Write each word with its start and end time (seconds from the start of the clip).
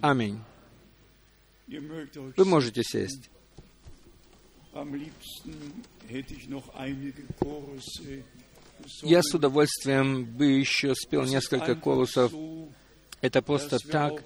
Аминь. 0.00 0.40
Вы 2.36 2.44
можете 2.44 2.82
сесть. 2.84 3.30
Я 9.02 9.22
с 9.22 9.34
удовольствием 9.34 10.24
бы 10.24 10.46
еще 10.46 10.94
спел 10.94 11.24
несколько 11.24 11.74
колусов. 11.74 12.32
Это 13.20 13.42
просто 13.42 13.78
так, 13.78 14.22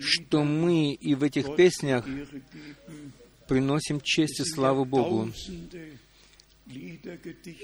что 0.00 0.42
мы 0.42 0.92
и 0.92 1.14
в 1.14 1.22
этих 1.22 1.54
песнях 1.56 2.04
приносим 3.48 4.00
честь 4.00 4.40
и 4.40 4.44
славу 4.44 4.84
Богу. 4.84 5.30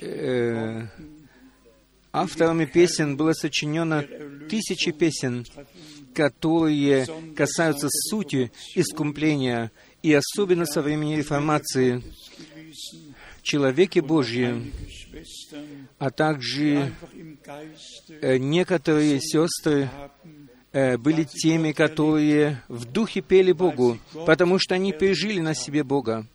Э, 0.01 0.87
Авторами 2.13 2.65
песен 2.65 3.17
было 3.17 3.33
сочинено 3.33 4.05
тысячи 4.49 4.91
песен, 4.91 5.47
которые 6.13 7.07
касаются 7.37 7.89
сути 7.89 8.51
искупления, 8.75 9.71
и 10.03 10.13
особенно 10.13 10.67
со 10.67 10.83
времени 10.83 11.17
реформации, 11.17 12.03
человеки 13.43 14.01
Божьи, 14.01 14.73
а 15.99 16.11
также 16.11 16.93
э, 18.21 18.37
некоторые 18.39 19.21
сестры 19.21 19.89
э, 20.73 20.97
были 20.99 21.25
теми, 21.25 21.73
которые 21.73 22.63
в 22.69 22.85
духе 22.87 23.21
пели 23.21 23.53
Богу, 23.53 23.99
потому 24.27 24.59
что 24.59 24.75
они 24.75 24.93
пережили 24.93 25.41
на 25.41 25.55
себе 25.55 25.85
Бога. 25.85 26.27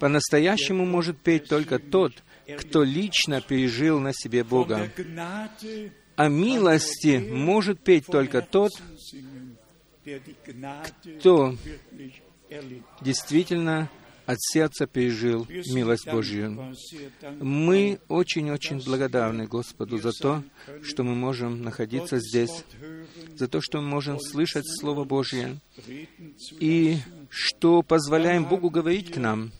По-настоящему 0.00 0.84
может 0.84 1.18
петь 1.18 1.48
только 1.48 1.78
тот, 1.78 2.12
кто 2.56 2.82
лично 2.82 3.40
пережил 3.40 4.00
на 4.00 4.12
себе 4.12 4.44
Бога. 4.44 4.90
О 6.16 6.28
милости 6.28 7.18
может 7.30 7.80
петь 7.80 8.06
только 8.06 8.42
тот, 8.42 8.72
кто 11.18 11.54
действительно 13.00 13.90
от 14.28 14.36
сердца 14.40 14.86
пережил 14.86 15.46
милость 15.48 16.06
Божью. 16.06 16.74
Мы 17.40 17.98
очень-очень 18.08 18.84
благодарны 18.84 19.46
Господу 19.46 19.96
за 19.96 20.12
то, 20.12 20.42
что 20.82 21.02
мы 21.02 21.14
можем 21.14 21.62
находиться 21.62 22.18
здесь, 22.18 22.64
за 23.36 23.48
то, 23.48 23.62
что 23.62 23.80
мы 23.80 23.88
можем 23.88 24.20
слышать 24.20 24.66
Слово 24.80 25.04
Божье, 25.04 25.58
и 26.60 26.98
что 27.30 27.82
позволяем 27.82 28.44
Богу 28.44 28.68
говорить 28.68 29.12
к 29.12 29.16
нам. 29.16 29.50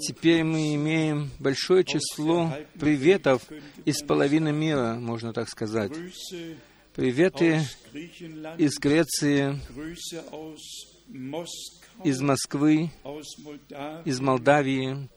Теперь 0.00 0.44
мы 0.44 0.74
имеем 0.74 1.30
большое 1.38 1.84
число 1.84 2.52
приветов 2.78 3.42
из 3.84 4.02
половины 4.02 4.52
мира, 4.52 4.94
можно 4.94 5.32
так 5.32 5.48
сказать. 5.48 5.92
Приветы 6.94 7.60
из 8.58 8.78
Греции, 8.78 9.60
из 12.04 12.20
Москвы, 12.20 12.90
из 14.04 14.20
Молдавии, 14.20 15.08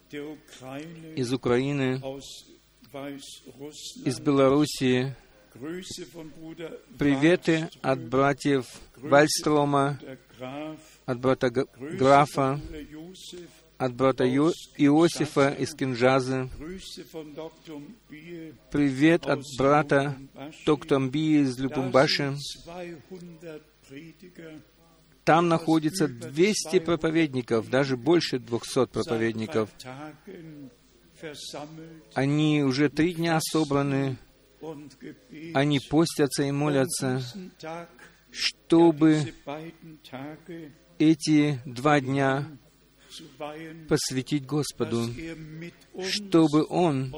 из 1.15 1.33
Украины, 1.33 2.01
из 4.05 4.19
Белоруссии. 4.19 5.15
Приветы 6.97 7.69
от 7.81 7.99
братьев 8.07 8.65
Вальстрома, 8.97 9.99
от 11.05 11.19
брата 11.19 11.49
Графа, 11.97 12.59
от 13.77 13.93
брата 13.95 14.25
Ю- 14.25 14.53
Иосифа 14.77 15.55
из 15.59 15.73
Кинжазы. 15.73 16.49
Привет 18.71 19.25
от 19.25 19.41
брата. 19.57 20.15
Токтамби 20.65 21.41
из 21.41 21.57
Любумбаши. 21.59 22.23
sind 22.23 23.39
200 23.41 23.61
Prediger, 23.89 24.61
Там 25.25 25.49
находится 25.49 26.07
200 26.07 26.79
проповедников, 26.79 27.69
даже 27.69 27.97
больше 27.97 28.39
200 28.39 28.77
seit 28.77 28.87
проповедников. 28.87 29.69
Они 32.13 32.63
уже 32.63 32.89
три 32.89 33.13
дня 33.13 33.39
собраны, 33.41 34.17
они 35.53 35.79
постятся 35.89 36.43
и 36.43 36.51
молятся, 36.51 37.21
чтобы 38.31 39.21
эти 41.01 41.59
два 41.65 41.99
дня 41.99 42.47
посвятить 43.89 44.45
Господу, 44.45 45.07
чтобы 46.09 46.65
Он 46.69 47.13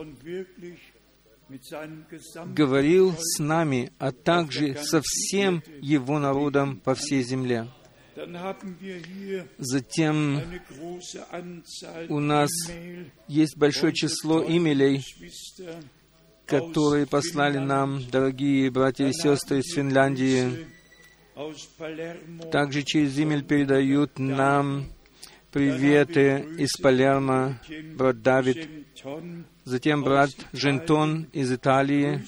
говорил 2.56 3.14
с 3.18 3.40
нами, 3.40 3.92
а 4.00 4.12
также 4.12 4.76
со 4.76 5.02
всем 5.04 5.62
Его 5.82 6.20
народом 6.20 6.80
по 6.80 6.96
всей 6.96 7.24
земле. 7.24 7.68
Затем 9.58 10.42
у 12.10 12.20
нас 12.20 12.50
есть 13.28 13.58
большое 13.58 13.94
число 13.94 14.44
Geschwister 14.44 15.84
которые 16.46 17.08
послали 17.08 17.58
нам 17.58 18.08
дорогие 18.10 18.70
братья 18.70 19.08
и 19.08 19.14
сестры 19.14 19.60
из 19.60 19.74
Финляндии. 19.74 20.68
Также 22.52 22.84
через 22.84 23.18
имель 23.20 23.44
передают 23.44 24.20
нам 24.20 24.86
приветы 25.52 26.46
из 26.58 26.78
Палермо, 26.78 27.60
брат 27.96 28.22
Давид, 28.22 28.70
затем 29.64 30.04
брат 30.04 30.32
Жентон 30.52 31.28
из 31.34 31.52
Италии, 31.52 32.24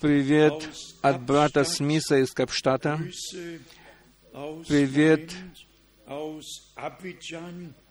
привет 0.00 0.68
от 1.02 1.22
брата 1.22 1.64
Смиса 1.64 2.18
из 2.18 2.32
Капштата, 2.32 3.00
Привет. 4.32 5.32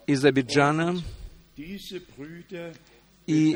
Из 0.07 0.25
Абиджана. 0.25 0.95
И 3.29 3.55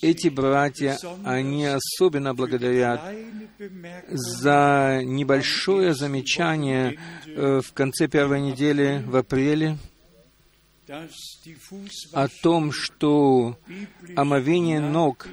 эти 0.00 0.28
братья, 0.28 0.96
они 1.24 1.66
особенно 1.66 2.32
благодарят 2.34 3.02
за 4.08 5.02
небольшое 5.04 5.92
замечание 5.92 6.98
э, 7.26 7.60
в 7.62 7.70
конце 7.74 8.08
первой 8.08 8.40
недели 8.40 9.04
в 9.06 9.14
апреле 9.14 9.76
о 12.12 12.28
том, 12.42 12.72
что 12.72 13.58
омовение 14.16 14.80
ног 14.80 15.28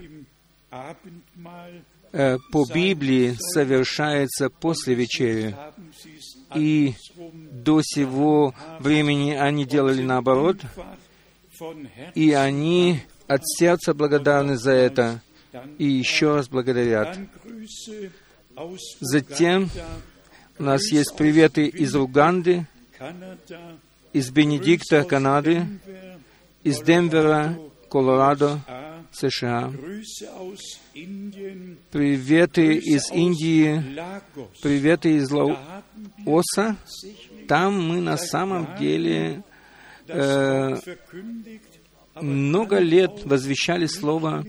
э, 2.12 2.38
по 2.52 2.66
Библии 2.66 3.38
совершается 3.40 4.50
после 4.50 4.96
вечери. 4.96 5.56
И 6.56 6.94
до 7.52 7.82
сего 7.82 8.54
времени 8.82 9.32
они 9.32 9.64
делали 9.64 10.04
наоборот, 10.04 10.58
и 12.16 12.34
они 12.34 13.02
от 13.28 13.42
сердца 13.46 13.94
благодарны 13.94 14.58
за 14.58 14.72
это 14.72 15.22
и 15.78 15.86
еще 15.86 16.36
раз 16.36 16.48
благодарят. 16.48 17.18
Затем 19.00 19.70
у 20.58 20.64
нас 20.64 20.92
есть 20.92 21.16
приветы 21.16 21.68
из 21.68 21.96
Уганды, 21.96 22.66
из 24.14 24.32
Бенедикта, 24.32 25.04
Канады, 25.04 25.68
из 26.64 26.82
Денвера, 26.82 27.58
Колорадо, 27.90 28.60
США. 29.12 29.72
Приветы 31.92 32.76
из 32.76 33.12
Индии, 33.12 33.84
приветы 34.62 35.18
из 35.18 35.30
Лаоса. 35.32 36.78
Там 37.48 37.88
мы 37.88 38.02
на 38.02 38.18
самом 38.18 38.76
деле 38.78 39.44
das 40.08 40.84
много 42.22 42.80
лет 42.80 43.26
возвещали 43.26 43.86
Слово, 43.88 44.46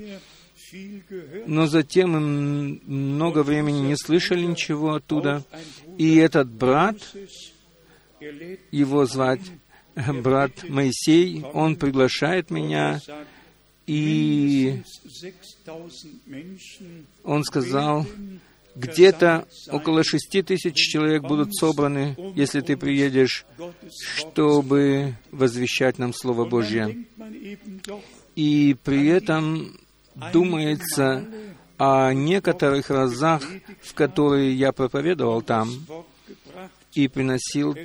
но 1.47 1.67
затем 1.67 2.81
много 2.85 3.43
времени 3.43 3.81
не 3.81 3.97
слышали 3.97 4.44
ничего 4.44 4.94
оттуда. 4.94 5.44
И 5.97 6.17
этот 6.17 6.49
брат, 6.50 6.97
его 8.70 9.05
звать 9.06 9.43
брат 10.23 10.69
Моисей, 10.69 11.43
он 11.53 11.76
приглашает 11.76 12.50
меня, 12.50 13.00
и 13.87 14.82
mindestens 14.85 15.49
6000 15.65 16.06
Menschen 16.26 17.06
он 17.25 17.43
сказал, 17.43 18.06
где-то 18.79 19.47
около 19.71 20.05
шести 20.05 20.43
тысяч 20.43 20.75
человек 20.75 21.23
будут 21.23 21.55
собраны, 21.55 22.17
если 22.35 22.61
ты 22.61 22.77
приедешь, 22.77 23.45
чтобы 23.91 25.15
возвещать 25.33 25.99
нам 25.99 26.15
Слово 26.15 26.45
Божье. 26.45 27.07
И 28.37 28.77
при 28.85 29.09
этом 29.09 29.77
думается 30.33 31.27
о 31.77 32.13
некоторых 32.13 32.91
разах, 32.91 33.43
в 33.83 33.95
которые 33.95 34.55
я 34.55 34.73
проповедовал 34.73 35.43
там 35.43 35.71
и 36.95 37.09
приносил 37.09 37.77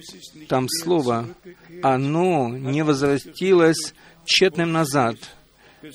там 0.48 0.68
Слово. 0.70 1.28
Оно 1.82 2.50
не 2.50 2.84
возвратилось 2.84 3.94
тщетным 4.26 4.72
назад. 4.72 5.18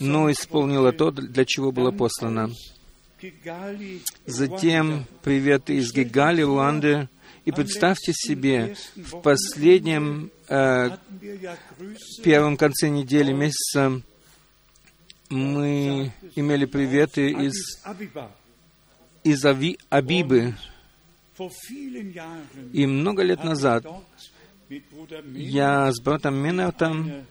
но 0.00 0.30
исполнила 0.30 0.92
то, 0.92 1.10
для 1.10 1.46
чего 1.46 1.72
была 1.72 1.92
послана. 1.92 2.50
Затем 4.26 5.04
привет 5.22 5.70
из 5.70 5.92
Гигали, 5.92 6.42
Руанды. 6.42 7.08
И 7.44 7.50
представьте 7.50 8.12
себе, 8.12 8.76
в 8.94 9.20
последнем 9.22 10.30
э, 10.48 10.90
первом 12.22 12.56
конце 12.56 12.88
недели 12.88 13.32
месяца 13.32 14.02
мы 15.30 16.12
имели 16.36 16.66
приветы 16.66 17.30
из, 17.30 17.80
из 19.24 19.44
Ави, 19.44 19.78
Абибы. 19.88 20.54
И 22.72 22.86
много 22.86 23.22
лет 23.22 23.42
назад 23.42 23.86
я 25.34 25.90
с 25.90 26.00
братом 26.00 26.36
Менартом 26.36 27.26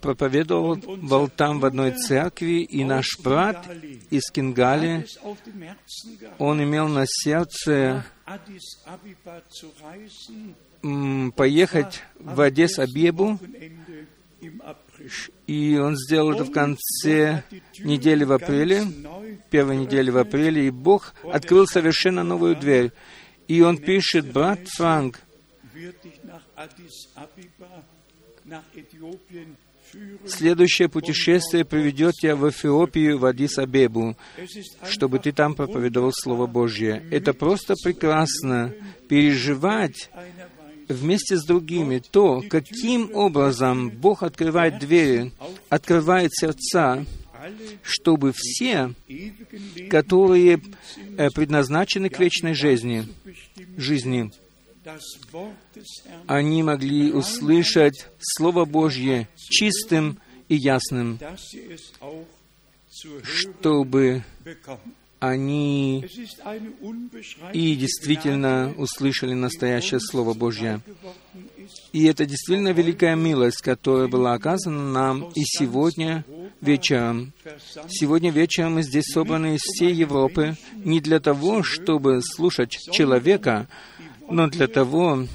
проповедовал 0.00 1.28
там 1.28 1.60
в 1.60 1.64
одной 1.64 1.92
церкви, 1.92 2.62
и 2.62 2.84
наш 2.84 3.18
брат 3.18 3.66
из 4.10 4.30
Кингали, 4.30 5.06
он 6.38 6.62
имел 6.62 6.88
на 6.88 7.04
сердце 7.06 8.04
поехать 11.36 12.02
в 12.18 12.40
Адес-Абебу, 12.40 13.38
и 15.46 15.76
он 15.76 15.96
сделал 15.96 16.32
это 16.32 16.44
в 16.44 16.52
конце 16.52 17.42
недели 17.80 18.24
в 18.24 18.32
апреле, 18.32 18.84
первой 19.50 19.76
недели 19.76 20.10
в 20.10 20.18
апреле, 20.18 20.66
и 20.66 20.70
Бог 20.70 21.14
открыл 21.24 21.66
совершенно 21.66 22.22
новую 22.22 22.56
дверь. 22.56 22.92
И 23.48 23.62
он 23.62 23.78
пишет, 23.78 24.30
брат 24.30 24.60
Франк, 24.76 25.20
Следующее 30.26 30.88
путешествие 30.88 31.64
приведет 31.64 32.14
тебя 32.14 32.36
в 32.36 32.48
Эфиопию, 32.48 33.18
в 33.18 33.24
Адис-Абебу, 33.24 34.16
чтобы 34.88 35.18
ты 35.18 35.32
там 35.32 35.54
проповедовал 35.54 36.12
Слово 36.12 36.46
Божье. 36.46 37.02
Это 37.10 37.32
просто 37.32 37.74
прекрасно 37.82 38.74
переживать 39.08 40.10
вместе 40.88 41.36
с 41.36 41.44
другими 41.44 41.98
то, 41.98 42.42
каким 42.48 43.14
образом 43.14 43.90
Бог 43.90 44.22
открывает 44.22 44.78
двери, 44.78 45.32
открывает 45.68 46.30
сердца, 46.34 47.04
чтобы 47.82 48.32
все, 48.34 48.94
которые 49.88 50.60
э, 51.16 51.28
предназначены 51.34 52.08
к 52.08 52.18
вечной 52.18 52.54
жизни, 52.54 53.06
жизни, 53.76 54.30
они 56.26 56.62
могли 56.62 57.12
услышать 57.12 58.06
Слово 58.20 58.64
Божье 58.64 59.28
чистым 59.36 60.18
и 60.48 60.56
ясным, 60.56 61.18
чтобы 63.22 64.24
они 65.20 66.04
и 67.52 67.74
действительно 67.74 68.72
услышали 68.76 69.34
настоящее 69.34 70.00
Слово 70.00 70.34
Божье. 70.34 70.80
И 71.92 72.04
это 72.04 72.24
действительно 72.24 72.72
великая 72.72 73.16
милость, 73.16 73.60
которая 73.60 74.08
была 74.08 74.34
оказана 74.34 74.90
нам 74.92 75.30
и 75.34 75.42
сегодня 75.44 76.24
вечером. 76.60 77.32
Сегодня 77.88 78.30
вечером 78.30 78.74
мы 78.74 78.82
здесь 78.82 79.06
собраны 79.12 79.56
из 79.56 79.60
всей 79.60 79.92
Европы 79.92 80.56
не 80.76 81.00
для 81.00 81.20
того, 81.20 81.62
чтобы 81.62 82.20
слушать 82.22 82.78
человека, 82.92 83.68
но 84.30 84.48
для 84.48 84.68
того, 84.68 85.26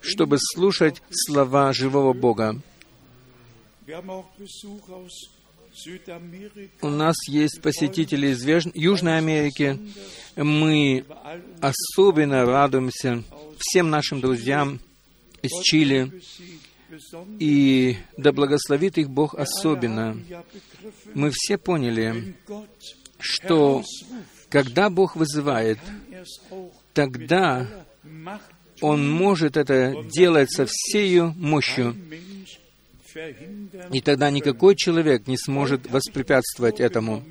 чтобы 0.00 0.36
слушать 0.38 1.02
слова 1.10 1.72
живого 1.72 2.12
Бога. 2.12 2.60
У 6.80 6.88
нас 6.88 7.16
есть 7.28 7.60
посетители 7.60 8.28
из 8.28 8.44
Южной 8.74 9.18
Америки. 9.18 9.78
Мы 10.36 11.04
особенно 11.60 12.44
радуемся 12.44 13.24
всем 13.58 13.90
нашим 13.90 14.20
друзьям 14.20 14.80
из 15.42 15.50
Чили. 15.62 16.22
И 17.40 17.96
да 18.16 18.32
благословит 18.32 18.98
их 18.98 19.10
Бог 19.10 19.34
особенно. 19.34 20.16
Мы 21.12 21.30
все 21.32 21.58
поняли, 21.58 22.36
что 23.18 23.82
когда 24.48 24.90
Бог 24.90 25.16
вызывает, 25.16 25.78
тогда 26.92 27.83
он 28.80 29.08
может 29.08 29.56
это 29.56 29.94
делать 30.12 30.50
со 30.50 30.66
всею 30.68 31.34
мощью. 31.36 31.96
И 33.92 34.00
тогда 34.00 34.30
никакой 34.30 34.74
человек 34.74 35.26
не 35.26 35.36
сможет 35.38 35.88
воспрепятствовать 35.90 36.80
этому. 36.80 37.22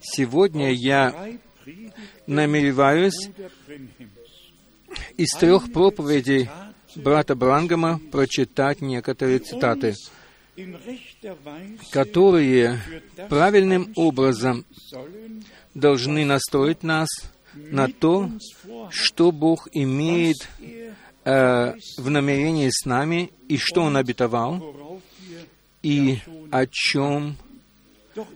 Сегодня 0.00 0.72
я 0.72 1.38
намереваюсь 2.26 3.30
из 5.16 5.30
трех 5.36 5.72
проповедей 5.72 6.48
брата 6.94 7.34
Брангама 7.34 8.00
прочитать 8.10 8.80
некоторые 8.80 9.40
цитаты, 9.40 9.94
которые 11.90 12.80
правильным 13.28 13.92
образом 13.96 14.64
должны 15.74 16.24
настроить 16.24 16.82
нас 16.82 17.08
на 17.54 17.88
то, 17.88 18.30
что 18.90 19.32
Бог 19.32 19.68
имеет 19.72 20.48
э, 21.24 21.74
в 21.98 22.10
намерении 22.10 22.68
с 22.70 22.84
нами 22.84 23.30
и 23.48 23.56
что 23.56 23.82
Он 23.82 23.96
обетовал, 23.96 25.00
и 25.82 26.18
о 26.50 26.66
чем 26.66 27.36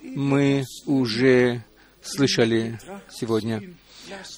мы 0.02 0.64
уже 0.86 1.64
слышали 2.02 2.78
сегодня. 3.10 3.62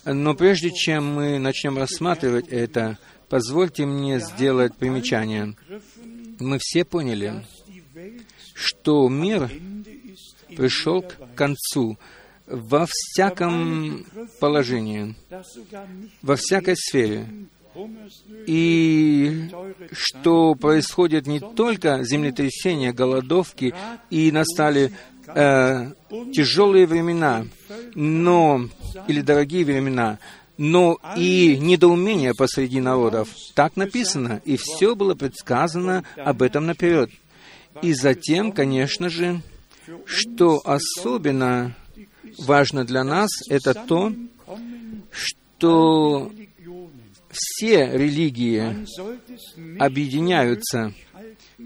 Но 0.04 0.34
прежде 0.34 0.70
чем 0.70 1.14
мы 1.14 1.38
начнем 1.38 1.76
рассматривать 1.76 2.48
это, 2.48 2.98
позвольте 3.28 3.86
мне 3.86 4.20
сделать 4.20 4.75
примечание. 4.75 5.54
Мы 6.38 6.58
все 6.60 6.84
поняли, 6.84 7.44
что 8.54 9.08
мир 9.08 9.50
пришел 10.56 11.02
к 11.02 11.34
концу 11.34 11.98
во 12.50 12.87
всяком 12.89 14.05
положении, 14.41 15.15
во 16.23 16.37
всякой 16.37 16.77
сфере. 16.77 17.27
И 18.47 19.50
что 19.93 20.55
происходит 20.55 21.27
не 21.27 21.39
только 21.39 22.03
землетрясения, 22.03 22.93
голодовки, 22.93 23.75
и 24.11 24.33
настали 24.33 24.93
э, 25.29 25.93
тяжелые 26.33 26.87
времена, 26.87 27.47
но, 27.95 28.69
или 29.07 29.21
дорогие 29.21 29.64
времена, 29.64 30.19
но 30.57 30.99
и 31.17 31.57
недоумение 31.61 32.35
посреди 32.35 32.81
народов. 32.81 33.28
Так 33.55 33.76
написано, 33.76 34.43
и 34.45 34.57
все 34.57 34.97
было 34.97 35.14
предсказано 35.14 36.02
об 36.17 36.43
этом 36.43 36.67
наперед. 36.67 37.11
И 37.81 37.93
затем, 37.93 38.50
конечно 38.50 39.09
же, 39.09 39.40
что 40.05 40.61
особенно 40.64 41.76
важно 42.38 42.85
для 42.85 43.04
нас, 43.04 43.30
это 43.49 43.75
то, 43.75 44.12
что 45.11 46.30
все 47.30 47.90
религии 47.97 48.87
объединяются. 49.78 50.92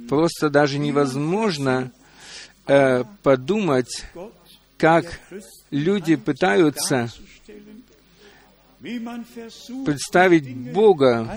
Просто 0.09 0.51
даже 0.51 0.79
невозможно 0.79 1.93
э, 2.67 3.05
подумать, 3.23 4.05
как 4.79 5.21
люди 5.71 6.17
пытаются 6.17 7.11
представить 9.85 10.57
Бога, 10.73 11.31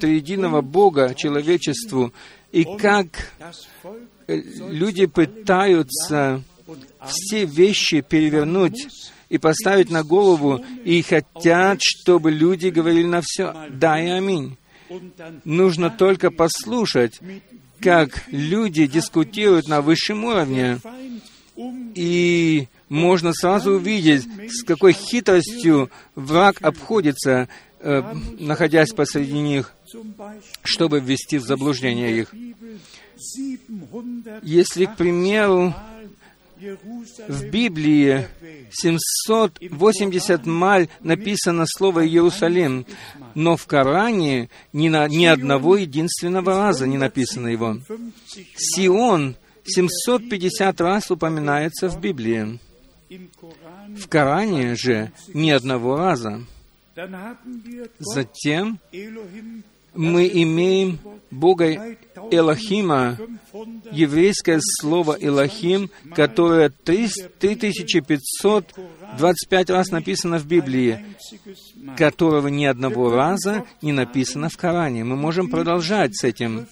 триединого 0.00 0.60
Бога 0.60 1.14
человечеству, 1.14 2.12
и 2.50 2.64
как 2.64 3.32
э, 4.26 4.36
люди 4.36 5.06
пытаются 5.06 6.42
все 7.06 7.44
вещи 7.44 8.00
перевернуть 8.00 8.88
и 9.28 9.38
поставить 9.38 9.90
на 9.90 10.02
голову, 10.02 10.64
и 10.84 11.00
хотят, 11.02 11.78
чтобы 11.80 12.30
люди 12.30 12.68
говорили 12.68 13.06
на 13.06 13.22
все 13.22 13.54
«да» 13.70 14.00
и 14.00 14.08
«аминь». 14.08 14.56
Нужно 15.44 15.88
только 15.88 16.30
послушать, 16.30 17.18
как 17.80 18.24
люди 18.28 18.86
дискутируют 18.86 19.68
на 19.68 19.80
высшем 19.80 20.24
уровне, 20.24 20.78
и 21.94 22.68
можно 22.88 23.32
сразу 23.32 23.72
увидеть, 23.72 24.26
с 24.50 24.62
какой 24.64 24.92
хитростью 24.92 25.90
враг 26.14 26.58
обходится, 26.62 27.48
э, 27.80 28.02
находясь 28.38 28.92
посреди 28.92 29.38
них, 29.38 29.74
чтобы 30.62 31.00
ввести 31.00 31.38
в 31.38 31.44
заблуждение 31.44 32.18
их. 32.20 32.34
Если, 34.42 34.86
к 34.86 34.96
примеру, 34.96 35.74
в 37.28 37.44
Библии 37.50 38.28
780 38.70 40.46
маль 40.46 40.88
написано 41.00 41.64
слово 41.66 42.06
«Иерусалим», 42.06 42.86
но 43.34 43.56
в 43.56 43.66
Коране 43.66 44.48
ни, 44.72 44.88
на, 44.88 45.08
ни 45.08 45.24
одного 45.24 45.76
единственного 45.76 46.56
раза 46.56 46.86
не 46.86 46.98
написано 46.98 47.48
его. 47.48 47.78
Сион 48.56 49.36
750 49.64 50.80
раз 50.80 51.10
упоминается 51.10 51.88
в 51.88 52.00
Библии. 52.00 52.58
В 53.10 54.08
Коране 54.08 54.74
же 54.76 55.12
ни 55.34 55.50
одного 55.50 55.96
раза. 55.96 56.44
Затем 57.98 58.78
мы 59.94 60.28
имеем 60.28 60.98
Бога 61.30 61.96
Элохима, 62.30 63.18
еврейское 63.90 64.60
слово 64.60 65.16
Элохим, 65.20 65.90
которое 66.14 66.70
3525 66.70 69.70
раз 69.70 69.90
написано 69.90 70.38
в 70.38 70.46
Библии, 70.46 71.04
которого 71.96 72.46
ни 72.48 72.64
одного 72.64 73.10
раза 73.10 73.66
не 73.80 73.92
написано 73.92 74.48
в 74.48 74.56
Коране. 74.56 75.04
Мы 75.04 75.14
можем 75.16 75.48
продолжать 75.50 76.16
с 76.16 76.24
этим, 76.24 76.66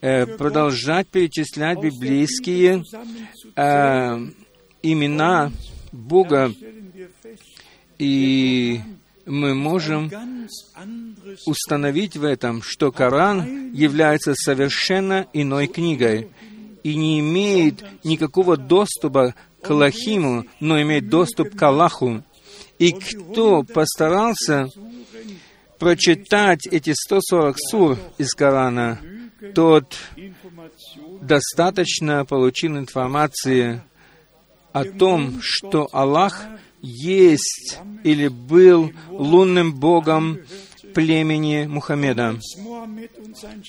э, 0.00 0.26
продолжать 0.26 1.06
перечислять 1.08 1.78
библейские 1.80 2.82
э, 3.56 4.26
имена 4.82 5.52
Бога, 5.92 6.52
и 7.98 8.80
мы 9.28 9.54
можем 9.54 10.10
установить 11.46 12.16
в 12.16 12.24
этом, 12.24 12.62
что 12.62 12.90
Коран 12.90 13.72
является 13.72 14.34
совершенно 14.34 15.26
иной 15.32 15.66
книгой 15.66 16.30
и 16.82 16.96
не 16.96 17.20
имеет 17.20 17.84
никакого 18.04 18.56
доступа 18.56 19.34
к 19.62 19.70
Аллахиму, 19.70 20.46
но 20.60 20.80
имеет 20.80 21.08
доступ 21.08 21.54
к 21.54 21.62
Аллаху. 21.62 22.22
И 22.78 22.92
кто 22.92 23.62
постарался 23.62 24.68
прочитать 25.78 26.66
эти 26.66 26.92
140 26.94 27.56
сур 27.58 27.98
из 28.16 28.32
Корана, 28.34 29.00
тот 29.54 29.96
достаточно 31.20 32.24
получил 32.24 32.78
информации 32.78 33.82
о 34.72 34.84
том, 34.84 35.40
что 35.42 35.88
Аллах 35.92 36.46
есть 36.82 37.78
или 38.04 38.28
был 38.28 38.92
лунным 39.10 39.74
богом 39.74 40.38
племени 40.94 41.66
Мухаммеда. 41.66 42.38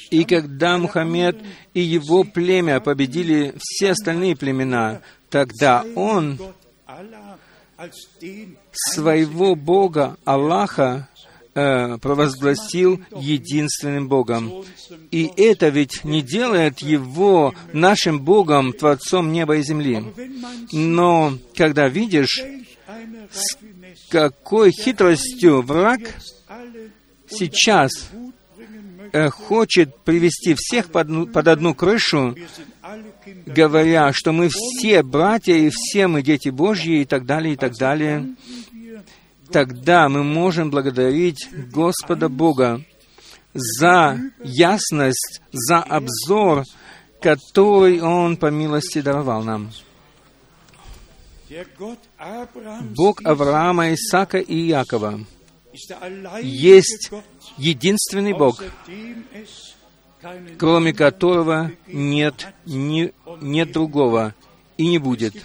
И 0.10 0.24
когда 0.24 0.78
Мухаммед 0.78 1.38
и 1.74 1.82
его 1.82 2.24
племя 2.24 2.80
победили 2.80 3.54
все 3.60 3.92
остальные 3.92 4.36
племена, 4.36 5.02
тогда 5.30 5.86
он 5.96 6.40
своего 8.72 9.56
Бога 9.56 10.18
Аллаха 10.26 11.08
э, 11.54 11.98
провозгласил 12.00 13.02
единственным 13.16 14.08
Богом. 14.08 14.66
И 15.12 15.32
это 15.38 15.70
ведь 15.70 16.04
не 16.04 16.22
делает 16.22 16.80
его 16.80 17.54
нашим 17.74 18.20
Богом, 18.20 18.74
Творцом 18.74 19.32
неба 19.32 19.58
и 19.58 19.62
земли. 19.62 20.04
Но 20.72 21.38
когда 21.56 21.88
видишь, 21.88 22.44
с 23.32 23.56
какой 24.10 24.72
хитростью 24.72 25.62
враг 25.62 26.00
сейчас 27.30 28.10
э, 29.12 29.30
хочет 29.30 29.96
привести 30.00 30.56
всех 30.58 30.90
под, 30.90 31.32
под 31.32 31.48
одну 31.48 31.74
крышу, 31.74 32.36
говоря, 33.46 34.12
что 34.14 34.32
мы 34.32 34.50
все 34.50 35.04
братья 35.04 35.54
и 35.54 35.70
все 35.72 36.08
мы 36.08 36.24
дети 36.24 36.50
Божьи 36.50 37.02
и 37.02 37.06
так 37.06 37.26
далее, 37.26 37.54
и 37.54 37.58
так 37.58 37.76
далее, 37.76 38.36
тогда 39.52 40.10
мы 40.10 40.24
можем 40.24 40.72
благодарить 40.72 41.48
Господа 41.72 42.30
Бога 42.30 42.84
за 43.54 44.20
ясность, 44.44 45.42
за 45.52 45.80
обзор, 45.80 46.64
который 47.22 48.02
Он 48.02 48.38
по 48.38 48.48
милости 48.48 49.02
даровал 49.02 49.44
нам. 49.44 49.72
Бог 52.96 53.22
Авраама, 53.26 53.94
Исаака 53.94 54.38
и 54.38 54.56
Якова 54.56 55.20
есть 56.42 57.12
единственный 57.58 58.34
Бог, 58.34 58.64
кроме 60.58 60.94
которого 60.94 61.72
нет, 61.88 62.48
ни, 62.66 63.14
нет 63.42 63.72
другого 63.72 64.36
и 64.78 64.88
не 64.88 64.98
будет. 64.98 65.36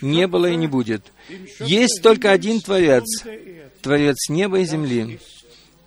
Не 0.00 0.26
было 0.26 0.46
и 0.46 0.56
не 0.56 0.66
будет. 0.66 1.12
Есть 1.60 2.02
только 2.02 2.30
один 2.30 2.60
Творец, 2.60 3.04
Творец 3.82 4.28
неба 4.28 4.60
и 4.60 4.64
земли, 4.64 5.20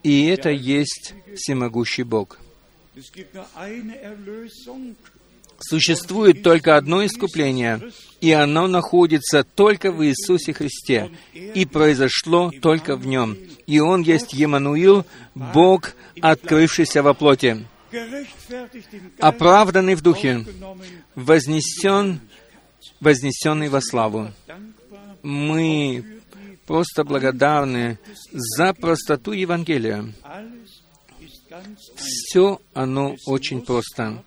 и 0.03 0.25
это 0.27 0.49
есть 0.49 1.13
всемогущий 1.35 2.03
Бог. 2.03 2.39
Существует 5.59 6.43
только 6.43 6.77
одно 6.77 7.05
искупление, 7.05 7.81
и 8.21 8.31
оно 8.31 8.67
находится 8.67 9.43
только 9.43 9.91
в 9.91 10.05
Иисусе 10.05 10.53
Христе, 10.53 11.11
и 11.33 11.65
произошло 11.65 12.51
только 12.61 12.95
в 12.95 13.07
Нем. 13.07 13.37
И 13.65 13.79
Он 13.79 14.01
есть 14.01 14.33
Емануил, 14.33 15.05
Бог, 15.35 15.93
открывшийся 16.21 17.01
во 17.01 17.13
плоти, 17.13 17.65
оправданный 19.19 19.95
в 19.95 20.01
Духе, 20.01 20.45
вознесен, 21.15 22.19
вознесенный 22.99 23.69
во 23.69 23.81
славу. 23.81 24.31
Мы 25.23 26.05
просто 26.65 27.03
благодарны 27.03 27.97
за 28.31 28.73
простоту 28.73 29.31
Евангелия. 29.31 30.05
Все 31.95 32.61
оно 32.73 33.15
очень 33.25 33.61
просто 33.61 34.23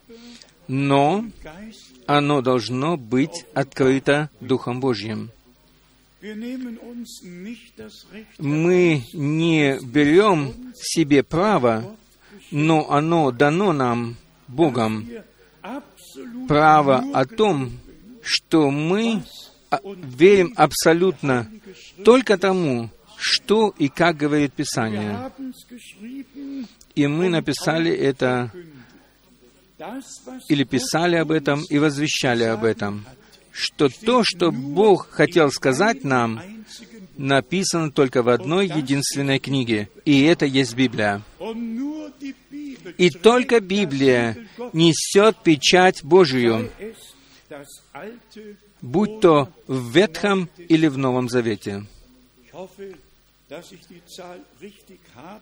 но 0.70 1.24
оно 2.06 2.42
должно 2.42 2.96
быть 2.96 3.44
открыто 3.54 4.30
Духом 4.40 4.78
Божьим. 4.78 5.32
Мы 8.38 9.02
не 9.12 9.78
берем 9.84 10.54
себе 10.76 11.24
право, 11.24 11.96
но 12.52 12.88
оно 12.88 13.32
дано 13.32 13.72
нам 13.72 14.16
Богом, 14.46 15.08
право 16.46 17.04
о 17.14 17.24
том, 17.24 17.72
что 18.22 18.70
мы 18.70 19.24
верим 19.96 20.52
абсолютно 20.54 21.50
только 22.04 22.38
тому, 22.38 22.90
что 23.16 23.74
и 23.76 23.88
как 23.88 24.16
говорит 24.18 24.52
Писание. 24.52 25.32
И 26.94 27.08
мы 27.08 27.28
написали 27.28 27.90
это 27.90 28.52
или 30.49 30.64
писали 30.64 31.16
об 31.16 31.30
этом 31.30 31.64
и 31.68 31.78
возвещали 31.78 32.44
об 32.44 32.64
этом, 32.64 33.04
что 33.50 33.88
то, 33.88 34.22
что 34.25 34.50
Бог 34.50 35.10
хотел 35.10 35.50
сказать 35.50 36.04
нам, 36.04 36.40
написано 37.16 37.90
только 37.90 38.22
в 38.22 38.28
одной 38.28 38.66
единственной 38.66 39.38
книге, 39.38 39.90
и 40.04 40.22
это 40.22 40.46
есть 40.46 40.75
Библия. 40.75 41.22
И 42.96 43.10
только 43.10 43.60
Библия 43.60 44.37
несет 44.72 45.37
печать 45.42 46.02
Божию, 46.02 46.70
будь 48.80 49.20
то 49.20 49.49
в 49.66 49.92
Ветхом 49.92 50.49
или 50.68 50.87
в 50.87 50.96
Новом 50.96 51.28
Завете. 51.28 51.84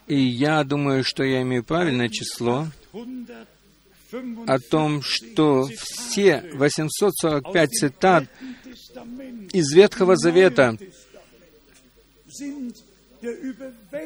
И 0.07 0.21
я 0.21 0.65
думаю, 0.65 1.05
что 1.05 1.23
я 1.23 1.43
имею 1.43 1.63
правильное 1.63 2.09
число, 2.09 2.67
о 4.47 4.59
том, 4.59 5.03
что 5.03 5.69
все 5.77 6.45
845 6.55 7.71
цитат 7.71 8.25
из 9.53 9.73
Ветхого 9.73 10.17
Завета, 10.17 10.77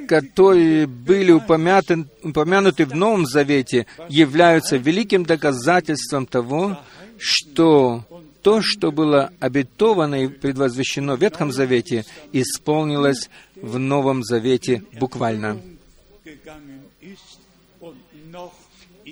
которые 0.09 0.87
были 0.87 1.33
упомянуты, 1.33 2.07
упомянуты 2.23 2.87
в 2.87 2.95
Новом 2.95 3.27
Завете, 3.27 3.87
являются 4.09 4.77
великим 4.77 5.25
доказательством 5.25 6.27
того, 6.27 6.81
что 7.19 8.05
то, 8.43 8.61
что 8.61 8.91
было 8.91 9.31
обетовано 9.39 10.25
и 10.25 10.29
предвозвещено 10.29 11.17
в 11.17 11.21
Ветхом 11.21 11.53
Завете, 11.53 12.05
исполнилось 12.33 13.31
в 13.55 13.79
Новом 13.79 14.25
Завете 14.25 14.83
буквально 14.99 15.61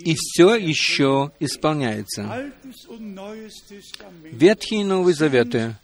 и 0.03 0.15
все 0.15 0.55
еще 0.55 1.31
исполняется. 1.39 2.51
Ветхий 4.31 4.81
и 4.81 4.83
Новый 4.83 5.13
Заветы 5.13 5.75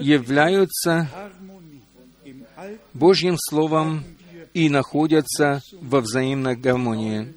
являются 0.00 1.08
Божьим 2.92 3.36
Словом 3.38 4.04
и 4.52 4.68
находятся 4.68 5.62
во 5.80 6.00
взаимной 6.00 6.56
гармонии. 6.56 7.34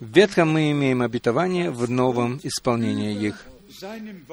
В 0.00 0.14
Ветхом 0.14 0.52
мы 0.52 0.70
имеем 0.70 1.02
обетование, 1.02 1.70
в 1.70 1.90
Новом— 1.90 2.40
исполнение 2.42 3.14
их. 3.14 3.44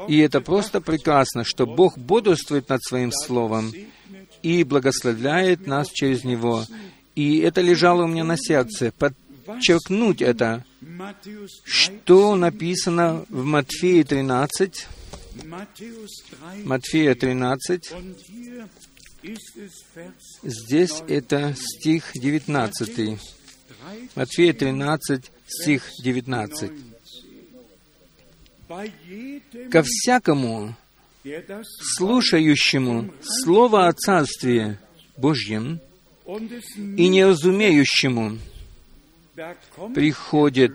И 0.08 0.18
это 0.20 0.42
просто 0.42 0.82
прекрасно, 0.82 1.44
что 1.44 1.66
Бог 1.66 1.98
бодрствует 1.98 2.70
над 2.70 2.84
Своим 2.84 3.12
Словом 3.12 3.72
и 4.44 4.64
благословляет 4.64 5.66
нас 5.66 5.90
через 5.90 6.24
Него. 6.24 6.66
И 7.16 7.40
это 7.40 7.62
лежало 7.62 8.04
у 8.04 8.08
меня 8.08 8.24
на 8.24 8.38
сердце, 8.38 8.92
под 8.98 9.14
подчеркнуть 9.46 10.22
это, 10.22 10.66
что 11.64 12.36
13, 12.36 12.40
написано 12.40 13.26
в 13.30 13.44
Матфея 13.44 14.04
13, 14.04 14.88
Matthäus 15.44 16.10
13, 16.30 16.66
Матфея 16.66 17.16
13, 17.16 17.92
und 17.92 18.16
hier 18.28 18.70
ist 19.24 19.58
es 19.58 19.84
Vers 19.94 20.40
здесь 20.44 21.04
это 21.08 21.56
стих 21.58 22.12
19. 22.14 22.96
13, 22.96 23.20
Матфея 24.16 24.54
13, 24.54 25.32
стих 25.48 25.84
19. 26.04 26.72
bei 28.68 28.92
jedem, 29.08 29.70
«Ко 29.70 29.84
всякому, 29.84 30.76
слушающему 31.98 33.12
Слово 33.22 33.88
о 33.88 33.94
Царстве 33.94 34.80
Божьем 35.18 35.80
и 36.98 37.08
не 37.08 37.26
разумеющему, 37.26 38.38
приходит 39.94 40.74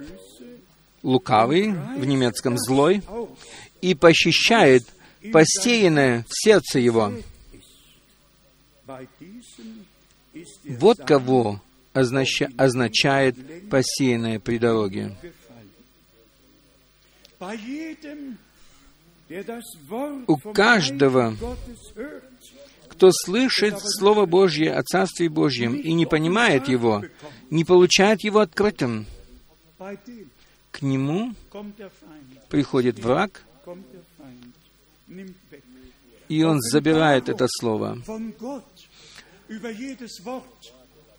лукавый, 1.02 1.73
в 1.73 2.05
немецком 2.05 2.59
злой, 2.59 3.02
и 3.81 3.95
похищает 3.95 4.85
посеянное 5.33 6.25
в 6.29 6.33
сердце 6.33 6.79
его. 6.79 7.12
Вот 10.64 10.99
кого 11.05 11.61
означа- 11.93 12.50
означает 12.57 13.37
посеянное 13.69 14.38
при 14.38 14.59
дороге. 14.59 15.17
У 20.26 20.37
каждого, 20.52 21.37
кто 23.00 23.09
слышит 23.12 23.76
Слово 23.80 24.26
Божье 24.26 24.75
о 24.75 24.83
Царстве 24.83 25.30
Божьем 25.30 25.75
и 25.75 25.95
не 25.95 26.04
понимает 26.04 26.69
его, 26.69 27.02
не 27.49 27.64
получает 27.64 28.23
его 28.23 28.40
открытым, 28.40 29.07
к 30.71 30.83
нему 30.83 31.33
приходит 32.50 32.99
враг, 32.99 33.42
и 36.28 36.42
он 36.42 36.61
забирает 36.61 37.30
это 37.30 37.47
слово, 37.49 37.99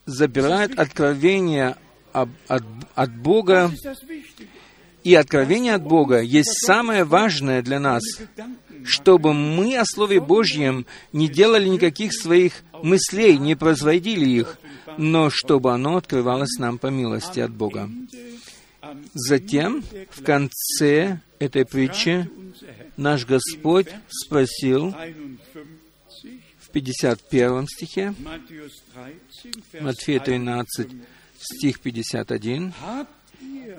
забирает 0.06 0.78
откровение 0.78 1.78
об- 2.14 2.30
от, 2.48 2.64
от 2.94 3.16
Бога, 3.16 3.72
И 5.04 5.16
откровение 5.16 5.76
от 5.76 5.84
Бога 5.84 6.22
есть 6.22 6.54
самое 6.66 7.04
важное 7.04 7.62
для 7.62 7.80
нас, 7.80 8.04
чтобы 8.84 9.34
мы 9.34 9.78
о 9.78 9.86
Слове 9.86 10.20
Божьем 10.20 10.86
не 11.12 11.28
делали 11.28 11.68
никаких 11.68 12.14
своих 12.14 12.64
мыслей, 12.84 13.38
не 13.38 13.56
производили 13.56 14.28
их, 14.28 14.58
но 14.98 15.30
чтобы 15.30 15.74
оно 15.74 15.98
открывалось 15.98 16.58
нам 16.60 16.78
по 16.78 16.88
милости 16.88 17.40
от 17.40 17.52
Бога. 17.52 17.90
Затем, 19.14 19.84
в 20.12 20.24
конце 20.24 21.20
этой 21.40 21.66
притчи, 21.66 22.30
наш 22.98 23.26
Господь 23.26 23.88
спросил 24.08 24.94
51, 24.94 26.36
в 26.60 26.70
51 26.70 27.68
стихе, 27.68 28.14
Matthäus 28.20 28.74
13, 28.94 29.74
Vers 29.74 29.82
Матфея 29.82 30.20
13, 30.20 30.88
stich 31.40 31.80
51, 31.82 32.74
Habt 32.82 33.10
ihr 33.10 33.21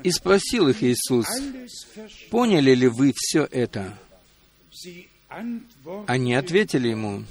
и 0.02 0.10
спросил 0.10 0.68
их 0.68 0.82
Иисус? 0.82 1.26
«Поняли 2.30 2.74
ли 2.74 2.88
вы 2.88 3.12
все 3.16 3.46
это?» 3.50 3.98
Они 6.06 6.34
ответили 6.34 6.88
ему. 6.88 7.24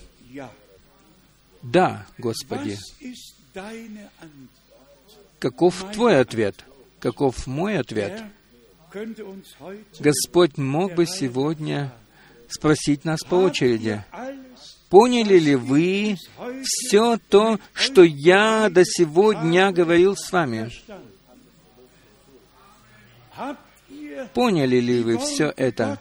«Да, 1.62 2.06
Господи». 2.18 2.78
Каков 5.40 5.92
твой 5.92 6.20
ответ? 6.20 6.64
Каков 7.00 7.48
мой 7.48 7.80
ответ? 7.80 8.22
Господь 10.00 10.58
мог 10.58 10.94
бы 10.94 11.06
сегодня 11.06 11.92
спросить 12.48 13.06
нас 13.06 13.22
по 13.22 13.36
очереди, 13.36 14.04
поняли 14.90 15.40
ли 15.40 15.56
вы 15.56 16.18
все 16.64 17.18
то, 17.30 17.60
что 17.74 18.03
я 18.03 18.70
до 18.70 18.84
сегодня 18.86 19.72
говорил 19.72 20.16
с 20.16 20.32
вами? 20.32 20.70
Поняли 24.34 24.80
ли 24.80 25.01
вы 25.01 25.18
все 25.18 25.54
это? 25.56 26.00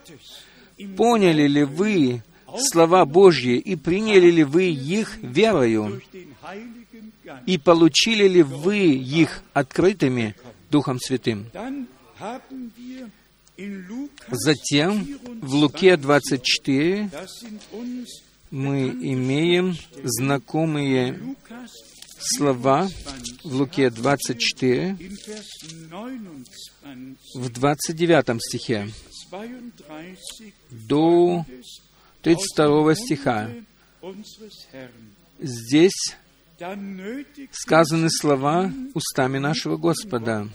Поняли 0.96 1.46
ли 1.46 1.64
вы 1.64 2.22
слова 2.70 3.05
Божьи 3.05 3.57
и 3.57 3.76
приняли 3.76 4.31
ли 4.31 4.44
вы 4.44 4.70
их 4.70 5.18
верою? 5.22 6.00
И 7.46 7.59
получили 7.59 8.26
ли 8.26 8.42
вы 8.42 8.88
их 8.88 9.42
открытыми 9.53 10.35
Духом 10.70 10.98
Святым? 11.00 11.46
Затем 14.29 15.18
в 15.42 15.55
Луке 15.55 15.96
24 15.96 17.11
das 17.12 17.26
sind 17.42 17.61
uns 17.72 18.07
мы 18.50 18.88
имеем 18.88 19.76
знакомые 20.03 21.20
слова 22.20 22.88
в 23.44 23.54
Луке 23.54 23.90
24 23.90 24.96
im 24.98 25.16
Vers 25.26 25.46
29, 25.88 27.18
в 27.35 27.48
29 27.48 28.42
стихе 28.42 28.88
32 29.30 30.54
до 30.70 31.44
des 32.22 32.37
32 32.56 32.94
стиха. 32.94 33.50
Здесь 35.38 36.16
сказаны 37.52 38.11
слова 38.11 38.70
устами 38.94 39.38
нашего 39.38 39.76
Господа. 39.76 40.48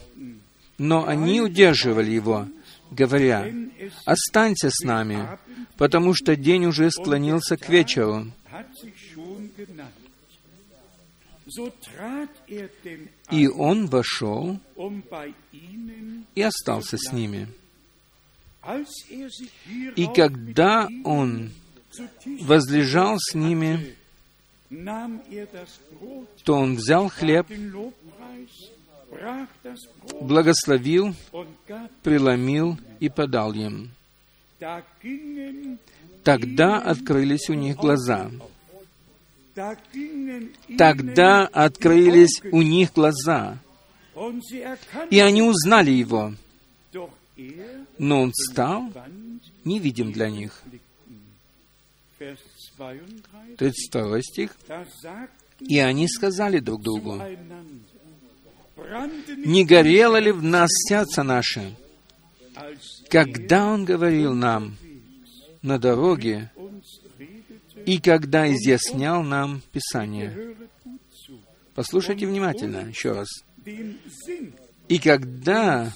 Но 0.78 1.08
они 1.08 1.42
удерживали 1.42 2.12
его, 2.12 2.48
говоря, 2.92 3.52
«Останься 4.06 4.70
с 4.70 4.84
нами, 4.84 5.28
потому 5.78 6.14
что 6.14 6.36
день 6.36 6.66
уже 6.66 6.92
склонился 6.92 7.58
к 7.58 7.70
вечеру». 7.70 8.32
И 13.32 13.48
он 13.48 13.88
вошел 13.88 14.60
и 16.36 16.42
остался 16.42 16.98
с 16.98 17.12
ними. 17.12 17.48
er 18.66 18.86
И 19.96 20.08
когда 20.08 20.90
он 21.04 21.52
возлежал 22.42 23.18
с 23.20 23.36
ними, 23.36 23.96
er 24.72 25.48
то 26.44 26.56
он 26.56 26.76
взял 26.76 27.10
хлеб, 27.10 27.48
благословил, 30.22 31.16
преломил 32.04 32.78
и 33.00 33.10
подал 33.10 33.54
им. 33.54 33.92
Тогда 36.24 36.80
открылись 36.80 37.50
у 37.50 37.54
них 37.54 37.78
глаза. 37.78 38.32
Тогда 40.78 41.48
открылись 41.48 42.42
у 42.52 42.62
них 42.62 42.94
глаза, 42.94 43.58
и 45.10 45.20
они 45.20 45.42
узнали 45.42 45.92
его, 45.92 46.34
но 47.98 48.22
он 48.22 48.34
стал 48.34 48.92
невидим 49.64 50.12
для 50.12 50.30
них. 50.30 50.62
Vers 52.20 52.38
32, 52.78 53.56
32 53.58 54.22
стих. 54.22 54.58
И 55.60 55.80
они 55.80 56.08
сказали 56.08 56.60
друг 56.60 56.82
другу, 56.82 57.22
«Не 59.38 59.66
горело 59.66 60.18
ли 60.18 60.32
в 60.32 60.44
нас 60.44 60.70
сердце 60.72 61.24
наше, 61.24 61.76
когда 63.10 63.68
Он 63.68 63.86
говорил 63.86 64.34
нам 64.34 64.76
на 65.62 65.80
дороге 65.80 66.52
и 67.86 68.00
когда 68.00 68.52
изъяснял 68.52 69.24
нам 69.24 69.62
Писание?» 69.72 70.56
Послушайте 71.76 72.26
внимательно 72.26 72.88
еще 72.88 73.12
раз. 73.12 73.28
И 74.88 75.00
когда 75.00 75.92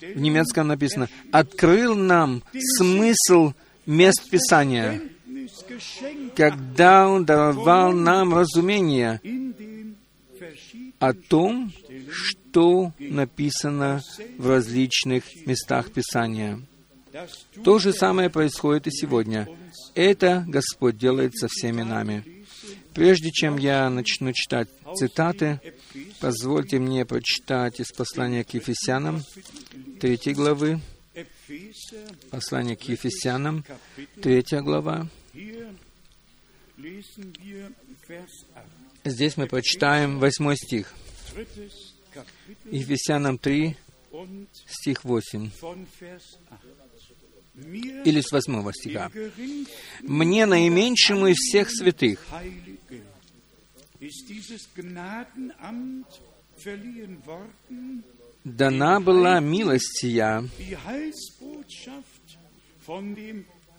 в 0.00 0.20
немецком 0.20 0.68
написано 0.68 1.08
«открыл 1.32 1.96
нам 1.96 2.44
смысл 2.76 3.54
мест 3.84 4.30
Писания», 4.30 5.02
когда 6.36 7.08
Он 7.08 7.24
даровал 7.24 7.92
нам 7.92 8.34
разумение 8.34 9.20
о 11.00 11.12
том, 11.12 11.72
что 12.08 12.92
написано 13.00 14.00
в 14.38 14.48
различных 14.48 15.24
местах 15.46 15.90
Писания. 15.90 16.60
То 17.64 17.78
же 17.78 17.92
самое 17.92 18.30
происходит 18.30 18.86
и 18.86 18.90
сегодня. 18.90 19.48
Это 19.94 20.44
Господь 20.46 20.96
делает 20.96 21.34
со 21.36 21.48
всеми 21.48 21.82
нами. 21.82 22.44
Прежде 22.94 23.30
чем 23.30 23.56
я 23.56 23.88
начну 23.88 24.32
читать 24.32 24.68
цитаты, 24.94 25.60
позвольте 26.20 26.78
мне 26.78 27.04
прочитать 27.06 27.80
из 27.80 27.90
послания 27.92 28.44
к 28.44 28.54
Ефесянам, 28.54 29.22
третьей 30.00 30.34
главы, 30.34 30.80
Epheser 31.14 32.14
послание 32.30 32.76
к 32.76 32.82
Ефесянам, 32.82 33.64
третья 34.20 34.60
глава. 34.60 35.08
Hier 35.34 35.74
lesen 36.78 37.34
wir 37.42 37.72
Vers 38.08 38.46
8. 39.04 39.12
Здесь 39.12 39.36
мы 39.36 39.46
прочитаем 39.46 40.18
восьмой 40.18 40.56
стих. 40.56 40.94
Ефесянам 42.70 43.38
3, 43.38 43.76
und 44.12 44.48
стих 44.66 45.04
8, 45.04 45.50
или 47.54 48.20
с 48.20 48.32
8 48.32 48.72
стиха. 48.72 49.10
«Мне, 50.02 50.46
наименьшему 50.46 51.26
из 51.28 51.36
всех 51.36 51.70
святых, 51.70 52.26
дана 58.44 59.00
была 59.00 59.40
милость 59.40 60.00
сия, 60.00 60.44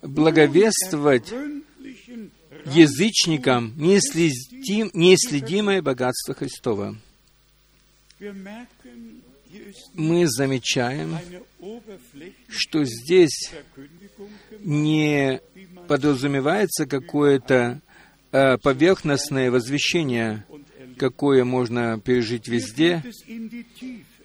благовествовать 0.02 1.34
язычникам 2.66 3.74
неследим- 3.78 4.92
неисследимое 4.94 5.82
богатство 5.82 6.34
Христова». 6.34 6.96
Мы 9.94 10.28
замечаем, 10.28 11.18
что 12.48 12.84
здесь 12.84 13.52
не 14.60 15.42
подразумевается 15.88 16.86
какое-то 16.86 17.82
э, 18.32 18.58
поверхностное 18.58 19.52
возвещение, 19.52 20.46
какое 20.98 21.44
можно 21.44 22.00
пережить 22.00 22.48
везде, 22.48 23.04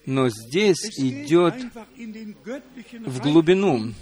но 0.07 0.29
здесь 0.31 0.99
идет 0.99 1.55
в 3.07 3.21
глубину. 3.21 3.93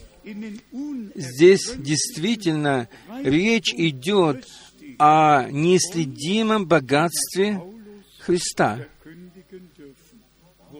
Здесь 1.14 1.72
действительно 1.76 2.88
речь 3.22 3.72
идет 3.74 4.46
о 4.98 5.48
неисследимом 5.50 6.66
богатстве 6.66 7.61
Христа. 8.20 8.87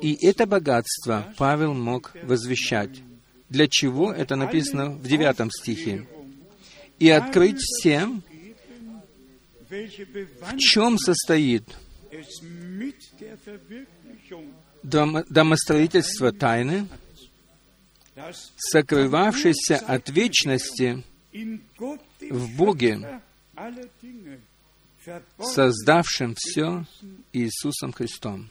И 0.03 0.19
это 0.27 0.47
богатство 0.47 1.33
Павел 1.37 1.75
мог 1.75 2.13
возвещать. 2.23 3.03
Для 3.49 3.69
чего 3.69 4.13
это 4.13 4.37
написано 4.37 4.91
в 4.91 5.07
девятом 5.07 5.51
стихе? 5.51 6.07
И 6.99 7.09
открыть 7.11 7.59
всем, 7.59 8.23
в 9.69 10.59
чем 10.59 10.99
состоит 10.99 11.65
домостроительство 14.83 16.33
тайны, 16.33 16.89
сокрывавшейся 18.57 19.77
от 19.77 20.09
вечности 20.11 21.03
в 22.31 22.57
Боге, 22.57 23.21
создавшим 25.39 26.35
все 26.37 26.87
Иисусом 27.33 27.93
Христом. 27.93 28.51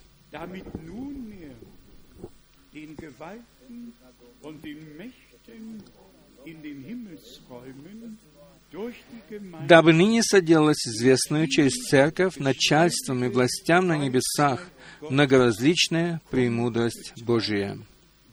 Дабы 9.68 9.94
ныне 9.94 10.22
соделалась 10.24 10.88
известную 10.88 11.48
через 11.48 11.74
церковь 11.88 12.38
начальством 12.38 13.24
и 13.24 13.30
властям 13.30 13.88
на 13.88 13.98
небесах 13.98 14.70
многоразличная 15.02 16.22
премудрость 16.30 17.14
Божия. 17.24 17.78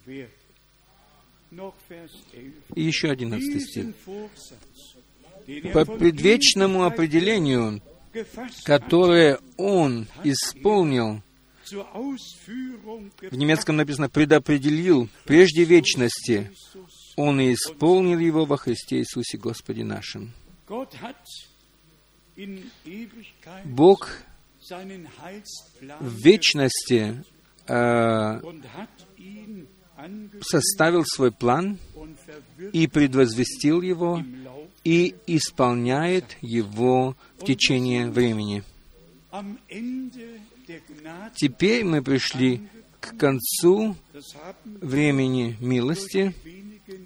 wird. 0.05 0.29
Noch 1.53 1.75
Vers 1.89 2.11
11. 2.33 2.55
И 2.75 2.83
еще 2.83 3.11
одиннадцатый 3.11 3.61
стих. 3.61 3.87
Er 5.47 5.73
По 5.73 5.85
предвечному 5.85 6.85
определению, 6.85 7.83
которое 8.65 9.39
Он 9.57 10.07
исполнил, 10.25 11.05
Ausführung 11.05 11.32
в 11.73 13.37
немецком 13.37 13.77
написано 13.77 14.09
«предопределил 14.09 15.09
прежде 15.25 15.65
вечности», 15.65 16.51
Он 17.17 17.41
и 17.41 17.55
исполнил 17.55 18.19
его 18.19 18.45
во 18.45 18.57
Христе 18.57 18.99
Иисусе 18.99 19.39
Господе 19.39 19.85
нашим. 19.85 20.33
Бог 23.65 24.09
в 26.01 26.15
вечности 26.25 27.23
э, 27.67 28.41
составил 30.41 31.05
свой 31.05 31.33
план 31.33 31.79
и 32.73 32.87
предвозвестил 32.87 33.83
его 33.83 34.23
и 34.85 35.15
исполняет 35.27 36.37
его 36.41 37.17
в 37.39 37.45
течение 37.45 38.11
времени. 38.11 38.65
Теперь 41.35 41.85
мы 41.85 42.03
пришли 42.03 42.69
к 43.01 43.17
концу 43.17 43.97
времени 44.65 45.57
милости, 45.61 46.35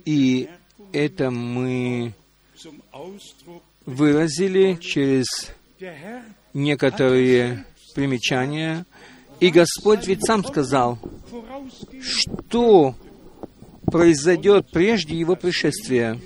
и 0.05 0.49
это 0.93 1.31
мы 1.31 2.13
выразили 3.85 4.75
через 4.75 5.27
некоторые 6.53 7.65
примечания. 7.95 8.87
И 9.41 9.51
Господь 9.51 10.07
ведь 10.07 10.25
сам 10.25 10.45
сказал, 10.45 10.99
что 12.03 12.95
произойдет 13.87 14.71
прежде 14.73 15.17
Его 15.17 15.37
пришествия. 15.37 16.21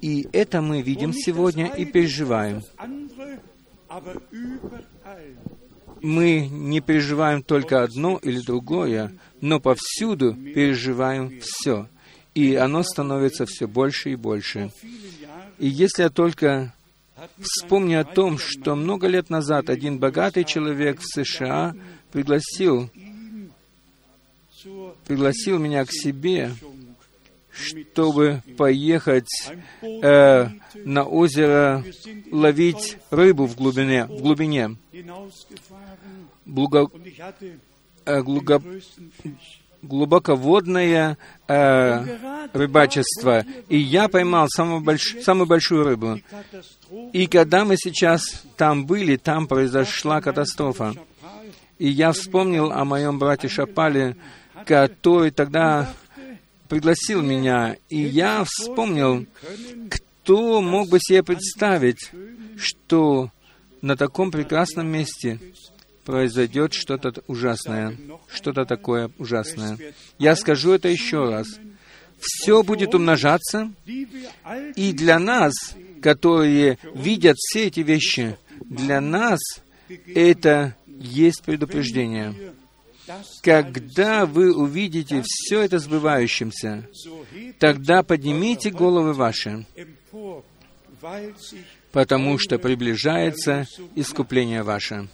И 0.00 0.26
это 0.32 0.60
мы 0.60 0.82
видим 0.82 1.14
сегодня 1.14 1.66
и 1.66 1.84
переживаем. 1.84 2.62
Мы 6.02 6.48
не 6.48 6.80
переживаем 6.80 7.42
только 7.42 7.82
одно 7.82 8.18
или 8.22 8.40
другое, 8.40 9.12
но 9.40 9.60
повсюду 9.60 10.34
переживаем 10.34 11.40
все. 11.40 11.88
И 12.34 12.56
оно 12.56 12.82
становится 12.82 13.46
все 13.46 13.66
больше 13.66 14.10
и 14.10 14.16
больше. 14.16 14.70
И 15.58 15.68
если 15.68 16.02
я 16.02 16.10
только 16.10 16.74
вспомню 17.38 18.00
о 18.00 18.04
том, 18.04 18.38
что 18.38 18.74
много 18.74 19.06
лет 19.06 19.30
назад 19.30 19.70
один 19.70 19.98
богатый 19.98 20.44
человек 20.44 21.00
в 21.00 21.06
США 21.06 21.74
пригласил, 22.12 22.90
пригласил 25.06 25.58
меня 25.58 25.84
к 25.84 25.92
себе, 25.92 26.52
чтобы 27.54 28.42
поехать 28.56 29.28
э, 29.82 30.48
на 30.84 31.04
озеро 31.04 31.84
ловить 32.30 32.98
рыбу 33.10 33.46
в 33.46 33.56
глубине, 33.56 34.06
в 34.06 34.20
глубине, 34.20 34.76
hatte 37.18 37.58
э, 38.04 38.20
глуго- 38.22 38.60
глубоководное 39.82 41.16
э, 41.48 42.48
рыбачество. 42.52 43.44
И 43.68 43.78
я 43.78 44.08
поймал 44.08 44.48
самую, 44.48 44.80
больш- 44.82 45.22
самую 45.22 45.46
большую 45.46 45.84
рыбу. 45.84 46.20
И 47.12 47.26
когда 47.26 47.64
мы 47.64 47.76
сейчас 47.76 48.44
там 48.56 48.86
были, 48.86 49.16
там 49.16 49.46
произошла 49.46 50.20
катастрофа. 50.20 50.94
И 51.78 51.88
я 51.88 52.12
вспомнил 52.12 52.70
о 52.72 52.84
моем 52.84 53.18
брате 53.18 53.48
Шапале, 53.48 54.16
который 54.64 55.30
тогда 55.30 55.92
пригласил 56.68 57.22
меня. 57.22 57.76
И 57.88 57.98
я 57.98 58.44
вспомнил, 58.44 59.26
кто 59.90 60.60
мог 60.60 60.88
бы 60.88 60.98
себе 61.00 61.22
представить, 61.22 62.10
что 62.56 63.30
на 63.82 63.96
таком 63.96 64.30
прекрасном 64.30 64.86
месте 64.88 65.38
произойдет 66.04 66.72
что-то 66.72 67.22
ужасное, 67.26 67.96
что-то 68.28 68.64
такое 68.64 69.10
ужасное. 69.18 69.78
Я 70.18 70.36
скажу 70.36 70.72
это 70.72 70.88
еще 70.88 71.28
раз. 71.28 71.48
Все 72.18 72.62
будет 72.62 72.94
умножаться, 72.94 73.70
и 73.84 74.92
для 74.92 75.18
нас, 75.18 75.52
которые 76.00 76.78
видят 76.94 77.36
все 77.36 77.66
эти 77.66 77.80
вещи, 77.80 78.38
для 78.60 79.00
нас 79.00 79.40
это 80.14 80.76
есть 80.86 81.42
предупреждение. 81.42 82.54
Когда 83.42 84.26
вы 84.26 84.54
увидите 84.54 85.22
все 85.26 85.62
это 85.62 85.78
сбывающимся, 85.78 86.88
тогда 87.58 88.02
поднимите 88.02 88.70
головы 88.70 89.12
ваши, 89.12 89.66
потому 91.92 92.38
что 92.38 92.58
приближается 92.58 93.66
искупление 93.94 94.62
ваше. 94.62 95.08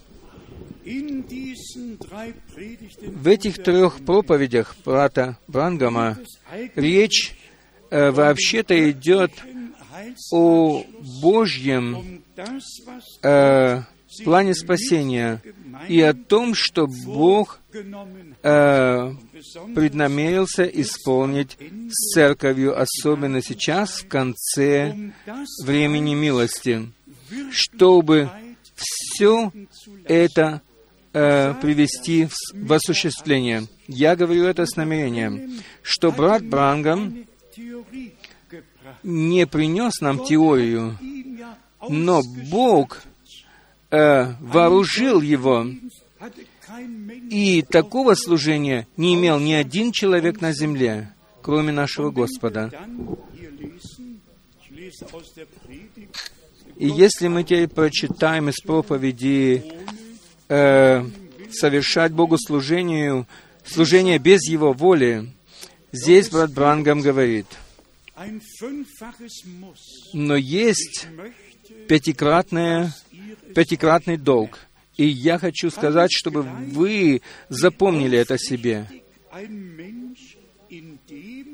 В 3.02 3.28
этих 3.28 3.62
трех 3.62 4.04
проповедях 4.04 4.76
брата 4.84 5.38
Брангама 5.46 6.18
речь 6.74 7.36
э, 7.90 8.10
вообще-то 8.10 8.90
идет 8.90 9.30
о 10.32 10.84
Божьем 11.20 12.22
э, 13.22 13.82
плане 14.24 14.54
спасения 14.54 15.42
и 15.88 16.00
о 16.00 16.14
том, 16.14 16.54
что 16.54 16.86
Бог 16.86 17.60
э, 17.72 19.12
преднамерился 19.74 20.64
исполнить 20.64 21.56
с 21.90 22.14
церковью, 22.14 22.80
особенно 22.80 23.42
сейчас, 23.42 24.00
в 24.00 24.08
конце 24.08 25.12
времени 25.64 26.14
милости, 26.14 26.92
чтобы 27.50 28.30
все 28.74 29.52
это 30.04 30.62
э, 31.12 31.54
привести 31.54 32.26
в, 32.26 32.34
в 32.54 32.72
осуществление. 32.72 33.66
Я 33.88 34.16
говорю 34.16 34.44
это 34.44 34.66
с 34.66 34.76
намерением, 34.76 35.60
что 35.82 36.12
брат 36.12 36.44
Брангам 36.44 37.26
не 39.02 39.46
принес 39.46 40.00
нам 40.00 40.24
теорию, 40.24 40.98
но 41.88 42.22
Бог 42.50 43.02
э, 43.90 44.34
вооружил 44.40 45.20
его, 45.20 45.66
и 47.30 47.62
такого 47.62 48.14
служения 48.14 48.86
не 48.96 49.14
имел 49.14 49.38
ни 49.38 49.52
один 49.52 49.92
человек 49.92 50.40
на 50.40 50.52
земле, 50.52 51.12
кроме 51.42 51.72
нашего 51.72 52.10
Господа. 52.10 52.70
И 56.76 56.88
если 56.88 57.28
мы 57.28 57.44
теперь 57.44 57.68
прочитаем 57.68 58.48
из 58.48 58.60
проповеди 58.60 59.64
э, 60.48 61.04
«Совершать 61.52 62.12
Богу 62.12 62.38
служению, 62.38 63.26
служение 63.64 64.18
без 64.18 64.48
Его 64.48 64.72
воли», 64.72 65.30
здесь 65.92 66.30
брат 66.30 66.52
Брангам 66.52 67.00
говорит, 67.00 67.46
но 70.12 70.36
есть 70.36 71.06
пятикратное, 71.88 72.94
пятикратный 73.54 74.16
долг. 74.16 74.58
И 74.96 75.06
я 75.06 75.38
хочу 75.38 75.70
сказать, 75.70 76.10
чтобы 76.12 76.42
вы 76.42 77.22
запомнили 77.48 78.18
это 78.18 78.38
себе. 78.38 78.86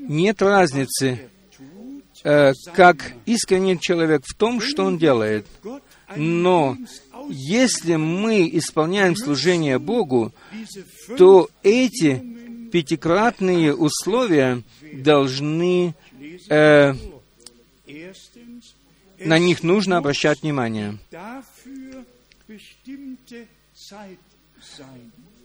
Нет 0.09 0.41
разницы, 0.41 1.29
э, 2.23 2.51
как 2.73 3.13
искренний 3.25 3.79
человек 3.79 4.23
в 4.25 4.35
том, 4.35 4.59
что 4.61 4.83
он 4.83 4.97
делает. 4.97 5.45
Но 6.15 6.77
если 7.29 7.95
мы 7.95 8.49
исполняем 8.53 9.15
служение 9.15 9.79
Богу, 9.79 10.33
то 11.17 11.49
эти 11.63 12.21
пятикратные 12.71 13.73
условия 13.75 14.63
должны, 14.93 15.95
э, 16.49 16.93
на 19.19 19.39
них 19.39 19.63
нужно 19.63 19.97
обращать 19.97 20.41
внимание. 20.41 20.97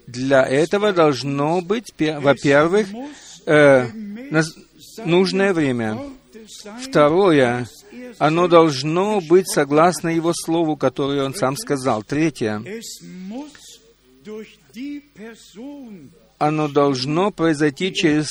Для 0.06 0.42
этого 0.44 0.92
должно 0.92 1.60
быть, 1.60 1.92
пе- 1.94 2.18
во-первых, 2.18 2.88
э, 3.46 3.86
нужное 5.04 5.52
время. 5.54 5.98
Второе, 6.82 7.68
оно 8.18 8.48
должно 8.48 9.20
быть 9.20 9.48
согласно 9.48 10.08
Его 10.08 10.32
Слову, 10.34 10.76
которое 10.76 11.22
Он 11.24 11.34
сам 11.34 11.56
сказал. 11.56 12.02
Третье, 12.02 12.62
оно 16.38 16.68
должно 16.68 17.30
произойти 17.30 17.94
через, 17.94 18.28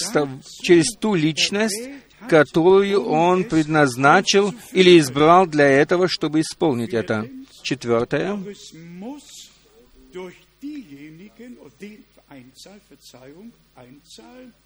через 0.62 0.88
ту 1.00 1.16
личность, 1.16 1.90
которую 2.28 3.06
Он 3.06 3.46
предназначил 3.46 4.54
или 4.74 5.00
избрал 5.00 5.48
для 5.48 5.68
этого, 5.68 6.08
чтобы 6.10 6.42
исполнить 6.42 6.94
это. 6.94 7.28
Четвертое, 7.64 8.38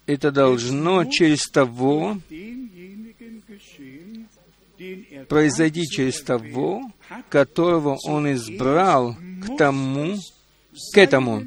это 0.06 0.30
должно 0.30 1.04
через 1.04 1.48
того 1.50 2.20
er 4.78 5.26
произойти 5.26 5.84
через 5.84 6.22
того, 6.22 6.82
которого 7.30 7.96
Он 8.04 8.30
избрал 8.32 9.14
к 9.14 9.56
тому, 9.56 10.16
к 10.92 10.98
этому. 10.98 11.46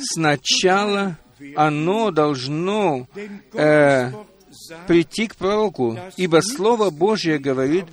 Сначала 0.00 1.18
оно 1.54 2.10
должно 2.10 3.08
э, 3.52 4.12
прийти 4.86 5.26
к 5.26 5.36
пророку, 5.36 5.98
ибо 6.16 6.40
Слово 6.40 6.90
Божье 6.90 7.38
говорит 7.38 7.86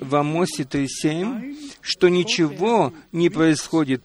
в 0.00 0.16
Амосе 0.16 0.62
3.7, 0.62 1.56
что 1.80 2.08
ничего 2.08 2.92
не 3.12 3.28
происходит 3.28 4.02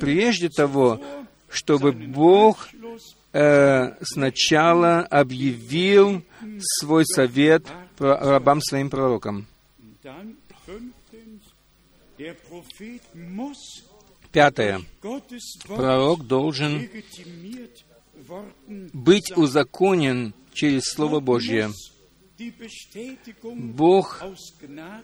прежде 0.00 0.48
того, 0.48 1.00
чтобы 1.48 1.92
Бог 1.92 2.68
э, 3.32 3.94
сначала 4.02 5.00
объявил 5.00 6.22
свой 6.60 7.04
совет 7.06 7.66
рабам 7.98 8.60
своим 8.60 8.90
пророкам. 8.90 9.46
Пятое. 14.32 14.80
Пророк 15.66 16.26
должен 16.26 16.88
быть 18.92 19.32
узаконен 19.36 20.34
через 20.52 20.82
Слово 20.84 21.20
Божье. 21.20 21.70
Бог 23.42 24.22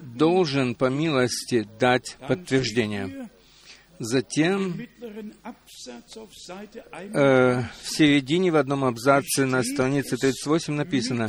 должен 0.01 0.75
по 0.75 0.87
милости 0.87 1.69
дать 1.79 2.17
подтверждение. 2.27 3.31
Затем 4.01 4.81
э, 7.15 7.63
в 7.83 7.89
середине 7.91 8.53
в 8.53 8.57
одном 8.57 8.85
абзаце 8.85 9.45
на 9.45 9.65
странице 9.65 10.17
38 10.17 10.75
написано, 10.75 11.29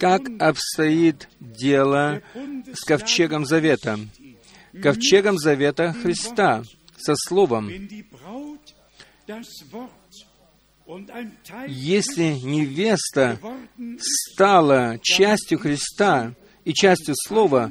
как 0.00 0.22
обстоит 0.40 1.28
дело 1.38 2.20
с 2.72 2.80
ковчегом 2.84 3.46
завета. 3.46 3.98
Ковчегом 4.82 5.38
завета 5.38 5.92
Христа, 5.92 6.64
со 6.96 7.14
Словом. 7.16 7.70
Если 11.68 12.32
невеста 12.32 13.38
стала 13.98 14.98
частью 15.02 15.58
Христа 15.58 16.34
и 16.64 16.72
частью 16.72 17.14
Слова, 17.16 17.70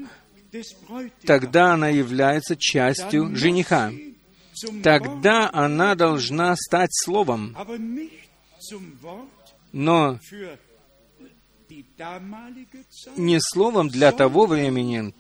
тогда 1.26 1.74
она 1.74 1.90
является 1.90 2.56
частью 2.56 3.36
жениха. 3.36 3.92
Тогда 4.84 5.50
она 5.52 5.96
должна 5.96 6.56
стать 6.56 6.90
Словом, 6.92 7.56
но 9.72 10.20
не 13.16 13.40
Словом 13.40 13.90
для 13.90 14.12
того 14.12 14.46
времени, 14.48 15.14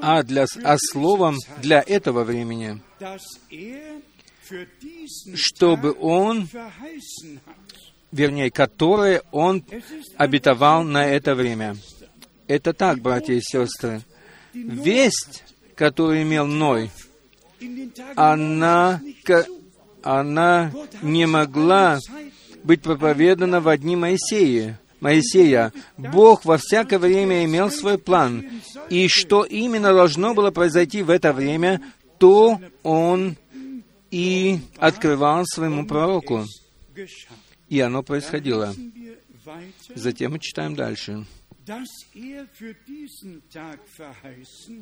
а, 0.00 0.22
для, 0.22 0.46
а 0.64 0.76
Словом 0.78 1.36
для 1.58 1.82
этого 1.86 2.24
времени, 2.24 2.80
чтобы 5.34 5.96
Он, 6.00 6.48
вернее, 8.12 8.50
которое 8.50 9.22
Он 9.30 9.64
обетовал 10.16 10.84
на 10.84 11.06
это 11.06 11.34
время. 11.34 11.76
Это 12.46 12.72
так, 12.72 13.00
братья 13.00 13.34
и 13.34 13.40
сестры. 13.40 14.02
Весть, 14.52 15.44
которую 15.76 16.22
имел 16.22 16.46
Ной, 16.46 16.90
она, 18.16 19.00
она 20.02 20.72
не 21.02 21.26
могла 21.26 21.98
быть 22.64 22.82
проповедана 22.82 23.60
в 23.60 23.76
дни 23.76 23.96
Моисея. 23.96 24.80
Моисея. 25.00 25.72
Бог 25.96 26.44
во 26.44 26.58
всякое 26.58 26.98
время 26.98 27.44
имел 27.44 27.70
свой 27.70 27.98
план. 27.98 28.46
И 28.90 29.08
что 29.08 29.44
именно 29.44 29.94
должно 29.94 30.34
было 30.34 30.50
произойти 30.50 31.02
в 31.02 31.10
это 31.10 31.32
время, 31.32 31.80
то 32.18 32.60
Он 32.82 33.36
и 34.10 34.58
открывал 34.76 35.44
своему 35.46 35.86
пророку. 35.86 36.44
И 37.68 37.80
оно 37.80 38.02
происходило. 38.02 38.74
Затем 39.94 40.32
мы 40.32 40.38
читаем 40.38 40.74
дальше, 40.74 41.24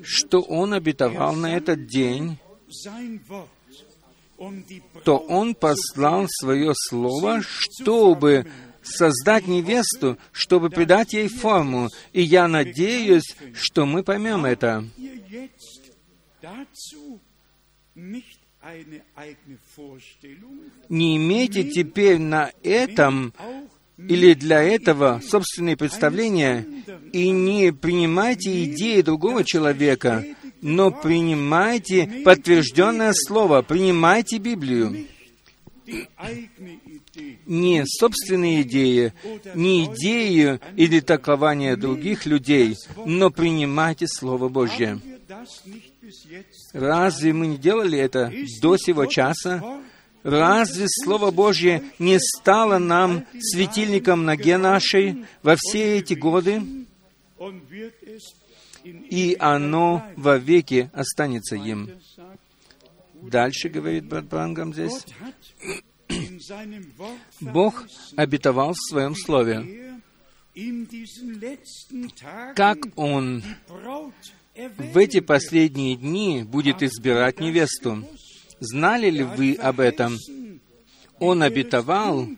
что 0.02 0.40
Он 0.40 0.72
обетовал 0.72 1.34
на 1.34 1.54
этот 1.54 1.86
день, 1.86 2.38
то 5.04 5.18
Он 5.18 5.54
послал 5.54 6.26
Свое 6.28 6.72
Слово, 6.74 7.42
чтобы 7.42 8.46
создать 8.82 9.46
невесту, 9.46 10.18
чтобы 10.32 10.70
придать 10.70 11.12
ей 11.12 11.28
форму. 11.28 11.88
И 12.12 12.22
я 12.22 12.48
надеюсь, 12.48 13.36
что 13.52 13.84
мы 13.84 14.02
поймем 14.02 14.44
это. 14.44 14.84
Не 20.88 21.16
имейте 21.16 21.64
теперь 21.64 22.18
на 22.18 22.50
этом 22.62 23.33
или 23.96 24.35
для 24.35 24.62
этого 24.62 25.20
собственные 25.26 25.76
представления 25.76 26.66
и 27.12 27.31
не 27.31 27.72
принимайте 27.72 28.64
идеи 28.64 29.00
другого 29.00 29.44
человека, 29.44 30.24
но 30.62 30.90
принимайте 30.90 32.22
подтвержденное 32.24 33.12
слово, 33.12 33.62
принимайте 33.62 34.38
Библию. 34.38 35.07
Не 37.46 37.85
собственные 37.87 38.62
идеи, 38.62 39.12
не 39.54 39.87
идеи 39.87 40.61
или 40.76 41.00
толкования 41.00 41.76
других 41.76 42.26
людей, 42.26 42.76
но 43.07 43.31
принимайте 43.31 44.07
Слово 44.07 44.48
Божье. 44.48 45.00
Разве 46.72 47.32
мы 47.32 47.46
не 47.46 47.58
делали 47.58 47.98
это 47.98 48.32
до 48.60 48.76
сего 48.76 49.06
часа? 49.06 49.82
Разве 50.22 50.86
Слово 50.88 51.30
Божье 51.30 51.82
не 51.98 52.18
стало 52.18 52.78
нам 52.78 53.24
светильником 53.40 54.24
ноге 54.24 54.58
нашей 54.58 55.24
во 55.42 55.56
все 55.56 55.98
эти 55.98 56.14
годы? 56.14 56.62
И 58.84 59.36
оно 59.38 60.04
вовеки 60.16 60.90
останется 60.92 61.56
им. 61.56 61.90
Дальше 63.22 63.68
говорит 63.68 64.06
брат 64.06 64.26
Брангам 64.26 64.72
здесь. 64.72 65.04
Бог 67.40 67.86
обетовал 68.16 68.72
в 68.72 68.90
Своем 68.90 69.14
Слове, 69.14 69.98
как 72.54 72.78
Он 72.96 73.42
в 74.76 74.98
эти 74.98 75.20
последние 75.20 75.96
дни 75.96 76.42
будет 76.42 76.82
избирать 76.82 77.40
невесту. 77.40 78.04
Знали 78.58 79.08
ли 79.08 79.22
вы 79.22 79.54
об 79.54 79.78
этом? 79.78 80.16
Он 81.20 81.42
обетовал, 81.42 82.28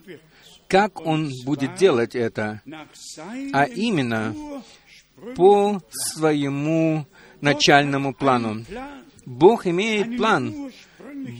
как 0.67 1.01
Он 1.05 1.31
будет 1.45 1.75
делать 1.75 2.15
это, 2.15 2.61
а 3.53 3.63
именно 3.65 4.35
по 5.35 5.81
своему 5.89 7.07
начальному 7.41 8.13
плану. 8.13 8.65
Бог 9.25 9.65
имеет 9.65 10.17
план. 10.17 10.71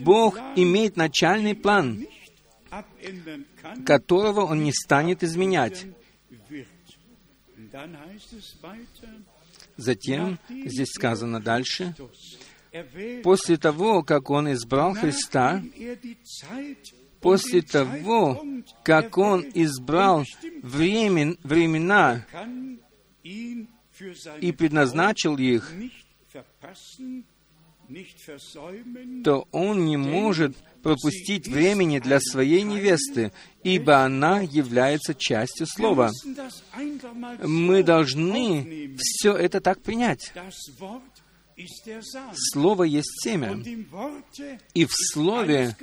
Бог 0.03 0.37
имеет 0.55 0.97
начальный 0.97 1.55
план, 1.55 2.05
которого 3.85 4.41
Он 4.41 4.63
не 4.63 4.73
станет 4.73 5.23
изменять. 5.23 5.85
Затем, 9.81 10.37
здесь 10.47 10.89
сказано 10.89 11.39
дальше, 11.39 11.95
после 13.23 13.57
того, 13.57 14.03
как 14.03 14.29
Он 14.29 14.53
избрал 14.53 14.93
Христа, 14.93 15.63
после 17.19 17.63
того, 17.63 18.45
как 18.83 19.17
Он 19.17 19.43
избрал 19.55 20.23
времен, 20.61 21.39
времена 21.41 22.27
и 23.23 24.51
предназначил 24.55 25.35
их, 25.37 25.73
то 29.23 29.47
Он 29.51 29.85
не 29.85 29.97
может 29.97 30.55
пропустить 30.81 31.47
времени 31.47 31.99
для 31.99 32.19
своей 32.19 32.63
невесты, 32.63 33.31
ибо 33.63 34.03
она 34.03 34.41
является 34.41 35.13
частью 35.13 35.67
Слова. 35.67 36.11
Мы 37.43 37.83
должны 37.83 38.95
все 38.97 39.33
это 39.33 39.61
так 39.61 39.81
принять. 39.81 40.33
Слово 42.33 42.83
есть 42.83 43.11
семя. 43.23 43.61
И 44.73 44.85
в 44.85 44.91
Слове 44.91 45.75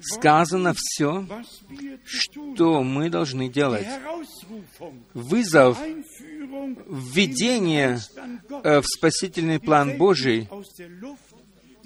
сказано 0.00 0.74
все, 0.76 1.26
что 2.04 2.82
мы 2.82 3.10
должны 3.10 3.48
делать. 3.48 3.86
Вызов, 5.14 5.78
введение 6.86 7.98
э, 8.62 8.80
в 8.80 8.86
спасительный 8.86 9.58
план 9.58 9.98
Божий 9.98 10.48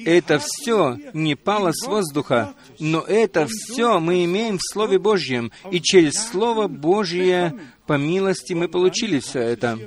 это 0.04 0.40
все 0.42 0.98
не 1.12 1.34
пало 1.34 1.72
с 1.72 1.86
воздуха, 1.86 2.54
но 2.78 3.00
это 3.00 3.46
все 3.48 4.00
мы 4.00 4.24
имеем 4.24 4.58
в 4.58 4.72
Слове 4.72 4.98
Божьем, 4.98 5.52
и 5.70 5.80
через 5.80 6.14
Слово 6.14 6.68
Божье 6.68 7.58
по 7.86 7.94
милости 7.94 8.52
мы 8.52 8.68
получили 8.68 9.20
все 9.20 9.40
это. 9.40 9.78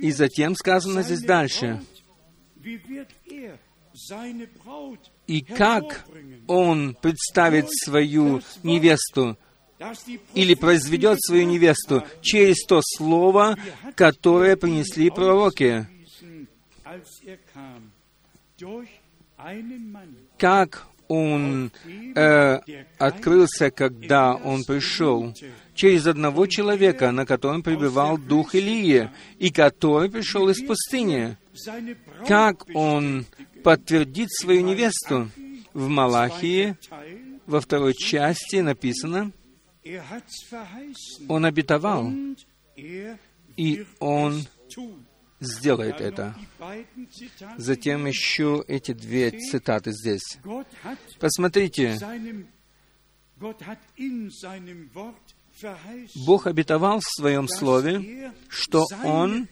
И 0.00 0.12
затем 0.12 0.54
сказано 0.54 1.02
здесь 1.02 1.22
дальше, 1.22 1.82
и 5.26 5.40
как 5.40 6.06
он 6.46 6.94
представит 7.00 7.66
свою 7.70 8.42
невесту, 8.62 9.36
или 10.34 10.54
произведет 10.54 11.20
свою 11.20 11.46
невесту 11.46 12.04
через 12.22 12.64
то 12.66 12.80
слово, 12.82 13.56
которое 13.94 14.56
принесли 14.56 15.10
пророки 15.10 15.86
как 20.38 20.86
он 21.08 21.70
э, 22.14 22.58
открылся, 22.98 23.70
когда 23.70 24.34
он 24.34 24.64
пришел, 24.64 25.34
через 25.74 26.06
одного 26.06 26.46
человека, 26.46 27.12
на 27.12 27.26
котором 27.26 27.62
пребывал 27.62 28.18
дух 28.18 28.54
Илии, 28.54 29.10
и 29.38 29.50
который 29.50 30.10
пришел 30.10 30.48
из 30.48 30.64
пустыни. 30.66 31.36
Как 32.26 32.66
он 32.74 33.26
подтвердит 33.62 34.30
свою 34.32 34.62
невесту? 34.62 35.30
В 35.72 35.88
Малахии, 35.88 36.76
во 37.46 37.60
второй 37.60 37.92
части 37.92 38.56
написано, 38.56 39.30
он 41.28 41.44
обетовал, 41.44 42.10
и 42.76 43.86
он 43.98 44.46
сделает 45.40 46.00
это. 46.00 46.34
Затем 47.56 48.06
еще 48.06 48.64
эти 48.66 48.92
две 48.92 49.30
цитаты 49.30 49.92
здесь. 49.92 50.38
Посмотрите, 51.18 51.98
Бог 56.26 56.46
обетовал 56.46 57.00
в 57.00 57.06
Своем 57.06 57.48
Слове, 57.48 58.32
что 58.48 58.84
Он 59.04 59.48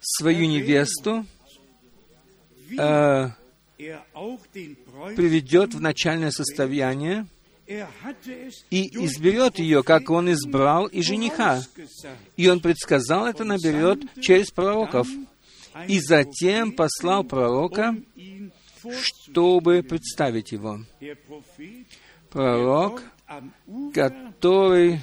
свою 0.00 0.46
невесту 0.46 1.26
э, 2.78 3.30
приведет 5.14 5.74
в 5.74 5.80
начальное 5.80 6.30
состояние, 6.30 7.26
и 7.66 9.04
изберет 9.04 9.58
ее, 9.58 9.82
как 9.82 10.10
он 10.10 10.30
избрал 10.32 10.86
и 10.86 11.02
жениха. 11.02 11.62
И 12.36 12.48
он 12.48 12.60
предсказал 12.60 13.26
это 13.26 13.44
наберет 13.44 14.00
через 14.20 14.50
пророков. 14.50 15.08
И 15.88 16.00
затем 16.00 16.72
послал 16.72 17.24
пророка, 17.24 17.96
чтобы 18.92 19.82
представить 19.82 20.52
его. 20.52 20.80
Пророк, 22.30 23.02
который 23.92 25.00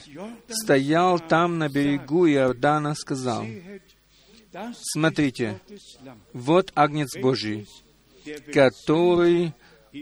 стоял 0.48 1.20
там 1.20 1.58
на 1.58 1.70
берегу 1.70 2.28
Иордана, 2.28 2.96
сказал, 2.96 3.46
«Смотрите, 4.94 5.60
вот 6.32 6.72
Агнец 6.76 7.18
Божий, 7.18 7.68
который 8.54 9.54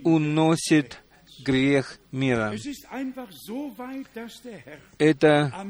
уносит 0.04 1.00
грех 1.44 2.00
мира. 2.12 2.56
Это 4.98 5.68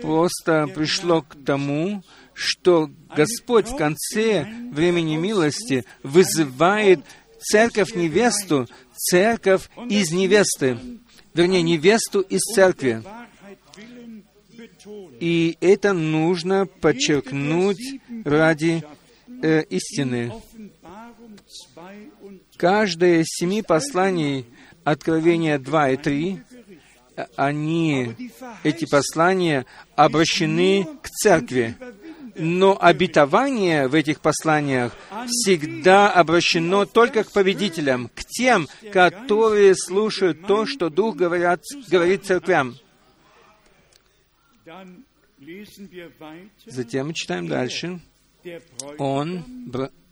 просто 0.00 0.66
пришло 0.74 1.22
к 1.22 1.36
тому, 1.44 2.02
что 2.34 2.90
Господь 3.14 3.68
в 3.68 3.76
конце 3.76 4.46
времени 4.72 5.16
милости 5.16 5.84
вызывает 6.02 7.00
церковь-невесту, 7.38 8.68
церковь 8.94 9.68
из 9.88 10.12
невесты, 10.12 10.78
вернее, 11.34 11.62
невесту 11.62 12.20
из 12.20 12.40
церкви. 12.40 13.02
И 15.20 15.56
это 15.60 15.92
нужно 15.92 16.66
подчеркнуть 16.66 18.00
ради 18.24 18.82
э, 19.42 19.62
истины. 19.64 20.32
Каждое 22.56 23.20
из 23.20 23.26
семи 23.28 23.62
посланий 23.62 24.46
Откровения 24.84 25.58
2 25.58 25.90
и 25.90 25.96
3, 25.96 26.42
они, 27.36 28.14
эти 28.62 28.84
послания, 28.88 29.66
обращены 29.96 30.86
к 31.02 31.08
церкви. 31.08 31.76
Но 32.34 32.78
обетование 32.80 33.88
в 33.88 33.94
этих 33.94 34.20
посланиях 34.20 34.96
всегда 35.26 36.10
обращено 36.10 36.86
только 36.86 37.24
к 37.24 37.32
победителям, 37.32 38.08
к 38.08 38.24
тем, 38.24 38.68
которые 38.90 39.74
слушают 39.76 40.46
то, 40.46 40.64
что 40.64 40.88
Дух 40.88 41.14
говорят, 41.14 41.62
говорит 41.88 42.24
церквям. 42.24 42.76
Затем 46.66 47.08
мы 47.08 47.14
читаем 47.14 47.48
дальше. 47.48 48.00
Он, 48.98 49.44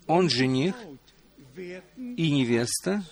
он 0.05 0.29
жених 0.29 0.75
и 1.57 2.31
невеста, 2.31 3.03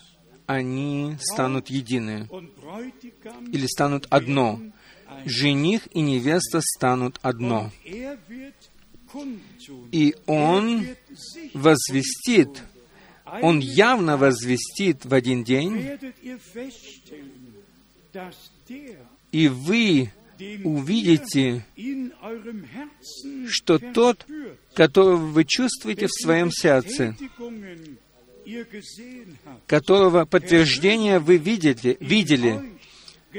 они 0.50 1.16
станут 1.22 1.70
едины 1.70 2.28
или 3.52 3.68
станут 3.68 4.08
одно. 4.10 4.60
Жених 5.26 5.88
и 5.94 6.02
невеста 6.02 6.60
станут 6.62 7.20
одно. 7.22 7.72
И 9.92 10.16
он 10.26 10.88
возвестит, 11.54 12.64
он 13.44 13.60
явно 13.60 14.18
возвестит 14.18 15.06
в 15.06 15.14
один 15.14 15.44
день, 15.44 15.88
и 19.32 19.48
вы 19.50 20.12
увидите, 20.64 21.64
что 23.48 23.78
тот, 23.78 24.26
которого 24.74 25.18
вы 25.18 25.46
чувствуете 25.46 26.08
в 26.08 26.12
своем 26.12 26.50
сердце, 26.50 27.16
которого 29.70 30.26
подтверждение 30.26 31.20
вы 31.20 31.38
видите, 31.38 31.96
видели, 32.00 32.74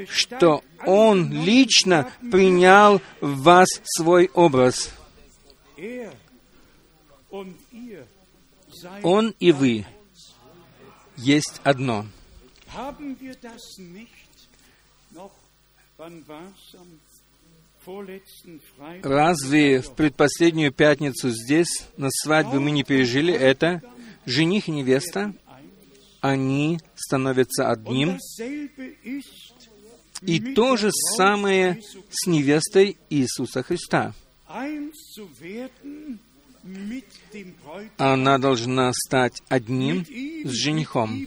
что 0.08 0.62
Он 0.86 1.28
лично 1.32 2.08
принял 2.30 3.02
в 3.20 3.42
вас 3.42 3.68
свой 3.82 4.30
образ. 4.32 4.94
Он 9.02 9.34
и 9.40 9.50
вы 9.50 9.84
есть 11.16 11.60
одно. 11.64 12.06
Разве 19.02 19.80
в 19.80 19.92
предпоследнюю 19.94 20.72
пятницу 20.72 21.30
здесь, 21.30 21.88
на 21.96 22.08
свадьбе, 22.10 22.60
мы 22.60 22.70
не 22.70 22.84
пережили 22.84 23.34
это? 23.34 23.82
Жених 24.26 24.68
и 24.68 24.70
невеста, 24.70 25.34
они 26.20 26.80
становятся 26.94 27.70
одним. 27.70 28.18
И 30.22 30.54
то 30.54 30.76
же 30.76 30.90
самое 31.16 31.80
с 32.10 32.26
невестой 32.26 32.98
Иисуса 33.08 33.62
Христа. 33.62 34.14
Она 37.96 38.38
должна 38.38 38.92
стать 38.92 39.42
одним 39.48 40.04
с 40.04 40.50
женихом. 40.50 41.26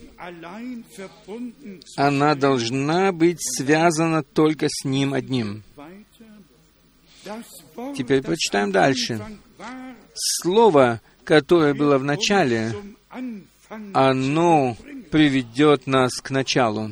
Она 1.97 2.35
должна 2.35 3.11
быть 3.11 3.39
связана 3.41 4.21
только 4.23 4.67
с 4.69 4.85
ним 4.85 5.13
одним. 5.13 5.63
Теперь 7.95 8.21
прочитаем 8.21 8.71
дальше. 8.71 9.19
Слово, 10.13 11.01
которое 11.23 11.73
было 11.73 11.97
в 11.97 12.03
начале, 12.03 12.75
оно 13.93 14.75
приведет 15.11 15.87
нас 15.87 16.13
к 16.21 16.29
началу. 16.31 16.91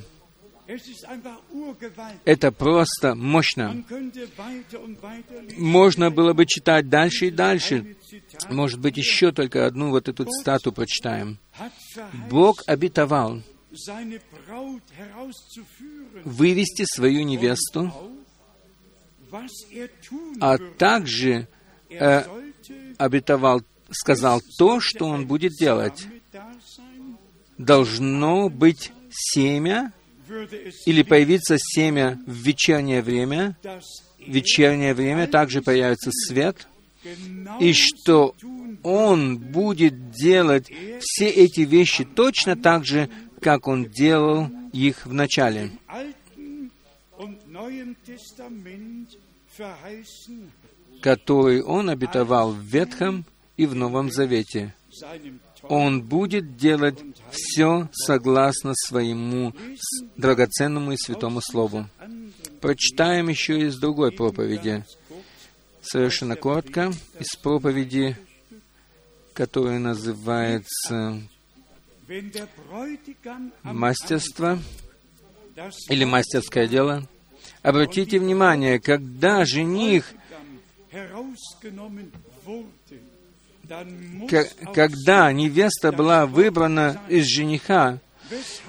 Это 2.23 2.51
просто 2.51 3.15
мощно. 3.15 3.83
Можно 5.57 6.11
было 6.11 6.33
бы 6.33 6.45
читать 6.45 6.87
дальше 6.87 7.27
и 7.27 7.31
дальше. 7.31 7.97
Может 8.49 8.79
быть, 8.79 8.97
еще 8.97 9.31
только 9.31 9.65
одну 9.65 9.89
вот 9.89 10.07
эту 10.07 10.25
цитату 10.25 10.71
прочитаем. 10.71 11.39
Бог 12.29 12.63
обетовал 12.67 13.41
вывести 16.23 16.85
свою 16.85 17.23
невесту, 17.23 17.91
а 20.39 20.57
также 20.57 21.47
э, 21.89 22.23
обетовал, 22.97 23.61
сказал 23.89 24.41
то, 24.57 24.79
что 24.81 25.05
он 25.05 25.25
будет 25.25 25.53
делать. 25.53 26.05
Должно 27.57 28.49
быть 28.49 28.91
семя, 29.11 29.93
или 30.85 31.03
появиться 31.03 31.57
семя 31.59 32.19
в 32.25 32.31
вечернее 32.31 33.01
время, 33.01 33.57
в 33.63 34.31
вечернее 34.31 34.93
время 34.93 35.27
также 35.27 35.61
появится 35.61 36.11
свет, 36.11 36.67
и 37.59 37.73
что 37.73 38.35
Он 38.83 39.37
будет 39.37 40.11
делать 40.11 40.71
все 40.99 41.27
эти 41.27 41.61
вещи 41.61 42.05
точно 42.05 42.55
так 42.55 42.85
же, 42.85 43.09
как 43.41 43.67
Он 43.67 43.85
делал 43.85 44.49
их 44.71 45.05
в 45.05 45.13
начале. 45.13 45.71
который 51.01 51.61
Он 51.61 51.89
обетовал 51.89 52.51
в 52.51 52.61
Ветхом 52.61 53.25
и 53.57 53.65
в 53.65 53.75
Новом 53.75 54.11
Завете 54.11 54.73
он 55.63 56.01
будет 56.01 56.57
делать 56.57 56.97
все 57.31 57.89
согласно 57.93 58.73
своему 58.75 59.53
драгоценному 60.17 60.93
и 60.93 60.97
святому 60.97 61.41
Слову. 61.41 61.87
Прочитаем 62.59 63.29
еще 63.29 63.59
из 63.59 63.77
другой 63.79 64.11
проповеди, 64.11 64.85
совершенно 65.81 66.35
коротко, 66.35 66.91
из 67.19 67.35
проповеди, 67.35 68.17
которая 69.33 69.79
называется 69.79 71.21
«Мастерство» 73.63 74.59
или 75.89 76.03
«Мастерское 76.03 76.67
дело». 76.67 77.07
Обратите 77.61 78.19
внимание, 78.19 78.79
когда 78.79 79.45
жених 79.45 80.13
когда 84.73 85.31
невеста 85.31 85.91
была 85.91 86.25
выбрана 86.25 87.01
из 87.07 87.25
жениха 87.25 87.99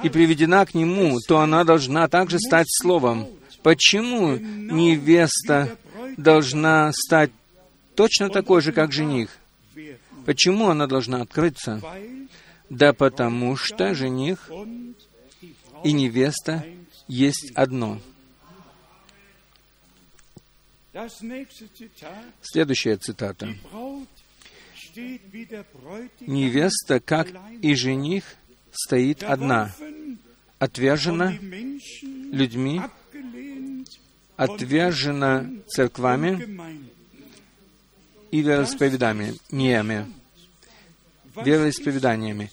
и 0.03 0.09
приведена 0.09 0.65
к 0.67 0.75
нему, 0.75 1.19
то 1.27 1.41
она 1.41 1.65
должна 1.65 2.09
также 2.09 2.39
стать 2.39 2.67
словом. 2.69 3.29
Почему 3.63 4.37
невеста 4.37 5.77
должна 6.17 6.93
стать 6.93 7.31
точно 7.95 8.29
такой 8.29 8.61
же, 8.61 8.73
как 8.73 8.93
жених? 8.93 9.31
Почему 10.25 10.69
она 10.69 10.87
должна 10.87 11.23
открыться? 11.23 11.81
Да 12.69 12.93
потому 12.93 13.57
что 13.57 13.95
жених 13.95 14.51
и 15.85 15.93
невеста 15.93 16.65
есть 17.09 17.53
одно. 17.55 18.01
Следующая 22.43 22.97
цитата 22.97 23.55
невеста, 26.21 27.01
как 27.01 27.29
и 27.61 27.75
жених, 27.75 28.25
стоит 28.73 29.23
одна, 29.23 29.73
отвержена 30.59 31.35
людьми, 32.33 32.81
отвержена 34.37 35.47
церквами 35.69 36.59
и 38.31 38.41
вероисповеданиями. 38.41 40.13
Вероисповеданиями. 41.37 42.51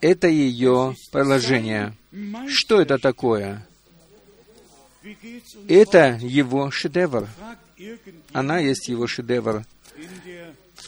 Это 0.00 0.28
ее 0.28 0.94
положение. 1.10 1.94
Что 2.48 2.80
это 2.80 2.98
такое? 2.98 3.66
Это 5.68 6.18
его 6.20 6.70
шедевр. 6.70 7.28
Она 8.32 8.58
есть 8.58 8.88
его 8.88 9.06
шедевр. 9.06 9.64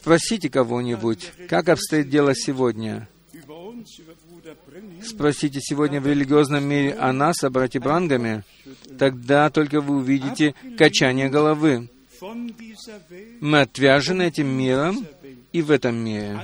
Спросите 0.05 0.50
кого-нибудь, 0.50 1.32
как 1.48 1.70
обстоит 1.70 2.11
дело 2.11 2.34
сегодня. 2.34 3.09
Спросите 5.02 5.61
сегодня 5.62 5.98
в 5.98 6.07
религиозном 6.07 6.62
мире 6.62 6.92
о 6.92 7.11
нас, 7.14 7.42
о 7.42 7.48
брате 7.48 7.80
Брангаме, 7.80 8.44
тогда 8.98 9.48
только 9.48 9.80
вы 9.80 9.96
увидите 9.96 10.55
качание 10.76 11.30
головы. 11.30 11.88
Мы 13.40 13.62
отвяжены 13.62 14.24
этим 14.24 14.48
миром 14.48 15.07
и 15.52 15.62
в 15.62 15.70
этом 15.70 15.96
мире. 15.96 16.38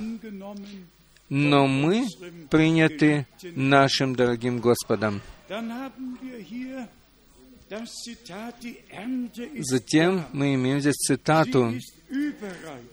Но 1.28 1.66
мы 1.66 2.06
приняты 2.48 3.26
нашим 3.42 4.16
дорогим 4.16 4.60
Господом. 4.60 5.20
Затем 9.58 10.24
мы 10.32 10.54
имеем 10.54 10.80
здесь 10.80 10.96
цитату 10.96 11.74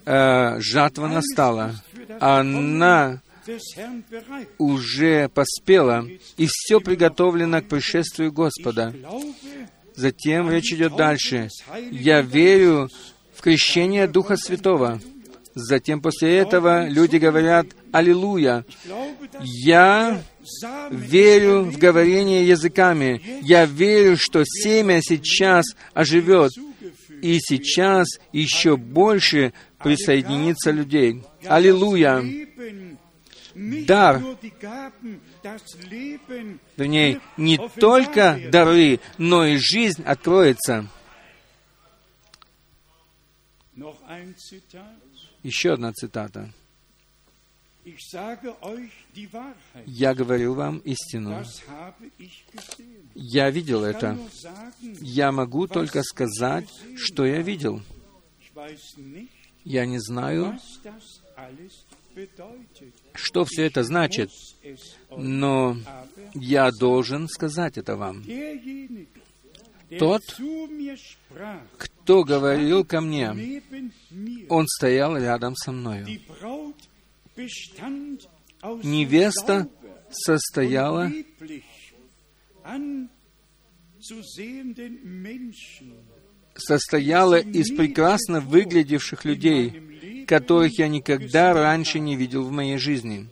э, 0.06 0.60
«Жатва 0.60 1.08
настала, 1.08 1.76
она 2.20 3.22
уже 4.58 5.30
поспела, 5.30 6.08
и 6.38 6.48
все 6.50 6.80
приготовлено 6.80 7.62
к 7.62 7.68
пришествию 7.68 8.32
Господа». 8.32 8.94
Затем 9.96 10.52
речь 10.52 10.72
идет 10.74 10.96
дальше. 10.96 11.50
«Я 11.92 12.22
верю 12.22 12.90
в 13.36 13.42
крещение 13.42 14.08
Духа 14.08 14.38
Святого». 14.38 15.00
Затем 15.56 16.02
после 16.02 16.38
этого 16.38 16.88
люди 16.88 17.18
говорят 17.18 17.66
«Аллилуйя». 17.92 18.64
Я 19.42 20.22
верю 20.92 21.64
в 21.64 21.78
говорение 21.78 22.48
языками. 22.48 23.22
Я 23.42 23.66
верю, 23.66 24.18
что 24.18 24.44
семя 24.46 25.02
сейчас 25.02 25.66
оживет. 25.94 26.52
И 27.22 27.40
сейчас 27.40 28.08
еще 28.32 28.78
больше 28.78 29.54
присоединится 29.80 30.72
людей. 30.72 31.24
Аллилуйя! 31.46 32.24
Дар, 33.88 34.22
вернее, 36.78 37.22
не 37.38 37.58
только 37.80 38.40
дары, 38.52 39.00
но 39.18 39.46
и 39.46 39.58
жизнь 39.58 40.04
откроется. 40.04 40.88
Еще 45.42 45.74
одна 45.74 45.92
цитата. 45.94 46.52
Я 49.86 50.14
говорю 50.14 50.54
вам 50.54 50.78
истину. 50.80 51.44
Я 53.16 53.50
видел 53.50 53.84
это. 53.84 54.18
Я 54.82 55.32
могу 55.32 55.68
только 55.68 56.04
сказать, 56.04 56.70
что 56.96 57.26
я 57.26 57.42
видел. 57.42 57.82
Я 59.64 59.86
не 59.86 60.00
знаю, 60.00 60.58
что 63.14 63.46
все 63.46 63.66
это 63.66 63.84
значит, 63.84 64.32
но 65.12 65.78
я 66.34 66.72
должен 66.72 67.28
сказать 67.28 67.78
это 67.78 67.96
вам. 67.96 68.24
Тот, 70.00 70.24
кто 71.78 72.24
говорил 72.24 72.84
ко 72.84 73.02
мне, 73.02 73.62
он 74.50 74.68
стоял 74.68 75.18
рядом 75.18 75.56
со 75.56 75.72
мною. 75.72 76.06
Невеста 78.84 79.70
состояла 80.10 81.12
состояла 86.56 87.40
из 87.40 87.70
прекрасно 87.76 88.40
выглядевших 88.40 89.26
людей, 89.26 90.26
которых 90.26 90.80
я 90.80 90.88
никогда 90.88 91.54
раньше 91.54 92.00
не 92.00 92.16
видел 92.16 92.44
в 92.44 92.52
моей 92.52 92.78
жизни. 92.78 93.30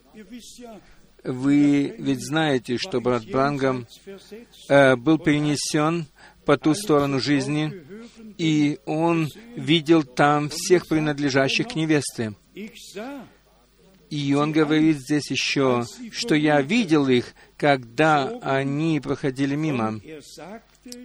Вы 1.23 1.95
ведь 1.97 2.23
знаете, 2.23 2.77
что 2.77 3.01
брат 3.01 3.25
Брангам 3.25 3.87
э, 4.69 4.95
был 4.95 5.17
перенесен 5.17 6.05
по 6.45 6.55
ту 6.55 6.75
сторону 6.75 7.19
жизни, 7.19 7.73
и 8.37 8.77
он 8.85 9.29
видел 9.55 10.03
там 10.03 10.49
всех 10.49 10.87
принадлежащих 10.87 11.69
к 11.69 11.75
невесте. 11.75 12.35
И 14.15 14.33
он 14.33 14.53
говорит 14.53 14.99
здесь 14.99 15.29
еще, 15.29 15.83
что 16.13 16.35
я 16.35 16.61
видел 16.61 17.09
их, 17.09 17.33
когда 17.57 18.29
они 18.41 19.01
проходили 19.01 19.55
мимо. 19.55 19.99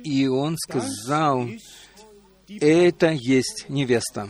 И 0.05 0.29
он 0.29 0.57
сказал, 0.57 1.49
это 2.61 3.11
есть 3.11 3.67
невеста. 3.69 4.29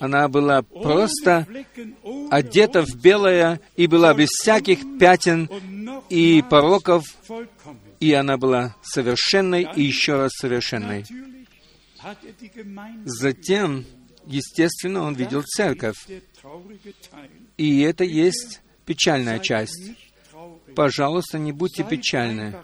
Она 0.00 0.28
была 0.28 0.62
просто 0.62 1.46
одета 2.30 2.86
в 2.86 2.94
белое 3.02 3.60
и 3.76 3.86
была 3.86 4.14
без 4.14 4.30
всяких 4.30 4.98
пятен 4.98 5.50
и 6.08 6.42
пороков, 6.48 7.04
и 8.00 8.14
она 8.14 8.38
была 8.38 8.76
совершенной 8.82 9.68
и 9.76 9.82
еще 9.82 10.14
раз 10.14 10.32
совершенной. 10.40 11.04
Затем, 13.04 13.84
естественно, 14.26 15.02
он 15.02 15.14
видел 15.14 15.42
церковь. 15.42 15.96
И 17.56 17.80
это 17.80 18.04
есть 18.04 18.60
печальная 18.84 19.38
часть. 19.38 19.92
Пожалуйста, 20.74 21.38
не 21.38 21.52
будьте 21.52 21.84
печальны, 21.84 22.56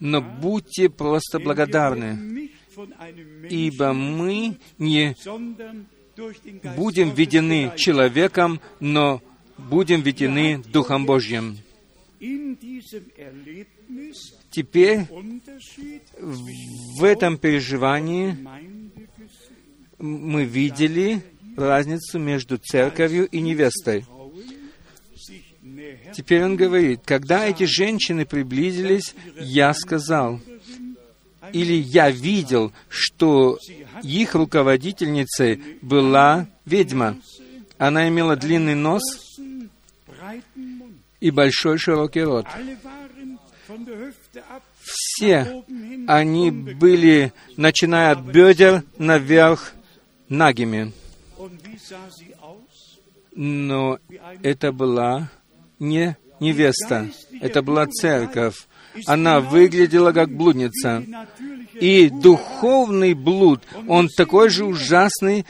но 0.00 0.20
будьте 0.20 0.88
просто 0.88 1.38
благодарны, 1.38 2.50
ибо 3.50 3.92
мы 3.92 4.58
не 4.78 5.14
будем 6.76 7.14
ведены 7.14 7.72
человеком, 7.76 8.60
но 8.80 9.22
будем 9.58 10.00
ведены 10.00 10.62
Духом 10.72 11.06
Божьим. 11.06 11.58
Теперь 14.50 15.00
в 16.18 17.04
этом 17.04 17.38
переживании 17.38 18.36
мы 20.04 20.44
видели 20.44 21.22
разницу 21.56 22.18
между 22.18 22.58
церковью 22.58 23.26
и 23.26 23.40
невестой. 23.40 24.04
Теперь 26.12 26.44
он 26.44 26.56
говорит, 26.56 27.00
когда 27.04 27.46
эти 27.46 27.64
женщины 27.64 28.26
приблизились, 28.26 29.14
я 29.38 29.72
сказал, 29.72 30.40
или 31.52 31.72
я 31.72 32.10
видел, 32.10 32.72
что 32.88 33.58
их 34.02 34.34
руководительницей 34.34 35.62
была 35.80 36.46
ведьма. 36.66 37.16
Она 37.78 38.08
имела 38.08 38.36
длинный 38.36 38.74
нос 38.74 39.02
и 41.20 41.30
большой 41.30 41.78
широкий 41.78 42.22
рот. 42.22 42.46
Все 44.82 45.64
они 46.06 46.50
были, 46.50 47.32
начиная 47.56 48.12
от 48.12 48.20
бедер 48.20 48.84
наверх, 48.98 49.74
нагими. 50.28 50.92
Но 53.34 53.98
это 54.42 54.72
была 54.72 55.30
не 55.78 56.16
невеста, 56.40 57.10
это 57.40 57.62
была 57.62 57.86
церковь. 57.86 58.66
Она 59.06 59.40
выглядела 59.40 60.12
как 60.12 60.30
блудница. 60.30 61.04
И 61.80 62.08
духовный 62.08 63.14
блуд, 63.14 63.62
он 63.88 64.08
такой 64.08 64.48
же 64.50 64.64
ужасный, 64.64 65.44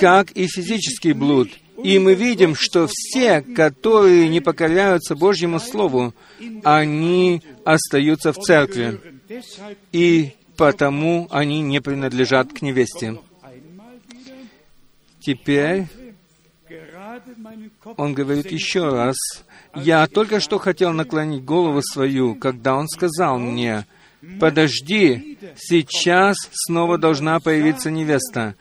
как 0.00 0.30
и 0.30 0.46
физический 0.46 1.12
блуд. 1.12 1.50
И 1.84 1.98
мы 1.98 2.14
видим, 2.14 2.54
что 2.54 2.88
все, 2.90 3.42
которые 3.42 4.28
не 4.28 4.40
покоряются 4.40 5.14
Божьему 5.14 5.60
Слову, 5.60 6.14
они 6.64 7.42
остаются 7.64 8.32
в 8.32 8.38
церкви. 8.38 8.98
И 9.92 10.32
потому 10.56 11.28
они 11.30 11.60
не 11.60 11.80
принадлежат 11.80 12.52
к 12.52 12.62
невесте. 12.62 13.18
Теперь 15.20 15.86
он 17.96 18.14
говорит 18.14 18.50
еще 18.50 18.88
раз, 18.88 19.16
«Я 19.74 20.06
только 20.06 20.40
что 20.40 20.58
хотел 20.58 20.92
наклонить 20.92 21.44
голову 21.44 21.82
свою, 21.82 22.34
когда 22.34 22.76
он 22.76 22.88
сказал 22.88 23.38
мне, 23.38 23.86
«Подожди, 24.40 25.38
сейчас 25.56 26.36
снова 26.52 26.98
должна 26.98 27.40
появиться 27.40 27.90
невеста». 27.90 28.54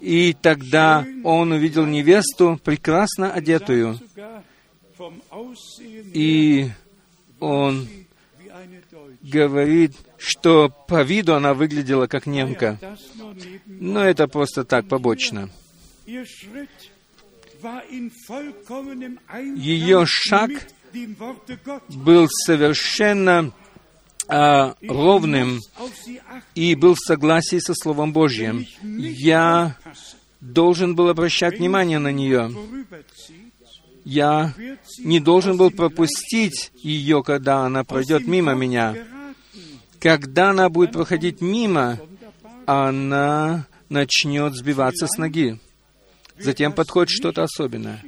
И 0.00 0.36
тогда 0.40 1.06
он 1.22 1.52
увидел 1.52 1.86
невесту, 1.86 2.60
прекрасно 2.62 3.32
одетую. 3.32 3.98
И 6.12 6.68
он 7.40 7.88
говорит, 9.22 9.94
что 10.18 10.68
по 10.88 11.02
виду 11.02 11.34
она 11.34 11.54
выглядела 11.54 12.06
как 12.06 12.26
немка. 12.26 12.78
Но 13.66 14.04
это 14.04 14.28
просто 14.28 14.64
так, 14.64 14.88
побочно. 14.88 15.48
Ее 19.56 20.04
шаг 20.06 20.50
был 21.88 22.28
совершенно 22.28 23.52
а, 24.28 24.74
ровным 24.86 25.60
и 26.54 26.74
был 26.74 26.94
в 26.94 27.00
согласии 27.00 27.58
со 27.58 27.74
Словом 27.74 28.12
Божьим. 28.12 28.66
Я 28.82 29.76
должен 30.40 30.94
был 30.94 31.08
обращать 31.08 31.58
внимание 31.58 31.98
на 31.98 32.12
нее. 32.12 32.54
Я 34.04 34.52
не 34.98 35.20
должен 35.20 35.56
был 35.56 35.70
пропустить 35.70 36.70
ее, 36.76 37.22
когда 37.22 37.60
она 37.60 37.84
пройдет 37.84 38.26
мимо 38.26 38.54
меня. 38.54 38.94
Когда 40.00 40.50
она 40.50 40.68
будет 40.68 40.92
проходить 40.92 41.40
мимо, 41.40 41.98
она 42.66 43.66
начнет 43.88 44.54
сбиваться 44.54 45.06
с 45.06 45.16
ноги. 45.16 45.58
Затем 46.38 46.72
подходит 46.72 47.10
что-то 47.10 47.42
особенное. 47.42 48.02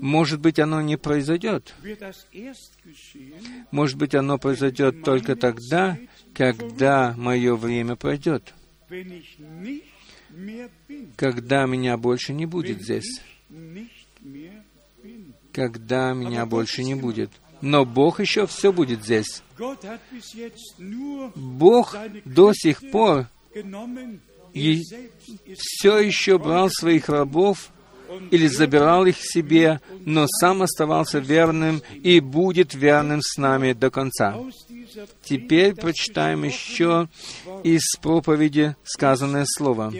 Может 0.00 0.40
быть, 0.40 0.58
оно 0.58 0.80
не 0.80 0.96
произойдет. 0.96 1.74
Может 3.70 3.98
быть, 3.98 4.14
оно 4.14 4.38
произойдет 4.38 5.02
только 5.02 5.36
тогда, 5.36 5.98
когда 6.34 7.14
мое 7.16 7.54
время 7.54 7.96
пройдет. 7.96 8.54
Когда 11.16 11.66
меня 11.66 11.96
больше 11.96 12.32
не 12.32 12.46
будет 12.46 12.82
здесь. 12.82 13.20
Когда 15.52 16.12
меня 16.14 16.46
больше 16.46 16.82
не 16.82 16.94
будет. 16.94 17.30
Но 17.60 17.84
Бог 17.84 18.20
еще 18.20 18.46
все 18.46 18.72
будет 18.72 19.04
здесь. 19.04 19.42
Бог 21.34 21.96
до 22.24 22.52
сих 22.54 22.90
пор 22.90 23.26
и 24.52 24.82
все 25.56 25.98
еще 25.98 26.38
брал 26.38 26.70
своих 26.70 27.08
рабов 27.08 27.70
или 28.30 28.46
забирал 28.46 29.06
их 29.06 29.16
себе, 29.18 29.80
но 30.04 30.26
сам 30.26 30.62
оставался 30.62 31.18
верным 31.18 31.82
и 32.02 32.20
будет 32.20 32.74
верным 32.74 33.20
с 33.22 33.36
нами 33.36 33.72
до 33.72 33.90
конца. 33.90 34.36
Теперь 35.22 35.74
прочитаем 35.74 36.42
еще 36.44 37.08
из 37.62 37.82
проповеди 38.00 38.74
сказанное 38.82 39.44
слово. 39.46 39.92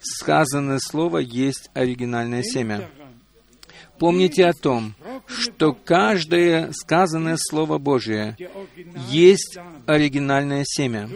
Сказанное 0.00 0.80
слово 0.80 1.18
есть 1.18 1.70
оригинальное 1.74 2.42
семя. 2.42 2.88
Помните 4.02 4.46
о 4.46 4.52
том, 4.52 4.96
что 5.28 5.72
каждое 5.72 6.72
сказанное 6.72 7.36
Слово 7.38 7.78
Божие 7.78 8.36
есть 9.08 9.56
оригинальное 9.86 10.64
семя. 10.66 11.08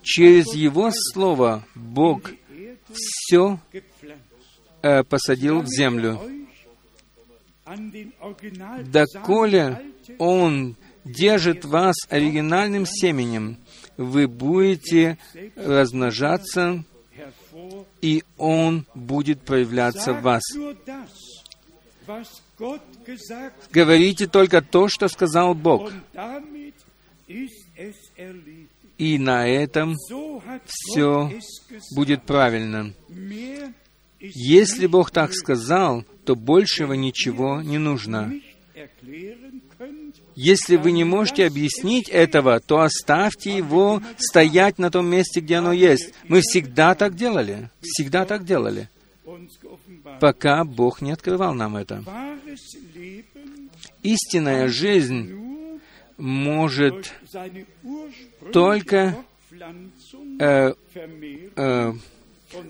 Через 0.00 0.54
Его 0.54 0.92
Слово 0.92 1.66
Бог 1.74 2.30
все 2.92 3.58
э, 4.82 5.02
посадил 5.02 5.62
в 5.62 5.66
землю. 5.66 6.20
Доколе 8.84 9.80
Он 10.20 10.76
держит 11.04 11.64
вас 11.64 11.96
оригинальным 12.08 12.86
семенем, 12.86 13.58
вы 13.96 14.28
будете 14.28 15.18
размножаться, 15.56 16.84
и 18.00 18.22
Он 18.38 18.86
будет 18.94 19.40
проявляться 19.40 20.12
в 20.12 20.22
вас. 20.22 20.42
Говорите 23.72 24.26
только 24.26 24.62
то, 24.62 24.88
что 24.88 25.08
сказал 25.08 25.54
Бог. 25.54 25.92
И 28.98 29.18
на 29.18 29.48
этом 29.48 29.94
все 29.96 31.32
будет 31.94 32.22
правильно. 32.22 32.92
Если 34.20 34.86
Бог 34.86 35.10
так 35.10 35.34
сказал, 35.34 36.04
то 36.24 36.36
большего 36.36 36.92
ничего 36.94 37.60
не 37.60 37.78
нужно. 37.78 38.32
Если 40.34 40.76
вы 40.76 40.92
не 40.92 41.04
можете 41.04 41.46
объяснить 41.46 42.08
этого, 42.08 42.58
то 42.60 42.80
оставьте 42.80 43.56
его 43.56 44.02
стоять 44.18 44.78
на 44.78 44.90
том 44.90 45.06
месте, 45.06 45.40
где 45.40 45.56
оно 45.56 45.72
есть. 45.72 46.12
Мы 46.28 46.40
всегда 46.40 46.94
так 46.94 47.14
делали. 47.14 47.70
Всегда 47.82 48.24
так 48.24 48.44
делали. 48.44 48.88
Пока 50.20 50.64
Бог 50.64 51.00
не 51.00 51.12
открывал 51.12 51.54
нам 51.54 51.76
это. 51.76 52.04
Истинная 54.02 54.68
жизнь 54.68 55.34
может 56.16 57.12
только 58.52 59.16
э, 60.38 60.72
э, 61.56 61.92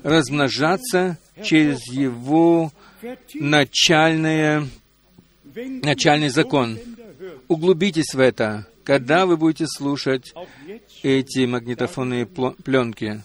размножаться 0.02 1.18
через 1.42 1.86
его 1.88 2.72
начальное, 3.34 4.66
начальный 5.54 6.28
закон. 6.28 6.78
Углубитесь 7.48 8.14
в 8.14 8.20
это, 8.20 8.66
когда 8.84 9.26
вы 9.26 9.36
будете 9.36 9.66
слушать 9.66 10.32
эти 11.02 11.44
магнитофонные 11.46 12.26
пленки. 12.26 13.22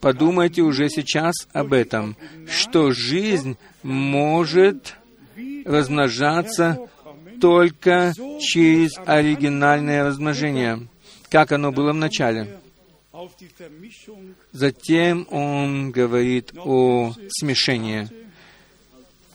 Подумайте 0.00 0.62
уже 0.62 0.88
сейчас 0.88 1.34
об 1.52 1.72
этом, 1.72 2.16
что 2.48 2.92
жизнь 2.92 3.56
может 3.82 4.96
размножаться 5.64 6.78
только 7.40 8.12
через 8.40 8.92
оригинальное 9.06 10.04
размножение, 10.04 10.88
как 11.30 11.52
оно 11.52 11.72
было 11.72 11.92
в 11.92 11.96
начале. 11.96 12.58
Затем 14.52 15.26
он 15.30 15.90
говорит 15.90 16.52
о 16.56 17.12
смешении. 17.28 18.08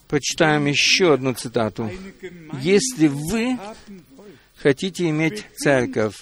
Прочитаем 0.08 0.66
еще 0.66 1.14
одну 1.14 1.34
цитату. 1.34 1.90
«Если 2.60 3.08
вы 3.08 3.58
хотите 4.56 5.08
иметь 5.10 5.44
церковь, 5.56 6.16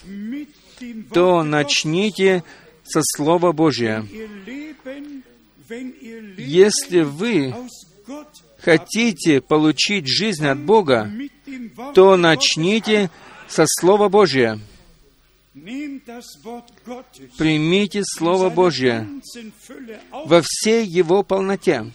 то 1.13 1.43
начните 1.45 2.43
со 2.85 3.01
Слова 3.03 3.53
Божия. 3.53 4.07
Если 6.37 7.01
вы 7.01 7.55
хотите 8.59 9.41
получить 9.41 10.07
жизнь 10.07 10.47
от 10.47 10.59
Бога, 10.59 11.11
то 11.95 12.17
начните 12.17 13.11
со 13.49 13.65
Слова 13.67 14.09
Божия. 14.09 14.59
Примите 17.37 18.03
Слово 18.05 18.49
Божье 18.49 19.07
во 20.13 20.41
всей 20.43 20.87
его 20.87 21.23
полноте. 21.23 21.93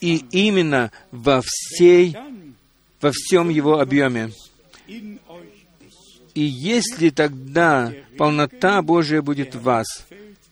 И 0.00 0.16
именно 0.30 0.90
во 1.10 1.42
всей, 1.44 2.16
во 3.00 3.12
всем 3.12 3.48
его 3.48 3.78
объеме. 3.78 4.32
И 6.36 6.42
если 6.42 7.08
тогда 7.08 7.94
полнота 8.18 8.82
Божия 8.82 9.22
будет 9.22 9.54
в 9.54 9.62
вас, 9.62 9.86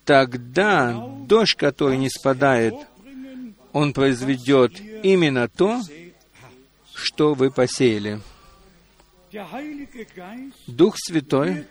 тогда 0.07 0.95
дождь, 1.29 1.57
который 1.57 1.99
не 1.99 2.09
спадает, 2.09 2.75
он 3.75 3.93
произведет 3.93 4.81
именно 5.03 5.47
то, 5.47 5.83
что 6.95 7.35
вы 7.35 7.51
посеяли. 7.51 8.23
Дух 10.67 10.95
Святой 10.97 11.67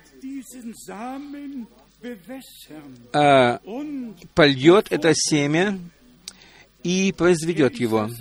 а, 3.14 3.60
польет 4.36 4.92
это 4.92 5.14
семя 5.16 5.80
и 6.84 7.12
произведет 7.18 7.78
его. 7.78 8.12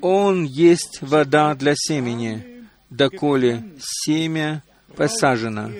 Он 0.00 0.44
есть 0.44 0.98
вода 1.02 1.56
для 1.56 1.74
семени, 1.74 2.55
доколе 2.90 3.64
семя 3.78 4.62
посажено. 4.96 5.70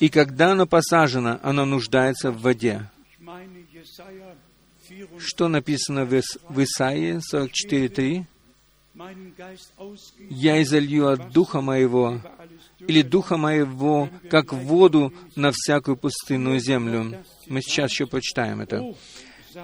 И 0.00 0.08
когда 0.08 0.52
оно 0.52 0.66
посажено, 0.66 1.38
оно 1.42 1.64
нуждается 1.64 2.30
в 2.30 2.40
воде. 2.40 2.88
Что 5.18 5.48
написано 5.48 6.04
в 6.04 6.62
Исаии 6.62 7.20
44.3? 7.32 8.24
«Я 10.28 10.62
изолью 10.62 11.08
от 11.08 11.32
Духа 11.32 11.62
Моего, 11.62 12.20
или 12.78 13.00
Духа 13.02 13.36
Моего, 13.38 14.10
как 14.28 14.52
воду 14.52 15.14
на 15.34 15.50
всякую 15.52 15.96
пустынную 15.96 16.60
землю». 16.60 17.24
Мы 17.46 17.62
сейчас 17.62 17.90
еще 17.90 18.06
прочитаем 18.06 18.60
это. 18.60 18.94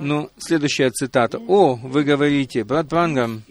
Ну, 0.01 0.31
следующая 0.39 0.91
цитата. 0.91 1.39
«О, 1.39 1.75
вы 1.75 2.05
говорите, 2.05 2.65
брат 2.65 2.89
Брангам, 2.89 3.43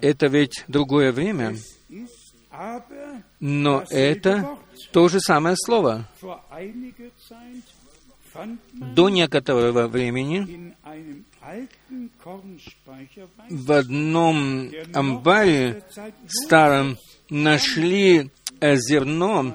это 0.00 0.26
ведь 0.26 0.64
другое 0.68 1.12
время, 1.12 1.56
но 3.40 3.84
это 3.90 4.58
то 4.92 5.08
же 5.08 5.20
самое 5.20 5.56
слово. 5.58 6.08
До 8.72 9.08
некоторого 9.08 9.88
времени 9.88 10.74
в 13.48 13.72
одном 13.72 14.70
амбаре 14.92 15.82
старом 16.26 16.98
нашли 17.30 18.30
э, 18.60 18.76
зерно, 18.76 19.54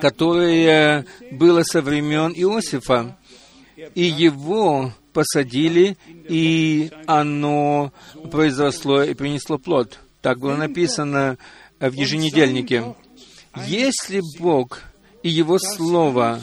которое 0.00 1.04
было 1.32 1.62
со 1.62 1.80
времен 1.82 2.32
Иосифа, 2.32 3.16
и 3.94 4.02
его 4.02 4.92
посадили, 5.18 5.96
и 6.28 6.92
оно 7.08 7.92
произросло 8.30 9.02
и 9.02 9.14
принесло 9.14 9.58
плод. 9.58 9.98
Так 10.22 10.38
было 10.38 10.54
написано 10.54 11.38
в 11.80 11.92
еженедельнике. 11.92 12.94
Если 13.66 14.20
Бог 14.38 14.82
и 15.24 15.28
Его 15.28 15.58
Слово 15.58 16.40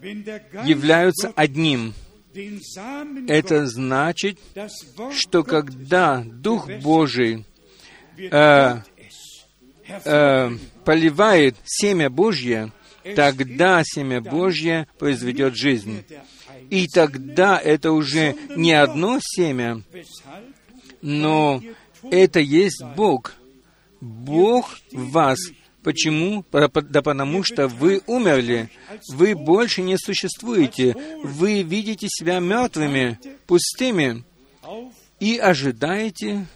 являются 0.00 1.32
одним, 1.34 1.94
это 3.26 3.66
значит, 3.66 4.38
что 5.12 5.42
когда 5.42 6.22
Дух 6.24 6.70
Божий 6.84 7.44
э, 8.18 8.76
э, 10.04 10.50
поливает 10.84 11.56
семя 11.64 12.08
Божье, 12.08 12.70
тогда 13.16 13.82
семя 13.84 14.20
Божье 14.20 14.86
произведет 14.96 15.56
жизнь. 15.56 16.04
И 16.70 16.86
тогда 16.88 17.58
это 17.58 17.92
уже 17.92 18.34
не 18.56 18.72
одно 18.72 19.18
семя, 19.20 19.82
но 21.02 21.62
это 22.10 22.40
есть 22.40 22.82
Бог. 22.96 23.34
Бог 24.00 24.70
вас 24.92 25.38
Почему? 25.86 26.44
Да 26.50 27.00
потому 27.00 27.44
что 27.44 27.68
вы 27.68 28.02
умерли. 28.08 28.70
Вы 29.10 29.36
больше 29.36 29.82
не 29.82 29.96
существуете. 29.96 30.96
Вы 31.22 31.62
видите 31.62 32.08
себя 32.10 32.40
мертвыми, 32.40 33.20
пустыми 33.46 34.24
и 35.20 35.38
ожидаете 35.38 36.46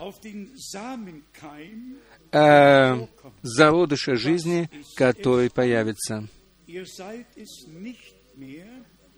э, 2.32 3.06
зародыша 3.42 4.16
жизни, 4.16 4.68
который 4.96 5.48
появится. 5.48 6.28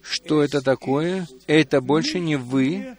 Что 0.03 0.43
это 0.43 0.61
такое? 0.61 1.27
Это 1.47 1.81
больше 1.81 2.19
не 2.21 2.37
вы, 2.37 2.97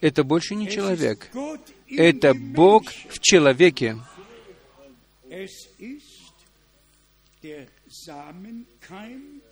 это 0.00 0.24
больше 0.24 0.54
не 0.54 0.68
человек. 0.68 1.30
Это 1.88 2.34
Бог 2.34 2.84
в 3.08 3.20
человеке 3.20 3.96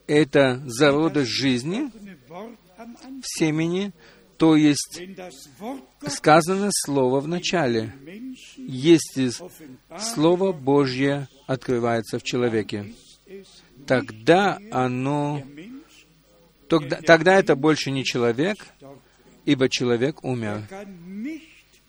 это 0.07 0.63
зародыш 0.67 1.29
жизни 1.29 1.91
в 2.29 3.23
семени, 3.25 3.93
то 4.37 4.57
есть 4.57 5.03
сказано 6.07 6.71
Слово 6.73 7.21
в 7.21 7.29
начале. 7.29 7.93
Если 8.57 9.31
Слово 9.99 10.53
Божье 10.53 11.29
открывается 11.47 12.19
в 12.19 12.23
человеке, 12.23 12.93
тогда 13.87 14.59
оно... 14.71 15.43
Тогда, 16.71 17.35
это 17.35 17.57
больше 17.57 17.91
не 17.91 18.05
человек, 18.05 18.65
ибо 19.45 19.69
человек 19.69 20.23
умер. 20.23 20.69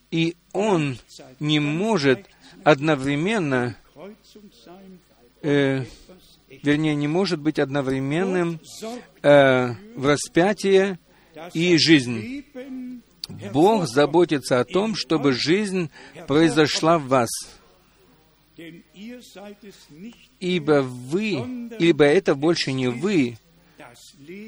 И 0.09 0.35
он 0.51 0.97
не 1.39 1.59
может 1.59 2.27
одновременно, 2.63 3.77
э, 5.41 5.85
вернее, 6.63 6.95
не 6.95 7.07
может 7.07 7.39
быть 7.39 7.59
одновременным 7.59 8.59
э, 9.21 9.73
в 9.95 10.05
распятии 10.05 10.97
и 11.53 11.77
жизнь. 11.77 12.43
Бог 13.53 13.87
заботится 13.87 14.59
о 14.59 14.65
том, 14.65 14.95
чтобы 14.95 15.31
жизнь 15.33 15.89
произошла 16.27 16.97
в 16.97 17.07
вас. 17.07 17.29
Ибо 20.39 20.81
вы, 20.81 21.69
ибо 21.79 22.03
это 22.05 22.35
больше 22.35 22.73
не 22.73 22.89
вы, 22.89 23.37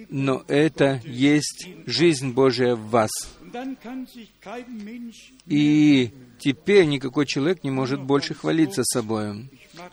но 0.10 0.44
это 0.48 1.02
есть 1.06 1.68
жизнь 1.86 2.32
Божия 2.34 2.76
в 2.76 2.90
вас. 2.90 3.12
И 5.46 6.12
теперь 6.40 6.86
никакой 6.86 7.26
человек 7.26 7.64
не 7.64 7.72
может 7.72 8.02
больше 8.02 8.34
хвалиться 8.34 8.84
собой. 8.84 9.50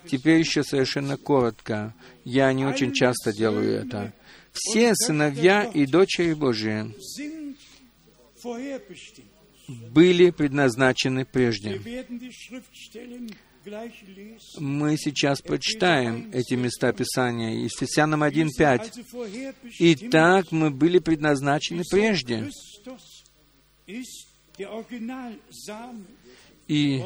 Теперь 0.06 0.38
еще 0.38 0.62
совершенно 0.62 1.16
коротко. 1.16 1.94
Я 2.24 2.52
не 2.52 2.64
очень 2.64 2.92
часто 2.92 3.32
делаю 3.32 3.72
это. 3.72 4.12
Все 4.52 4.94
сыновья 4.94 5.64
и 5.64 5.86
дочери 5.86 6.34
Божии 6.34 6.94
были 9.68 10.30
предназначены 10.30 11.24
прежде. 11.24 11.80
Мы 14.58 14.96
сейчас 14.96 15.42
прочитаем 15.42 16.30
эти 16.32 16.54
места 16.54 16.92
Писания. 16.92 17.64
Ефесянам 17.64 18.22
1.5. 18.22 19.72
«Итак, 19.78 20.46
мы 20.50 20.70
были 20.70 20.98
предназначены 20.98 21.82
прежде». 21.90 22.50
И 26.68 27.02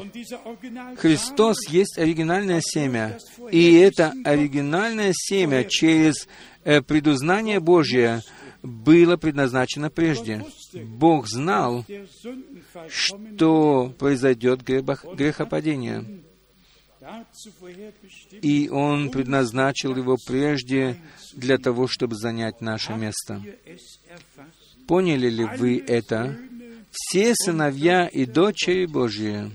Христос 0.97 1.67
есть 1.69 1.97
оригинальное 1.97 2.61
семя. 2.61 3.17
И 3.51 3.73
это 3.73 4.13
оригинальное 4.23 5.11
семя 5.13 5.63
через 5.63 6.27
э, 6.63 6.83
предузнание 6.83 7.59
Божье 7.59 8.21
было 8.61 9.17
предназначено 9.17 9.89
прежде. 9.89 10.45
Бог 10.73 11.27
знал, 11.27 11.83
что 12.89 13.93
произойдет 13.97 14.61
грехопадение. 14.61 16.23
И 18.41 18.69
Он 18.69 19.09
предназначил 19.11 19.95
его 19.95 20.17
прежде 20.25 20.99
для 21.33 21.57
того, 21.57 21.87
чтобы 21.87 22.15
занять 22.15 22.61
наше 22.61 22.93
место. 22.93 23.41
Поняли 24.87 25.29
ли 25.29 25.45
вы 25.45 25.83
это? 25.85 26.37
Все 26.91 27.35
сыновья 27.35 28.07
и 28.07 28.25
дочери 28.25 28.85
Божьи 28.85 29.51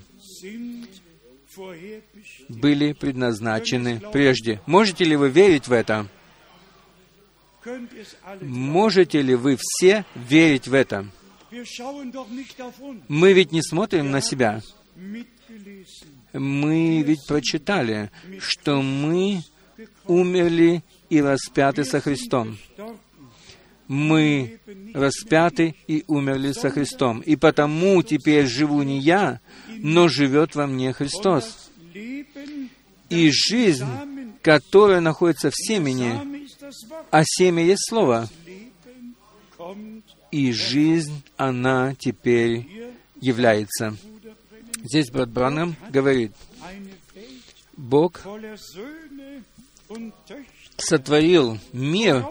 были 2.49 2.93
предназначены 2.93 4.01
прежде. 4.13 4.61
Можете 4.67 5.05
ли 5.05 5.17
вы 5.17 5.31
верить 5.31 5.69
в 5.69 5.73
это? 5.73 6.07
Можете 8.41 9.23
ли 9.23 9.35
вы 9.35 9.57
все 9.59 10.05
верить 10.15 10.69
в 10.69 10.75
это? 10.75 11.07
Мы 13.09 13.33
ведь 13.33 13.53
не 13.53 13.63
смотрим 13.63 14.11
на 14.11 14.21
себя. 14.21 14.63
Мы 16.33 17.03
ведь 17.03 17.26
прочитали, 17.26 18.11
что 18.39 18.83
мы 18.83 19.43
умерли 20.07 20.83
и 21.09 21.20
распяты 21.20 21.85
со 21.85 22.01
Христом. 22.01 22.59
Мы 23.89 24.61
распяты 24.95 25.74
и 25.89 26.05
умерли 26.07 26.53
со 26.53 26.70
Христом. 26.70 27.20
И 27.20 27.35
потому 27.35 28.03
теперь 28.03 28.47
живу 28.47 28.83
не 28.83 29.01
я, 29.01 29.41
но 29.68 30.09
живет 30.09 30.55
во 30.55 30.66
мне 30.66 30.93
Христос. 30.93 31.70
И 33.09 33.31
жизнь, 33.33 33.87
которая 34.43 35.01
находится 35.01 35.51
в 35.51 35.57
семени, 35.57 36.20
а 37.11 37.22
семя 37.24 37.64
есть 37.64 37.89
Слово, 37.89 38.28
и 40.31 40.53
жизнь, 40.53 41.22
она 41.37 41.95
теперь 41.99 42.66
является. 43.20 43.97
Здесь 44.83 45.11
брат 45.11 45.28
Бранам 45.28 45.76
говорит, 45.91 46.33
Бог 47.76 48.20
сотворил 50.76 51.59
мир, 51.72 52.26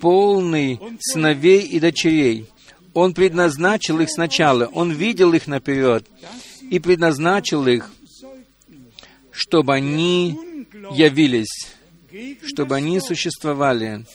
полный 0.00 0.80
сыновей 1.00 1.62
и 1.62 1.80
дочерей. 1.80 2.50
Он 2.92 3.14
предназначил 3.14 4.00
их 4.00 4.10
сначала, 4.10 4.66
Он 4.66 4.92
видел 4.92 5.32
их 5.32 5.46
наперед 5.46 6.06
и 6.70 6.78
предназначил 6.78 7.66
их, 7.66 7.90
чтобы 9.30 9.74
они 9.74 10.38
явились, 10.92 11.74
чтобы 12.44 12.76
они 12.76 13.00
существовали. 13.00 14.06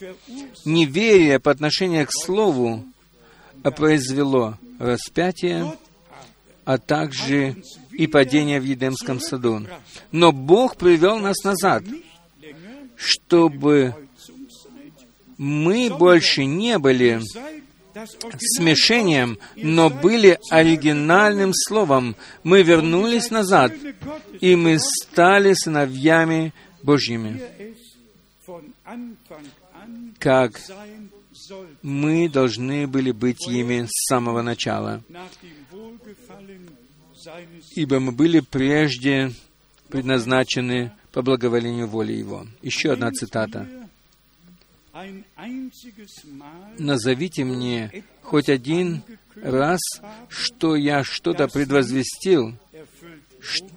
Неверие 0.65 1.39
по 1.39 1.51
отношению 1.51 2.05
к 2.05 2.11
Слову 2.11 2.85
произвело 3.75 4.57
распятие, 4.79 5.77
а 6.69 6.77
также 6.77 7.55
и 7.91 8.05
падение 8.05 8.59
в 8.59 8.63
Едемском 8.63 9.19
саду. 9.19 9.65
Но 10.11 10.31
Бог 10.31 10.75
привел 10.75 11.17
нас 11.17 11.43
назад, 11.43 11.83
чтобы 12.95 13.95
мы 15.39 15.89
больше 15.89 16.45
не 16.45 16.77
были 16.77 17.21
смешением, 18.55 19.39
но 19.55 19.89
были 19.89 20.37
оригинальным 20.51 21.53
словом. 21.55 22.15
Мы 22.43 22.61
вернулись 22.61 23.31
назад, 23.31 23.73
и 24.39 24.55
мы 24.55 24.77
стали 24.77 25.53
сыновьями 25.53 26.53
Божьими, 26.83 27.41
как 30.19 30.51
мы 31.81 32.29
должны 32.29 32.85
были 32.85 33.09
быть 33.09 33.47
ими 33.47 33.87
с 33.89 34.07
самого 34.07 34.43
начала. 34.43 35.01
Ибо 37.75 37.99
мы 37.99 38.11
были 38.11 38.39
прежде 38.39 39.31
предназначены 39.89 40.91
по 41.11 41.21
благоволению 41.21 41.87
воли 41.87 42.13
Его. 42.13 42.47
Еще 42.61 42.91
одна 42.91 43.11
цитата. 43.11 43.67
«Назовите 46.77 47.43
мне 47.45 48.03
хоть 48.21 48.49
один 48.49 49.01
раз, 49.35 49.79
что 50.27 50.75
я 50.75 51.03
что-то 51.03 51.47
предвозвестил, 51.47 52.55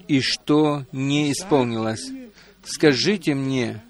и 0.08 0.20
что 0.20 0.84
не 0.92 1.32
исполнилось. 1.32 2.10
Скажите 2.64 3.34
мне 3.34 3.82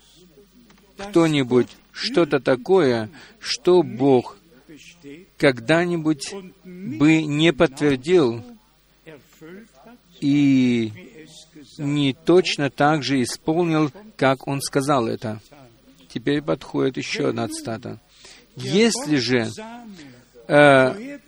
кто-нибудь 0.97 1.69
что-то 1.93 2.41
такое, 2.41 3.11
что 3.41 3.83
Бог 3.83 4.39
когда-нибудь 5.39 6.35
бы 6.65 7.23
не 7.23 7.53
подтвердил 7.53 8.45
и 10.23 10.93
не 11.79 12.13
точно 12.13 12.71
так 12.71 13.03
же 13.03 13.23
исполнил, 13.23 13.91
как 14.17 14.47
Он 14.47 14.61
сказал 14.61 15.09
это. 15.09 15.41
Теперь 16.09 16.43
подходит 16.43 16.97
еще 16.97 17.31
одна 17.31 17.49
цитата. 17.49 17.99
Если 18.55 19.17
же 19.17 19.49
э, 20.47 21.19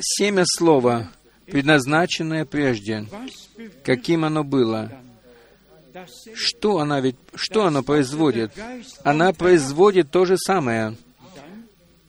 семя 0.00 0.44
слова, 0.46 1.12
предназначенное 1.46 2.44
прежде, 2.44 3.06
каким 3.84 4.24
оно 4.24 4.42
было, 4.42 4.90
что, 6.34 6.78
она 6.78 7.00
ведь, 7.00 7.16
что 7.34 7.66
оно 7.66 7.84
производит? 7.84 8.52
Она 9.04 9.32
производит 9.32 10.10
то 10.10 10.24
же 10.24 10.36
самое. 10.36 10.96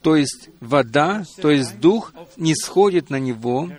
То 0.01 0.15
есть 0.15 0.49
вода, 0.59 1.25
то 1.41 1.51
есть 1.51 1.79
дух 1.79 2.13
не 2.37 2.55
сходит 2.55 3.09
на 3.09 3.19
него, 3.19 3.69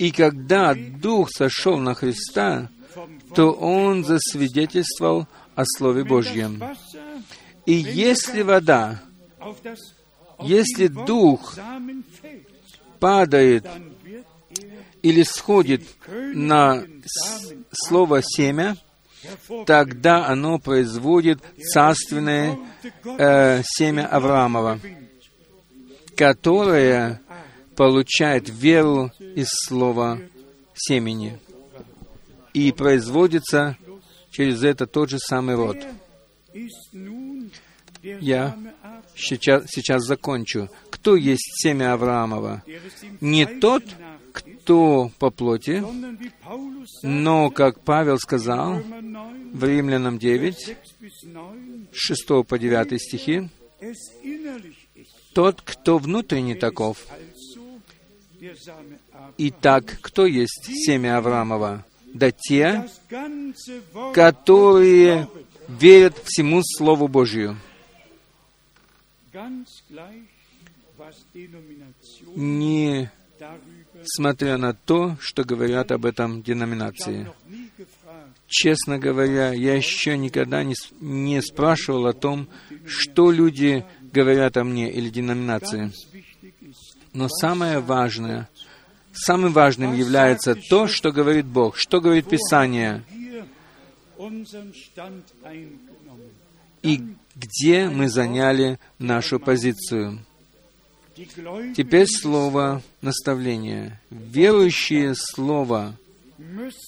и 0.00 0.12
когда 0.12 0.74
дух 0.74 1.28
сошел 1.30 1.76
на 1.76 1.94
Христа, 1.94 2.70
то 3.34 3.52
он 3.52 4.02
засвидетельствовал 4.02 5.28
о 5.54 5.64
Слове 5.66 6.04
Божьем. 6.04 6.62
И 7.66 7.74
если 7.74 8.40
вода, 8.40 9.02
если 10.40 10.86
дух 10.86 11.54
падает 12.98 13.66
или 15.02 15.22
сходит 15.22 15.82
на 16.08 16.82
слово 17.70 18.22
семя, 18.22 18.78
тогда 19.66 20.26
оно 20.26 20.58
производит 20.58 21.42
царственное 21.74 22.58
э, 23.04 23.60
семя 23.66 24.06
Авраамова, 24.06 24.80
которое 26.16 27.20
получает 27.80 28.50
веру 28.50 29.10
из 29.20 29.48
слова 29.66 30.20
семени. 30.74 31.38
И 32.52 32.72
производится 32.72 33.78
через 34.30 34.62
это 34.62 34.86
тот 34.86 35.08
же 35.08 35.18
самый 35.18 35.54
род. 35.54 35.78
Я 38.02 38.54
сейчас, 39.16 39.64
сейчас 39.70 40.02
закончу. 40.02 40.68
Кто 40.90 41.16
есть 41.16 41.62
семя 41.62 41.94
Авраамова? 41.94 42.62
Не 43.22 43.46
тот, 43.46 43.82
кто 44.34 45.10
по 45.18 45.30
плоти, 45.30 45.82
но, 47.02 47.48
как 47.48 47.80
Павел 47.80 48.18
сказал 48.18 48.82
в 49.54 49.64
Римлянам 49.64 50.18
9, 50.18 50.76
6 51.92 52.26
по 52.46 52.58
9 52.58 53.00
стихи, 53.00 53.48
тот, 55.32 55.62
кто 55.62 55.96
внутренне 55.96 56.56
таков. 56.56 57.06
Итак, 59.38 59.98
кто 60.00 60.26
есть 60.26 60.66
семя 60.66 61.18
Авраамова? 61.18 61.84
Да 62.12 62.30
те, 62.32 62.88
которые 64.14 65.28
верят 65.68 66.16
всему 66.24 66.62
Слову 66.62 67.08
Божию. 67.08 67.56
Не 72.34 73.10
смотря 74.04 74.58
на 74.58 74.74
то, 74.74 75.16
что 75.20 75.44
говорят 75.44 75.92
об 75.92 76.04
этом 76.04 76.42
деноминации. 76.42 77.30
Честно 78.46 78.98
говоря, 78.98 79.52
я 79.52 79.76
еще 79.76 80.16
никогда 80.18 80.64
не, 80.64 80.74
не 81.00 81.40
спрашивал 81.40 82.06
о 82.06 82.12
том, 82.12 82.48
что 82.84 83.30
люди 83.30 83.84
говорят 84.12 84.56
о 84.56 84.64
мне 84.64 84.90
или 84.90 85.08
деноминации. 85.08 85.92
Но 87.12 87.28
самое 87.28 87.80
важное, 87.80 88.48
самым 89.12 89.52
важным 89.52 89.94
является 89.94 90.54
то, 90.54 90.86
что 90.86 91.12
говорит 91.12 91.46
Бог, 91.46 91.76
что 91.76 92.00
говорит 92.00 92.28
Писание, 92.28 93.02
и 96.82 97.02
где 97.34 97.88
мы 97.88 98.08
заняли 98.08 98.78
нашу 98.98 99.40
позицию. 99.40 100.24
Теперь 101.76 102.06
слово 102.06 102.82
наставления. 103.02 104.00
Верующие 104.10 105.14
Слова 105.14 105.94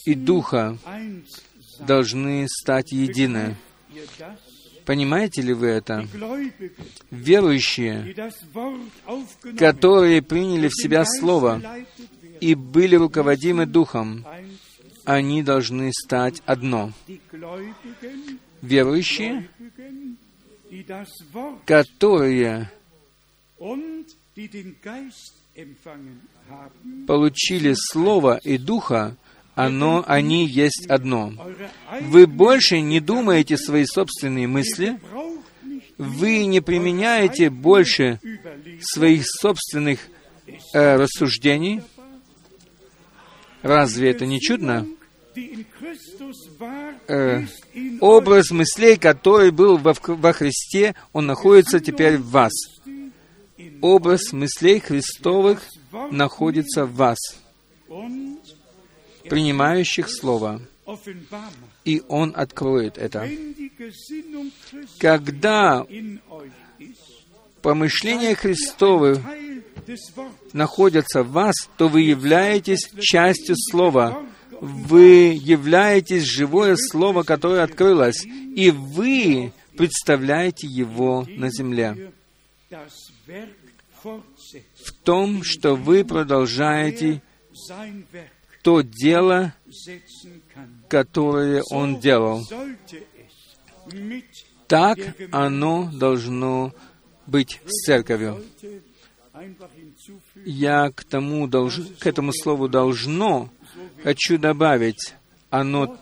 и 0.06 0.14
Духа 0.14 0.78
должны 1.80 2.46
стать 2.48 2.92
едины. 2.92 3.56
Понимаете 4.84 5.42
ли 5.42 5.52
вы 5.52 5.68
это? 5.68 6.06
Верующие, 7.10 8.14
которые 9.58 10.22
приняли 10.22 10.68
в 10.68 10.74
себя 10.74 11.04
Слово 11.04 11.60
и 12.40 12.54
были 12.54 12.96
руководимы 12.96 13.66
Духом, 13.66 14.26
они 15.04 15.42
должны 15.42 15.90
стать 15.92 16.42
одно. 16.46 16.92
Верующие, 18.60 19.48
которые 21.66 22.70
получили 27.06 27.74
Слово 27.76 28.38
и 28.42 28.58
Духа, 28.58 29.16
оно, 29.54 30.02
они 30.06 30.46
есть 30.46 30.86
одно. 30.88 31.32
Вы 32.00 32.26
больше 32.26 32.80
не 32.80 33.00
думаете 33.00 33.58
свои 33.58 33.84
собственные 33.84 34.46
мысли, 34.46 34.98
вы 35.98 36.46
не 36.46 36.60
применяете 36.60 37.50
больше 37.50 38.18
своих 38.80 39.24
собственных 39.26 40.00
э, 40.72 40.96
рассуждений. 40.96 41.82
Разве 43.60 44.10
это 44.10 44.26
не 44.26 44.40
чудно? 44.40 44.86
Э, 47.08 47.44
образ 48.00 48.50
мыслей, 48.50 48.96
который 48.96 49.50
был 49.50 49.76
во, 49.76 49.94
во 50.02 50.32
Христе, 50.32 50.94
он 51.12 51.26
находится 51.26 51.78
теперь 51.78 52.16
в 52.16 52.30
вас. 52.30 52.52
Образ 53.80 54.32
мыслей 54.32 54.80
Христовых 54.80 55.62
находится 56.10 56.86
в 56.86 56.94
вас 56.94 57.18
принимающих 59.28 60.08
Слово, 60.08 60.60
и 61.84 62.02
Он 62.08 62.32
откроет 62.36 62.98
это. 62.98 63.28
Когда 64.98 65.86
помышления 67.62 68.34
Христовы 68.34 69.22
находятся 70.52 71.22
в 71.22 71.32
вас, 71.32 71.54
то 71.76 71.88
вы 71.88 72.02
являетесь 72.02 72.90
частью 73.00 73.56
Слова. 73.56 74.26
Вы 74.60 75.38
являетесь 75.40 76.22
живое 76.22 76.76
Слово, 76.76 77.24
которое 77.24 77.64
открылось, 77.64 78.24
и 78.24 78.70
вы 78.70 79.52
представляете 79.76 80.66
его 80.68 81.26
на 81.28 81.50
земле. 81.50 82.12
В 84.02 84.92
том, 85.02 85.42
что 85.42 85.74
вы 85.74 86.04
продолжаете 86.04 87.22
то 88.62 88.80
дело, 88.82 89.52
которое 90.88 91.62
Он 91.70 91.98
делал. 91.98 92.42
Так 94.68 94.98
оно 95.30 95.90
должно 95.92 96.72
быть 97.26 97.60
с 97.66 97.84
церковью. 97.84 98.42
Я 100.44 100.90
к, 100.90 101.04
тому 101.04 101.46
долж... 101.46 101.80
к 101.98 102.06
этому 102.06 102.32
слову 102.32 102.68
«должно» 102.68 103.50
хочу 104.02 104.38
добавить, 104.38 105.14
оно 105.50 105.98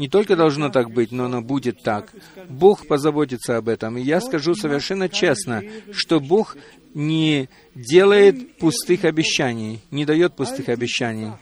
не 0.00 0.08
только 0.08 0.34
должно 0.34 0.70
так 0.70 0.90
быть, 0.90 1.12
но 1.12 1.26
оно 1.26 1.42
будет 1.42 1.82
так. 1.82 2.10
Бог 2.48 2.86
позаботится 2.86 3.58
об 3.58 3.68
этом. 3.68 3.98
И 3.98 4.02
я 4.02 4.22
скажу 4.22 4.54
совершенно 4.54 5.10
честно, 5.10 5.62
что 5.92 6.20
Бог 6.20 6.56
не 6.94 7.50
делает 7.74 8.56
пустых 8.56 9.04
обещаний, 9.04 9.80
не 9.90 10.06
дает 10.06 10.34
пустых 10.36 10.70
обещаний. 10.70 11.32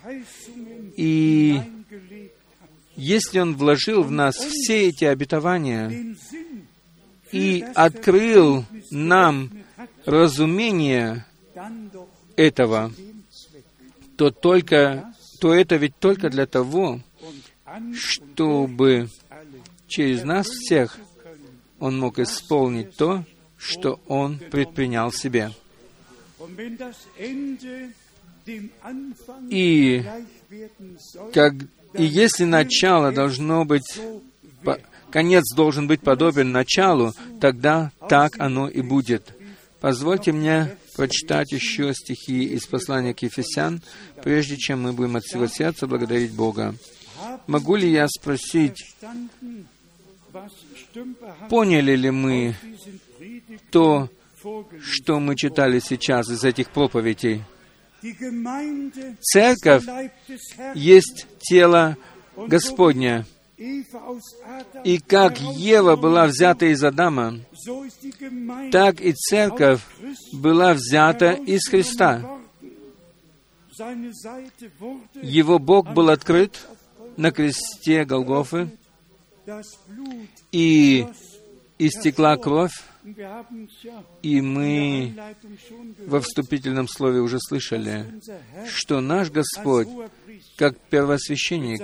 И 0.98 1.60
если 2.96 3.38
Он 3.38 3.54
вложил 3.54 4.02
в 4.02 4.10
нас 4.10 4.34
все 4.34 4.88
эти 4.88 5.04
обетования 5.04 6.16
и 7.30 7.64
открыл 7.76 8.64
нам 8.90 9.48
разумение 10.04 11.24
этого, 12.34 12.92
то 14.16 14.32
только 14.32 15.14
то 15.38 15.54
это 15.54 15.76
ведь 15.76 15.96
только 16.00 16.30
для 16.30 16.46
того, 16.46 17.00
чтобы 17.94 19.08
через 19.86 20.24
нас 20.24 20.48
всех 20.48 20.98
Он 21.78 21.96
мог 21.96 22.18
исполнить 22.18 22.96
то, 22.96 23.24
что 23.56 24.00
Он 24.08 24.40
предпринял 24.40 25.12
себе. 25.12 25.52
И 29.48 30.04
как, 31.32 31.54
и 31.94 32.04
если 32.04 32.44
начало 32.44 33.12
должно 33.12 33.64
быть, 33.64 33.98
конец 35.10 35.44
должен 35.54 35.86
быть 35.86 36.00
подобен 36.00 36.52
началу, 36.52 37.12
тогда 37.40 37.92
так 38.08 38.38
оно 38.38 38.68
и 38.68 38.82
будет. 38.82 39.34
Позвольте 39.80 40.32
мне 40.32 40.76
прочитать 40.96 41.52
еще 41.52 41.94
стихи 41.94 42.44
из 42.44 42.66
послания 42.66 43.14
к 43.14 43.22
Ефесян, 43.22 43.80
прежде 44.22 44.56
чем 44.56 44.82
мы 44.82 44.92
будем 44.92 45.16
от 45.16 45.24
всего 45.24 45.46
сердца 45.46 45.86
благодарить 45.86 46.32
Бога. 46.32 46.74
Могу 47.46 47.76
ли 47.76 47.90
я 47.90 48.08
спросить, 48.08 48.96
поняли 51.48 51.94
ли 51.94 52.10
мы 52.10 52.56
то, 53.70 54.08
что 54.80 55.20
мы 55.20 55.36
читали 55.36 55.78
сейчас 55.78 56.28
из 56.28 56.44
этих 56.44 56.70
проповедей? 56.70 57.42
Церковь 59.20 59.84
есть 60.74 61.26
тело 61.40 61.96
Господня. 62.36 63.26
И 64.84 64.98
как 64.98 65.40
Ева 65.40 65.96
была 65.96 66.26
взята 66.26 66.66
из 66.66 66.84
Адама, 66.84 67.40
так 68.70 69.00
и 69.00 69.12
церковь 69.12 69.80
была 70.32 70.74
взята 70.74 71.32
из 71.32 71.68
Христа. 71.68 72.38
Его 75.22 75.58
Бог 75.58 75.92
был 75.92 76.10
открыт 76.10 76.60
на 77.16 77.32
кресте 77.32 78.04
Голгофы, 78.04 78.70
и 80.52 81.06
истекла 81.78 82.36
кровь, 82.36 82.82
и 84.22 84.40
мы 84.40 85.14
во 86.06 86.20
вступительном 86.20 86.88
слове 86.88 87.20
уже 87.20 87.38
слышали, 87.40 88.20
что 88.68 89.00
наш 89.00 89.30
Господь, 89.30 89.88
как 90.56 90.78
первосвященник, 90.90 91.82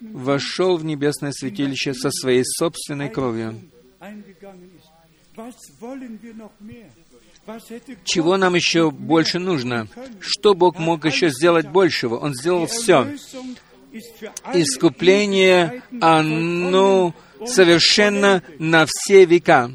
вошел 0.00 0.76
в 0.76 0.84
небесное 0.84 1.32
святилище 1.32 1.94
со 1.94 2.10
своей 2.10 2.44
собственной 2.44 3.08
кровью. 3.08 3.60
Чего 8.04 8.36
нам 8.36 8.54
еще 8.54 8.90
больше 8.90 9.38
нужно? 9.38 9.88
Что 10.20 10.54
Бог 10.54 10.78
мог 10.78 11.04
еще 11.04 11.30
сделать 11.30 11.68
большего? 11.68 12.16
Он 12.16 12.34
сделал 12.34 12.66
все. 12.66 13.16
Искупление, 14.54 15.82
оно 16.00 17.14
совершенно 17.46 18.42
на 18.58 18.86
все 18.86 19.24
века. 19.24 19.70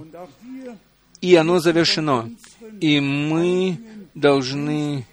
И 1.21 1.35
оно 1.35 1.59
завершено. 1.59 2.29
И 2.79 2.99
мы 2.99 3.79
должны 4.13 5.05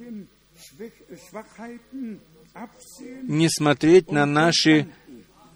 не 3.23 3.49
смотреть 3.49 4.11
на 4.11 4.27
наши 4.27 4.87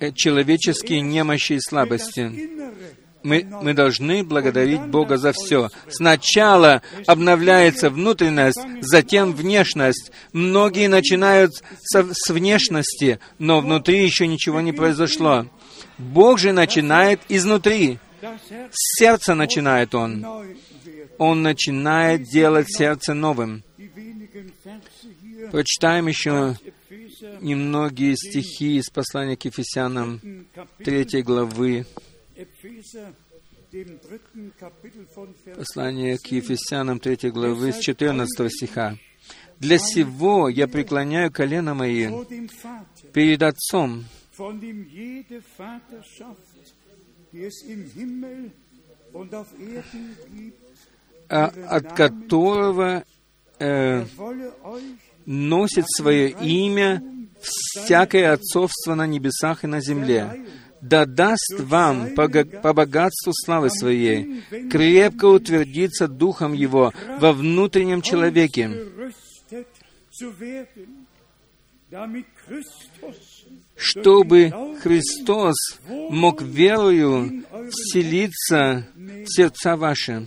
э, 0.00 0.12
человеческие 0.12 1.00
немощи 1.00 1.54
и 1.54 1.60
слабости. 1.60 2.50
Мы, 3.22 3.46
мы 3.62 3.74
должны 3.74 4.22
благодарить 4.22 4.80
Бога 4.80 5.16
за 5.16 5.32
все. 5.32 5.68
Сначала 5.88 6.82
обновляется 7.06 7.90
внутренность, 7.90 8.60
затем 8.80 9.32
внешность. 9.32 10.12
Многие 10.32 10.88
начинают 10.88 11.52
со, 11.82 12.06
с 12.12 12.30
внешности, 12.30 13.18
но 13.38 13.60
внутри 13.60 14.04
еще 14.04 14.26
ничего 14.26 14.60
не 14.60 14.72
произошло. 14.72 15.46
Бог 15.98 16.38
же 16.38 16.52
начинает 16.52 17.20
изнутри. 17.28 17.98
С 18.20 18.98
сердца 18.98 19.34
начинает 19.34 19.94
Он. 19.94 20.24
Он 21.18 21.42
начинает 21.42 22.22
делать 22.24 22.66
сердце 22.68 23.14
новым. 23.14 23.62
Прочитаем 25.50 26.08
еще 26.08 26.56
немногие 27.40 28.16
стихи 28.16 28.76
из 28.78 28.90
послания 28.90 29.36
к 29.36 29.44
Ефесянам 29.44 30.20
3 30.78 31.22
главы. 31.22 31.86
Послание 35.56 36.18
к 36.18 36.26
Ефесянам 36.26 37.00
3 37.00 37.30
главы 37.30 37.72
с 37.72 37.78
14 37.78 38.50
стиха. 38.50 38.96
«Для 39.58 39.78
сего 39.78 40.48
я 40.48 40.68
преклоняю 40.68 41.32
колено 41.32 41.74
мои 41.74 42.08
перед 43.12 43.42
Отцом, 43.42 44.04
от 51.28 51.92
которого 51.92 53.04
э, 53.58 54.04
носит 55.26 55.84
свое 55.88 56.30
имя 56.30 57.02
всякое 57.40 58.32
отцовство 58.32 58.94
на 58.94 59.06
небесах 59.06 59.64
и 59.64 59.66
на 59.66 59.80
земле, 59.80 60.46
да 60.80 61.06
даст 61.06 61.58
вам 61.58 62.14
по, 62.14 62.28
по 62.28 62.72
богатству 62.72 63.32
славы 63.34 63.70
Своей. 63.70 64.42
Крепко 64.70 65.26
утвердиться 65.26 66.08
Духом 66.08 66.52
Его 66.52 66.92
во 67.18 67.32
внутреннем 67.32 68.00
человеке, 68.02 68.70
чтобы 73.78 74.52
Христос 74.82 75.54
мог 75.88 76.42
верою 76.42 77.44
вселиться 77.70 78.86
в 78.94 79.26
сердца 79.26 79.76
ваши, 79.76 80.26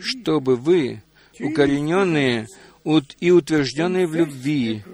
чтобы 0.00 0.56
вы, 0.56 1.02
укорененные 1.40 2.46
и 3.20 3.30
утвержденные 3.30 4.06
в 4.06 4.14
любви, 4.14 4.84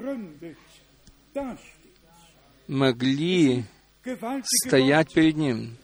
могли 2.66 3.64
стоять 4.64 5.12
перед 5.12 5.36
Ним. 5.36 5.76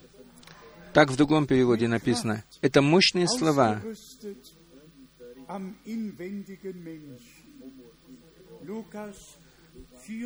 Так 0.93 1.11
в 1.11 1.17
другом 1.17 1.45
переводе 1.45 1.87
написано. 1.87 2.43
Это 2.61 2.81
мощные 2.81 3.27
слова. 3.27 3.81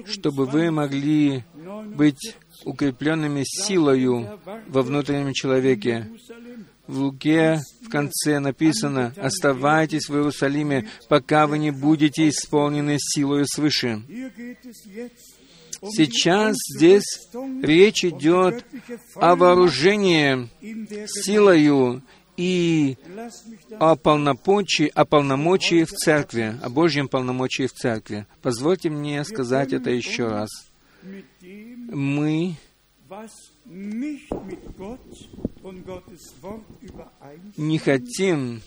Чтобы 0.06 0.46
вы 0.46 0.72
могли 0.72 1.44
быть 1.96 2.36
укрепленными 2.66 3.44
силою 3.46 4.40
во 4.68 4.82
внутреннем 4.82 5.34
человеке. 5.34 6.10
В 6.88 7.02
Луке 7.02 7.62
в 7.86 7.90
конце 7.90 8.40
написано, 8.40 9.14
«Оставайтесь 9.18 10.10
в 10.10 10.16
Иерусалиме, 10.16 10.88
пока 11.08 11.46
вы 11.46 11.60
не 11.60 11.72
будете 11.72 12.28
исполнены 12.28 12.98
силою 13.00 13.46
свыше». 13.48 14.02
Сейчас 15.82 16.56
здесь 16.76 17.30
речь 17.62 18.04
идет 18.04 18.66
о 19.16 19.36
вооружении 19.36 20.50
силою 21.08 22.02
и 22.40 22.98
о 23.80 23.98
полномочии, 23.98 24.90
о 24.96 25.04
полномочии 25.04 25.84
в 25.84 25.90
церкви, 25.90 26.58
о 26.62 26.70
Божьем 26.70 27.10
полномочии 27.10 27.68
в 27.68 27.74
церкви. 27.74 28.28
Позвольте 28.42 28.90
мне 28.90 29.26
сказать 29.26 29.74
это 29.74 29.90
еще 29.90 30.28
раз. 30.28 30.50
Мы 31.92 32.56
не 37.58 37.78
хотим 37.78 38.62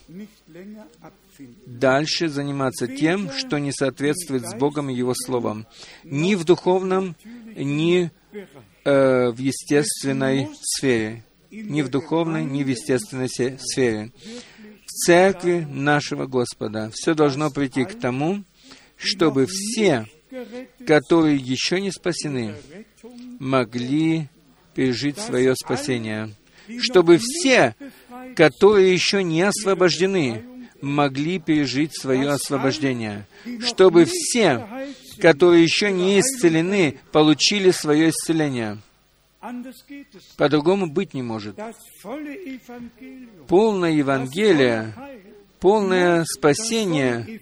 дальше 1.64 2.28
заниматься 2.28 2.86
тем, 2.86 3.30
что 3.32 3.56
не 3.56 3.72
соответствует 3.72 4.46
с 4.46 4.54
Богом 4.54 4.90
и 4.90 4.94
Его 4.94 5.14
Словом. 5.14 5.66
Ни 6.04 6.34
в 6.34 6.44
духовном, 6.44 7.16
ни 7.56 8.10
э, 8.84 9.30
в 9.30 9.38
естественной 9.38 10.50
сфере. 10.60 11.24
Ни 11.53 11.82
в 11.82 11.90
духовной, 11.90 12.44
ни 12.44 12.64
в 12.64 12.68
естественной 12.68 13.28
сфере. 13.28 14.11
В 14.86 14.90
церкви 14.90 15.66
нашего 15.70 16.26
Господа 16.26 16.90
все 16.94 17.14
должно 17.14 17.50
прийти 17.50 17.84
к 17.84 17.98
тому, 17.98 18.42
чтобы 18.96 19.46
все, 19.46 20.07
которые 20.86 21.36
еще 21.36 21.80
не 21.80 21.90
спасены, 21.90 22.55
могли 23.38 24.28
пережить 24.74 25.18
свое 25.18 25.55
спасение. 25.55 26.30
Чтобы 26.78 27.18
все, 27.18 27.74
которые 28.34 28.92
еще 28.92 29.22
не 29.22 29.42
освобождены, 29.42 30.44
могли 30.80 31.38
пережить 31.38 31.98
свое 31.98 32.30
освобождение, 32.30 33.26
чтобы 33.61 34.07
все, 34.07 34.66
которые 35.20 35.62
еще 35.62 35.92
не 35.92 36.20
исцелены, 36.20 36.98
получили 37.12 37.70
свое 37.70 38.11
исцеление. 38.11 38.78
По-другому 40.36 40.86
быть 40.86 41.14
не 41.14 41.22
может. 41.22 41.59
Полное 43.49 43.90
Евангелие, 43.90 44.95
полное 45.59 46.24
спасение 46.24 47.40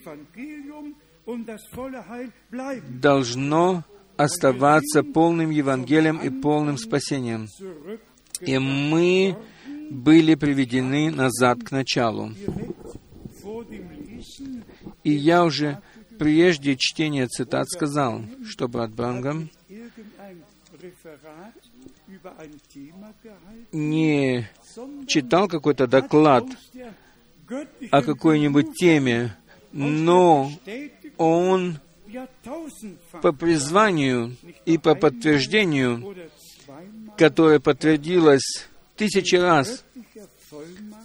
должно 2.89 3.85
оставаться 4.17 5.03
полным 5.03 5.51
Евангелием 5.51 6.19
и 6.19 6.31
полным 6.31 6.79
спасением. 6.79 7.49
И 8.41 8.59
мы 8.59 9.37
были 9.91 10.35
приведены 10.37 11.11
назад 11.11 11.63
к 11.63 11.71
началу. 11.71 12.31
И 15.05 15.11
я 15.11 15.45
уже 15.45 15.83
прежде 16.19 16.77
чтения 16.79 17.27
цитат 17.27 17.69
сказал, 17.69 18.23
что 18.47 18.69
брат 18.69 18.95
Брангам 18.95 19.51
не 23.73 24.49
читал 25.07 25.49
какой-то 25.49 25.87
доклад 25.87 26.45
о 27.91 28.03
какой-нибудь 28.03 28.75
теме, 28.75 29.37
но 29.73 30.51
он 31.17 31.79
по 33.23 33.33
призванию 33.33 34.37
и 34.67 34.79
по 34.79 34.95
подтверждению, 34.95 36.15
которое 37.17 37.61
подтвердилось 37.61 38.69
тысячи 38.97 39.37
раз, 39.37 39.85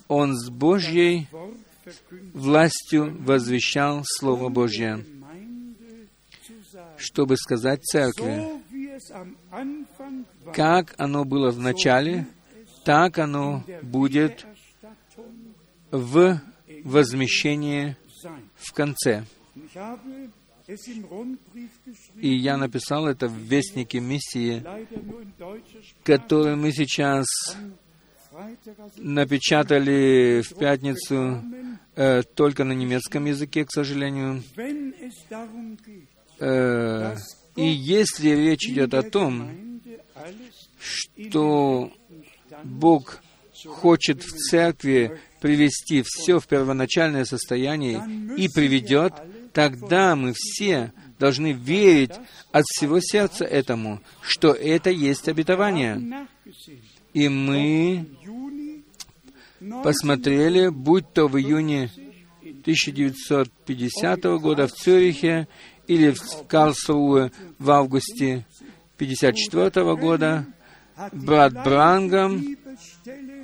он 0.08 0.36
с 0.36 0.50
Божьей 0.50 1.28
властью 2.34 3.16
возвещал 3.20 4.02
Слово 4.04 4.50
Божье, 4.50 5.06
чтобы 6.98 7.38
сказать 7.38 7.84
церкви, 7.84 8.62
как 10.54 10.96
оно 10.98 11.26
было 11.26 11.52
в 11.52 11.60
начале, 11.60 12.28
так 12.84 13.18
оно 13.20 13.64
будет 13.82 14.46
в 15.92 16.40
возмещении 16.84 17.96
в 18.56 18.74
конце. 18.74 19.26
И 22.16 22.36
я 22.36 22.58
написал 22.58 23.08
это 23.08 23.28
в 23.28 23.38
Вестнике 23.38 24.00
миссии, 24.00 24.66
который 26.04 26.56
мы 26.56 26.72
сейчас 26.72 27.26
напечатали 28.98 30.42
в 30.42 30.58
пятницу 30.58 31.44
э, 31.96 32.24
только 32.24 32.64
на 32.64 32.74
немецком 32.74 33.26
языке, 33.26 33.64
к 33.66 33.72
сожалению. 33.72 34.44
Э, 36.40 37.16
и 37.56 37.66
если 37.66 38.30
речь 38.30 38.68
идет 38.68 38.94
о 38.94 39.04
том, 39.04 39.82
что 40.80 41.92
Бог 42.64 43.22
хочет 43.66 44.24
в 44.24 44.32
церкви 44.32 45.20
привести 45.42 46.04
все 46.06 46.40
в 46.40 46.48
первоначальное 46.48 47.26
состояние 47.26 48.04
и 48.38 48.50
приведет, 48.50 49.14
тогда 49.54 50.16
мы 50.16 50.34
все 50.36 50.92
должны 51.20 51.54
верить 51.54 52.12
от 52.52 52.66
всего 52.66 53.00
сердца 53.00 53.46
этому, 53.46 54.02
что 54.22 54.52
это 54.52 54.90
есть 54.90 55.28
обетование. 55.30 56.28
И 57.14 57.30
мы 57.30 58.08
посмотрели, 59.84 60.68
будь 60.68 61.14
то 61.14 61.28
в 61.28 61.38
июне 61.38 61.90
1950 62.42 64.24
года 64.42 64.68
в 64.68 64.74
Цюрихе 64.74 65.48
или 65.88 66.12
в 66.12 66.48
Карлсруhe 66.48 67.32
в 67.60 67.72
августе 67.72 68.46
1954 68.98 69.96
года, 69.96 70.46
брат 71.12 71.54
Брангам 71.54 72.58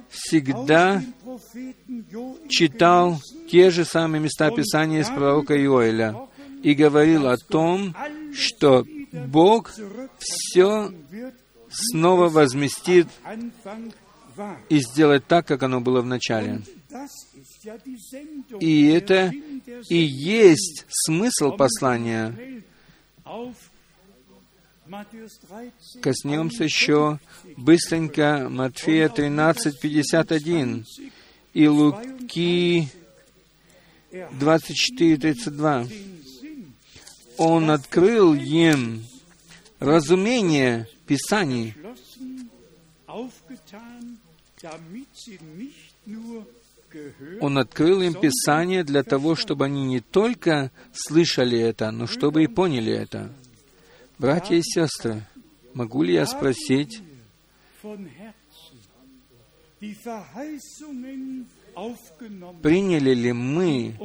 всегда 0.09 1.01
читал 2.49 3.19
те 3.49 3.69
же 3.69 3.85
самые 3.85 4.21
места 4.21 4.49
Писания 4.51 5.01
из 5.01 5.07
пророка 5.07 5.55
Иоэля 5.55 6.15
и 6.63 6.73
говорил 6.73 7.27
о 7.27 7.37
том, 7.37 7.95
что 8.33 8.85
Бог 9.11 9.71
все 10.19 10.91
снова 11.69 12.29
возместит 12.29 13.07
и 14.69 14.79
сделает 14.79 15.25
так, 15.27 15.47
как 15.47 15.63
оно 15.63 15.81
было 15.81 16.01
в 16.01 16.05
начале. 16.05 16.61
И 18.59 18.87
это 18.87 19.31
и 19.89 19.97
есть 19.97 20.85
смысл 20.89 21.51
послания. 21.51 22.63
Коснемся 26.01 26.65
еще 26.65 27.19
быстренько 27.55 28.47
Матфея 28.49 29.09
13, 29.09 29.79
51 29.79 30.85
и 31.53 31.67
Луки 31.67 32.89
24, 34.11 35.17
32. 35.17 35.87
Он 37.37 37.71
открыл 37.71 38.33
им 38.33 39.05
разумение 39.79 40.87
Писаний, 41.07 41.73
он 47.39 47.57
открыл 47.57 48.01
им 48.01 48.13
Писание 48.13 48.83
для 48.83 49.03
того, 49.03 49.35
чтобы 49.35 49.65
они 49.65 49.85
не 49.85 49.99
только 49.99 50.71
слышали 50.93 51.59
это, 51.59 51.91
но 51.91 52.07
чтобы 52.07 52.43
и 52.43 52.47
поняли 52.47 52.91
это. 52.91 53.31
Братья 54.17 54.55
и 54.55 54.61
сестры, 54.61 55.23
могу 55.73 56.03
ли 56.03 56.13
я 56.13 56.25
спросить, 56.25 57.01
приняли 62.61 63.13
ли 63.13 63.31
мы 63.31 63.95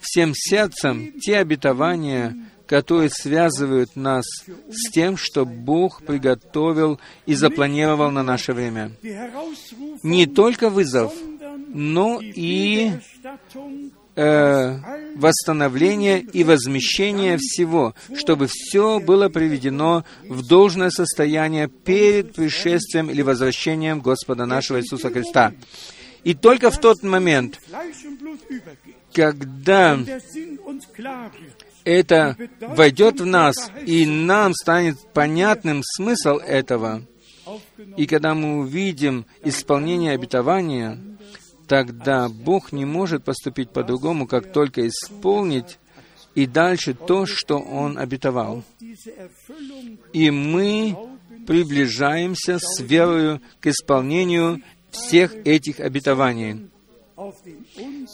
всем 0.00 0.32
сердцем 0.34 1.12
те 1.20 1.38
обетования, 1.38 2.36
которые 2.66 3.10
связывают 3.10 3.94
нас 3.94 4.24
с 4.68 4.90
тем, 4.90 5.16
что 5.16 5.44
Бог 5.44 6.02
приготовил 6.02 6.98
и 7.26 7.34
запланировал 7.34 8.10
на 8.10 8.22
наше 8.22 8.52
время. 8.52 8.92
Не 10.02 10.26
только 10.26 10.68
вызов, 10.68 11.14
но 11.68 12.20
и 12.22 12.92
э, 14.16 14.78
восстановление 15.14 16.20
и 16.20 16.44
возмещение 16.44 17.36
всего, 17.38 17.94
чтобы 18.14 18.48
все 18.48 18.98
было 18.98 19.28
приведено 19.28 20.04
в 20.28 20.46
должное 20.46 20.90
состояние 20.90 21.68
перед 21.68 22.34
пришествием 22.34 23.10
или 23.10 23.22
возвращением 23.22 24.00
Господа 24.00 24.46
нашего 24.46 24.80
Иисуса 24.80 25.10
Христа. 25.10 25.52
И 26.24 26.34
только 26.34 26.70
в 26.70 26.78
тот 26.78 27.02
момент, 27.02 27.60
когда 29.12 29.98
это 31.84 32.36
войдет 32.60 33.20
в 33.20 33.26
нас, 33.26 33.70
и 33.84 34.04
нам 34.06 34.52
станет 34.54 34.98
понятным 35.12 35.82
смысл 35.84 36.38
этого, 36.38 37.02
и 37.96 38.06
когда 38.06 38.34
мы 38.34 38.58
увидим 38.58 39.24
исполнение 39.44 40.12
обетования, 40.14 40.98
тогда 41.66 42.28
Бог 42.28 42.72
не 42.72 42.84
может 42.84 43.24
поступить 43.24 43.70
по-другому, 43.70 44.26
как 44.26 44.52
только 44.52 44.86
исполнить 44.86 45.78
и 46.34 46.46
дальше 46.46 46.94
то, 46.94 47.26
что 47.26 47.58
Он 47.58 47.98
обетовал. 47.98 48.62
И 50.12 50.30
мы 50.30 50.96
приближаемся 51.46 52.58
с 52.60 52.80
верою 52.80 53.40
к 53.60 53.66
исполнению 53.66 54.62
всех 54.90 55.34
этих 55.46 55.80
обетований. 55.80 56.68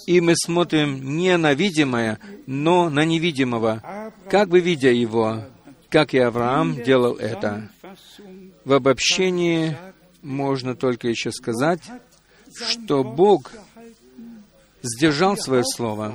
И 0.07 0.21
мы 0.21 0.35
смотрим 0.37 1.17
не 1.17 1.37
на 1.37 1.55
видимое, 1.55 2.19
но 2.47 2.89
на 2.89 3.05
невидимого, 3.05 4.13
как 4.31 4.49
бы 4.49 4.61
видя 4.61 4.91
его, 4.91 5.45
как 5.89 6.15
и 6.15 6.19
Авраам 6.19 6.81
делал 6.83 7.15
это. 7.17 7.69
В 8.65 8.73
обобщении 8.73 9.77
можно 10.23 10.77
только 10.77 11.09
еще 11.09 11.33
сказать, 11.33 11.83
что 12.57 13.05
Бог 13.05 13.53
сдержал 14.83 15.37
свое 15.37 15.65
слово. 15.65 16.15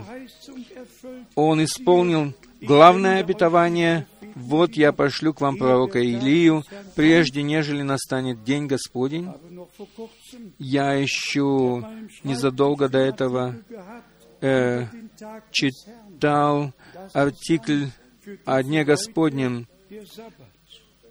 Он 1.35 1.63
исполнил 1.63 2.33
главное 2.61 3.19
обетование 3.19 4.07
«Вот 4.35 4.73
я 4.73 4.91
пошлю 4.91 5.33
к 5.33 5.41
вам 5.41 5.57
пророка 5.57 5.99
Илию, 5.99 6.63
прежде 6.95 7.41
нежели 7.43 7.81
настанет 7.81 8.43
день 8.43 8.67
Господень». 8.67 9.29
Я 10.59 10.93
еще 10.93 11.87
незадолго 12.23 12.89
до 12.89 12.99
этого 12.99 13.55
э, 14.41 14.85
читал 15.51 16.73
артикль 17.13 17.85
о 18.45 18.61
Дне 18.61 18.83
Господнем, 18.83 19.67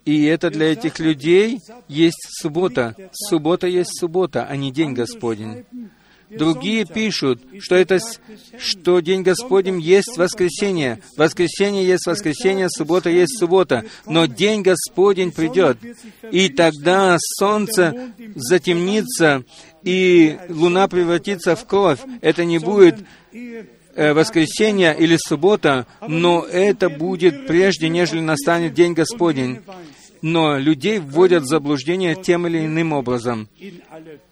и 0.06 0.24
это 0.24 0.50
для 0.50 0.72
этих 0.72 1.00
людей 1.00 1.60
есть 1.88 2.28
суббота. 2.40 2.94
Суббота 3.12 3.66
есть 3.66 3.98
суббота, 3.98 4.46
а 4.48 4.56
не 4.56 4.70
День 4.70 4.94
Господень. 4.94 5.64
Другие 6.30 6.84
пишут, 6.84 7.40
что 7.60 7.74
это, 7.74 7.98
что 8.58 9.00
День 9.00 9.22
Господень 9.22 9.80
есть 9.80 10.16
воскресенье. 10.16 11.00
Воскресенье 11.16 11.84
есть 11.86 12.06
воскресенье, 12.06 12.68
суббота 12.68 13.10
есть 13.10 13.38
суббота. 13.38 13.84
Но 14.06 14.26
День 14.26 14.62
Господень 14.62 15.32
придет, 15.32 15.78
и 16.30 16.48
тогда 16.48 17.16
солнце 17.38 18.12
затемнится, 18.34 19.44
и 19.82 20.38
луна 20.48 20.88
превратится 20.88 21.56
в 21.56 21.66
кровь. 21.66 22.00
Это 22.20 22.44
не 22.44 22.58
будет 22.58 23.04
воскресенье 23.96 24.96
или 24.98 25.16
суббота, 25.16 25.86
но 26.06 26.44
это 26.44 26.88
будет 26.88 27.46
прежде, 27.46 27.88
нежели 27.88 28.20
настанет 28.20 28.74
День 28.74 28.92
Господень 28.92 29.60
но 30.22 30.58
людей 30.58 30.98
вводят 30.98 31.44
в 31.44 31.46
заблуждение 31.46 32.14
тем 32.14 32.46
или 32.46 32.66
иным 32.66 32.92
образом. 32.92 33.48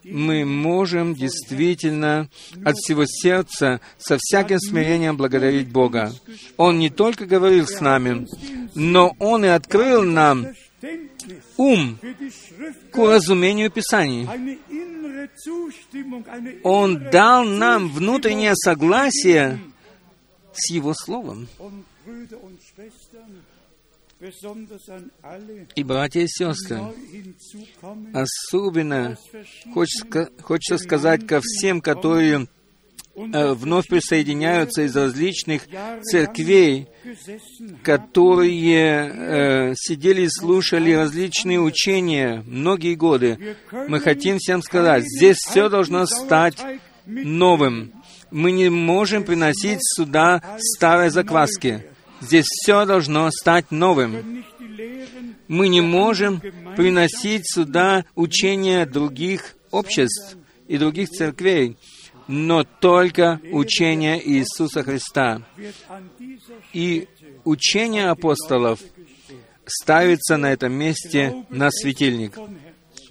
Мы 0.02 0.44
можем 0.44 1.14
действительно 1.14 2.28
от 2.64 2.76
всего 2.76 3.04
сердца, 3.06 3.80
со 3.98 4.16
всяким 4.18 4.58
смирением 4.58 5.16
благодарить 5.16 5.68
Бога. 5.68 6.12
Он 6.56 6.78
не 6.78 6.90
только 6.90 7.26
говорил 7.26 7.66
с 7.66 7.80
нами, 7.80 8.26
но 8.74 9.14
Он 9.18 9.44
и 9.44 9.48
открыл 9.48 10.02
нам 10.02 10.48
ум 11.56 11.98
к 12.90 12.98
разумению 12.98 13.70
Писаний. 13.70 14.28
Он 16.62 17.10
дал 17.10 17.44
нам 17.44 17.88
внутреннее 17.90 18.54
согласие 18.54 19.60
с 20.52 20.70
Его 20.70 20.94
Словом. 20.94 21.48
И, 25.74 25.82
братья 25.82 26.20
и 26.20 26.26
сестры, 26.26 26.80
особенно 28.14 29.18
хочется, 29.74 30.30
хочется 30.40 30.78
сказать 30.78 31.26
ко 31.26 31.40
всем, 31.42 31.80
которые 31.80 32.46
вновь 33.14 33.86
присоединяются 33.86 34.82
из 34.82 34.96
различных 34.96 35.62
церквей, 36.02 36.88
которые 37.82 39.12
э, 39.12 39.74
сидели 39.76 40.22
и 40.22 40.28
слушали 40.28 40.92
различные 40.92 41.60
учения 41.60 42.42
многие 42.46 42.94
годы. 42.94 43.56
Мы 43.88 44.00
хотим 44.00 44.38
всем 44.38 44.62
сказать, 44.62 45.04
здесь 45.04 45.36
все 45.36 45.68
должно 45.68 46.06
стать 46.06 46.56
новым. 47.06 47.92
Мы 48.30 48.50
не 48.50 48.68
можем 48.68 49.22
приносить 49.22 49.78
сюда 49.80 50.42
старые 50.58 51.10
закваски. 51.10 51.84
Здесь 52.20 52.46
все 52.46 52.84
должно 52.84 53.30
стать 53.30 53.70
новым. 53.70 54.44
Мы 55.46 55.68
не 55.68 55.82
можем 55.82 56.40
приносить 56.76 57.42
сюда 57.44 58.04
учения 58.14 58.86
других 58.86 59.56
обществ 59.70 60.36
и 60.66 60.78
других 60.78 61.10
церквей, 61.10 61.76
но 62.28 62.64
только 62.64 63.40
учение 63.52 64.20
Иисуса 64.26 64.82
Христа. 64.82 65.42
И 66.72 67.08
учение 67.44 68.08
апостолов 68.08 68.80
ставится 69.66 70.36
на 70.36 70.52
этом 70.52 70.72
месте 70.72 71.44
на 71.50 71.70
светильник. 71.70 72.38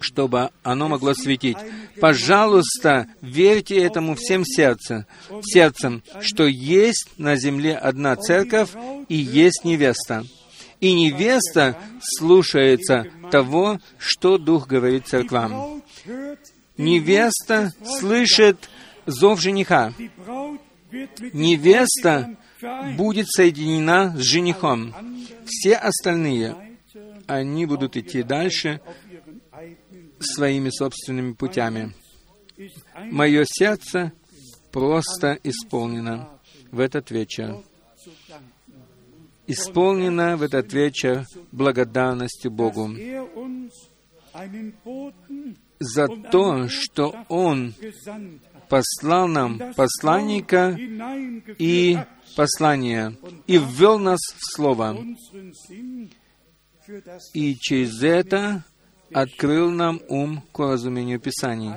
чтобы 0.03 0.49
оно 0.63 0.89
могло 0.89 1.13
светить. 1.13 1.55
Пожалуйста, 2.01 3.07
верьте 3.21 3.77
этому 3.77 4.15
всем 4.15 4.43
сердцем, 4.43 5.05
сердцем, 5.41 6.03
что 6.19 6.45
есть 6.45 7.09
на 7.17 7.37
земле 7.37 7.75
одна 7.75 8.17
церковь 8.17 8.71
и 9.07 9.15
есть 9.15 9.63
невеста. 9.63 10.25
И 10.81 10.91
невеста 10.91 11.77
слушается 12.17 13.05
того, 13.31 13.79
что 13.97 14.37
Дух 14.37 14.67
говорит 14.67 15.07
церквам. 15.07 15.81
Невеста 16.77 17.71
слышит 17.99 18.69
зов 19.05 19.41
жениха. 19.41 19.93
Невеста 21.33 22.35
будет 22.97 23.27
соединена 23.29 24.15
с 24.15 24.21
женихом. 24.21 24.93
Все 25.45 25.75
остальные, 25.75 26.55
они 27.27 27.65
будут 27.65 27.97
идти 27.97 28.23
дальше 28.23 28.81
своими 30.19 30.69
собственными 30.69 31.33
путями. 31.33 31.93
Мое 33.11 33.45
сердце 33.45 34.13
просто 34.71 35.39
исполнено 35.43 36.29
в 36.71 36.79
этот 36.79 37.11
вечер. 37.11 37.63
Исполнено 39.45 40.37
в 40.37 40.41
этот 40.41 40.71
вечер 40.71 41.25
благодарностью 41.51 42.49
Богу 42.49 42.95
за 45.79 46.07
то, 46.07 46.67
что 46.69 47.13
Он 47.27 47.73
послал 48.69 49.27
нам 49.27 49.73
посланника 49.75 50.77
и 51.57 51.97
послание, 52.35 53.17
и 53.47 53.57
ввел 53.57 53.99
нас 53.99 54.19
в 54.19 54.55
Слово. 54.55 54.97
И 57.33 57.55
через 57.55 58.01
это 58.01 58.63
открыл 59.13 59.69
нам 59.71 60.01
ум 60.09 60.43
к 60.51 60.59
разумению 60.59 61.19
Писаний. 61.19 61.73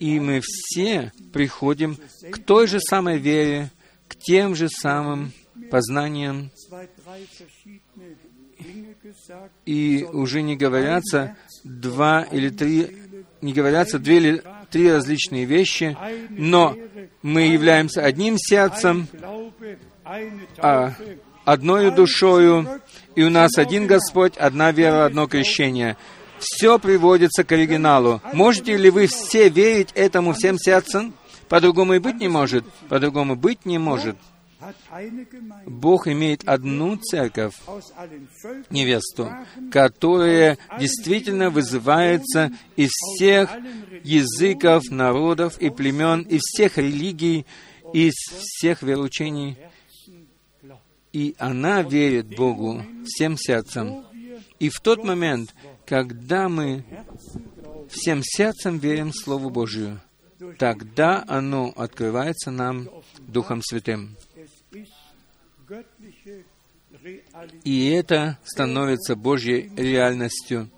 И 0.00 0.18
мы 0.18 0.40
все 0.42 1.12
приходим 1.32 1.96
к 2.30 2.38
той 2.38 2.66
же 2.66 2.80
самой 2.80 3.18
вере, 3.18 3.70
к 4.08 4.16
тем 4.16 4.54
же 4.56 4.68
самым 4.68 5.32
познаниям. 5.70 6.50
И 9.66 10.06
уже 10.12 10.42
не 10.42 10.56
говорятся 10.56 11.36
два 11.64 12.22
или 12.22 12.48
три, 12.48 12.96
не 13.40 13.52
говорятся 13.52 13.98
две 13.98 14.16
или 14.16 14.42
три 14.72 14.90
различные 14.90 15.44
вещи, 15.44 15.96
но 16.30 16.76
мы 17.22 17.42
являемся 17.42 18.02
одним 18.02 18.36
сердцем, 18.38 19.06
а 20.58 20.94
одной 21.44 21.90
душою, 21.90 22.80
и 23.14 23.22
у 23.22 23.30
нас 23.30 23.58
один 23.58 23.86
Господь, 23.86 24.36
одна 24.36 24.72
вера, 24.72 25.04
одно 25.04 25.28
крещение. 25.28 25.96
Все 26.38 26.78
приводится 26.78 27.44
к 27.44 27.52
оригиналу. 27.52 28.20
Можете 28.32 28.76
ли 28.76 28.90
вы 28.90 29.06
все 29.06 29.48
верить 29.48 29.90
этому 29.94 30.32
всем 30.32 30.58
сердцем? 30.58 31.14
По-другому 31.48 31.94
и 31.94 31.98
быть 31.98 32.16
не 32.16 32.28
может. 32.28 32.64
По-другому 32.88 33.36
быть 33.36 33.64
не 33.66 33.78
может. 33.78 34.16
Бог 35.66 36.06
имеет 36.06 36.48
одну 36.48 36.96
церковь, 36.96 37.54
невесту, 38.70 39.30
которая 39.70 40.58
действительно 40.78 41.50
вызывается 41.50 42.52
из 42.76 42.90
всех 42.90 43.50
языков, 44.02 44.84
народов 44.90 45.58
и 45.58 45.70
племен, 45.70 46.22
из 46.22 46.40
всех 46.42 46.78
религий, 46.78 47.46
из 47.92 48.14
всех 48.14 48.82
вероучений. 48.82 49.56
И 51.12 51.34
она 51.38 51.82
верит 51.82 52.34
Богу 52.34 52.82
всем 53.04 53.36
сердцем. 53.36 54.04
И 54.58 54.68
в 54.68 54.80
тот 54.80 55.04
момент, 55.04 55.54
когда 55.84 56.48
мы 56.48 56.84
всем 57.90 58.22
сердцем 58.22 58.78
верим 58.78 59.12
Слову 59.12 59.50
Божию, 59.50 60.00
тогда 60.58 61.24
оно 61.26 61.72
открывается 61.76 62.50
нам 62.50 62.88
Духом 63.18 63.60
Святым. 63.62 64.16
И 67.64 67.90
это 67.90 68.38
становится 68.44 69.16
Божьей 69.16 69.70
реальностью 69.76 70.70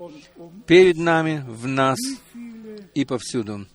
перед 0.66 0.96
нами, 0.96 1.44
в 1.46 1.66
нас 1.66 1.98
и 2.94 3.04
повсюду. 3.04 3.66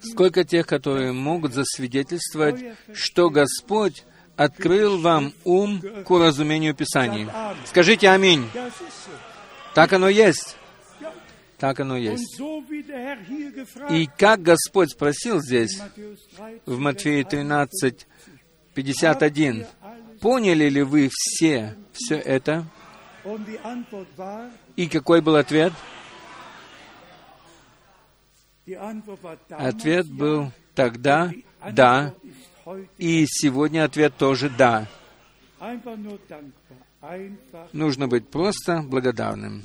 Сколько 0.00 0.44
тех, 0.44 0.66
которые 0.66 1.12
могут 1.12 1.52
засвидетельствовать, 1.52 2.64
что 2.92 3.30
Господь 3.30 4.04
открыл 4.36 4.98
вам 4.98 5.32
ум 5.44 5.82
к 6.04 6.10
уразумению 6.10 6.74
Писаний. 6.74 7.26
Скажите 7.64 8.08
«Аминь». 8.08 8.46
Так 9.74 9.92
оно 9.92 10.08
есть. 10.08 10.56
Так 11.58 11.80
оно 11.80 11.96
есть. 11.96 12.40
И 13.90 14.08
как 14.18 14.42
Господь 14.42 14.90
спросил 14.90 15.40
здесь, 15.40 15.80
в 16.66 16.78
Матфея 16.78 17.24
13, 17.24 18.06
51, 18.74 19.66
поняли 20.26 20.68
ли 20.68 20.82
вы 20.82 21.08
все 21.12 21.76
все 21.92 22.16
это? 22.16 22.66
И 24.74 24.88
какой 24.88 25.20
был 25.20 25.36
ответ? 25.36 25.72
Ответ 29.50 30.10
был 30.10 30.50
тогда 30.74 31.30
«да», 31.70 32.12
и 32.98 33.24
сегодня 33.28 33.84
ответ 33.84 34.16
тоже 34.16 34.50
«да». 34.50 34.88
Нужно 37.72 38.08
быть 38.08 38.28
просто 38.28 38.82
благодарным. 38.82 39.62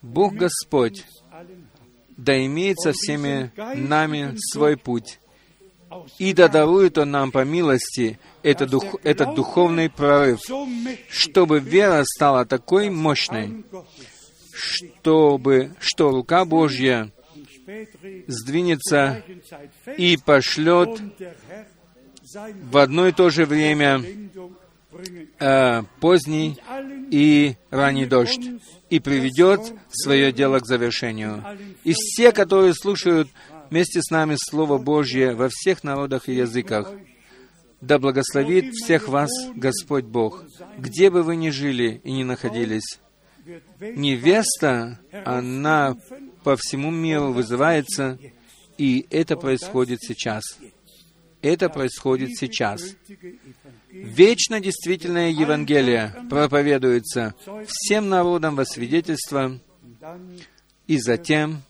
Бог 0.00 0.32
Господь, 0.32 1.04
да 2.16 2.46
имеет 2.46 2.80
со 2.80 2.92
всеми 2.92 3.52
нами 3.76 4.34
свой 4.50 4.78
путь, 4.78 5.20
и 6.18 6.32
да 6.32 6.48
дарует 6.48 6.98
Он 6.98 7.10
нам 7.10 7.32
по 7.32 7.44
милости 7.44 8.18
этот, 8.42 8.70
дух, 8.70 8.96
этот 9.02 9.34
духовный 9.34 9.90
прорыв, 9.90 10.40
чтобы 11.08 11.60
вера 11.60 12.04
стала 12.04 12.46
такой 12.46 12.90
мощной, 12.90 13.64
чтобы, 14.52 15.74
что 15.80 16.10
рука 16.10 16.44
Божья 16.44 17.10
сдвинется 18.26 19.22
и 19.96 20.16
пошлет 20.16 21.00
в 22.70 22.78
одно 22.78 23.08
и 23.08 23.12
то 23.12 23.30
же 23.30 23.44
время 23.44 24.02
э, 25.38 25.82
поздний 26.00 26.58
и 27.10 27.56
ранний 27.70 28.06
дождь 28.06 28.48
и 28.88 29.00
приведет 29.00 29.60
свое 29.90 30.32
дело 30.32 30.60
к 30.60 30.66
завершению. 30.66 31.44
И 31.84 31.92
все, 31.92 32.32
которые 32.32 32.74
слушают 32.74 33.28
вместе 33.70 34.02
с 34.02 34.10
нами 34.10 34.36
Слово 34.36 34.78
Божье 34.78 35.34
во 35.34 35.48
всех 35.48 35.84
народах 35.84 36.28
и 36.28 36.34
языках, 36.34 36.92
да 37.80 37.98
благословит 37.98 38.74
всех 38.74 39.08
вас 39.08 39.30
Господь 39.54 40.04
Бог, 40.04 40.44
где 40.76 41.10
бы 41.10 41.22
вы 41.22 41.36
ни 41.36 41.50
жили 41.50 42.00
и 42.04 42.12
ни 42.12 42.24
находились. 42.24 43.00
Невеста, 43.80 45.00
она 45.24 45.96
по 46.44 46.56
всему 46.56 46.90
миру 46.90 47.32
вызывается, 47.32 48.18
и 48.76 49.06
это 49.10 49.36
происходит 49.36 50.00
сейчас. 50.02 50.42
Это 51.42 51.70
происходит 51.70 52.36
сейчас. 52.36 52.82
Вечно 53.90 54.60
действительное 54.60 55.30
Евангелие 55.30 56.14
проповедуется 56.28 57.34
всем 57.66 58.10
народам 58.10 58.56
во 58.56 58.66
свидетельство, 58.66 59.58
и 60.86 60.98
затем 60.98 61.62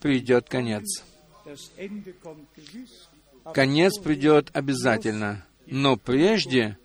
придет 0.00 0.48
конец. 0.48 0.84
Конец 3.52 3.98
придет 3.98 4.50
обязательно, 4.52 5.44
но 5.66 5.96
прежде 5.96 6.78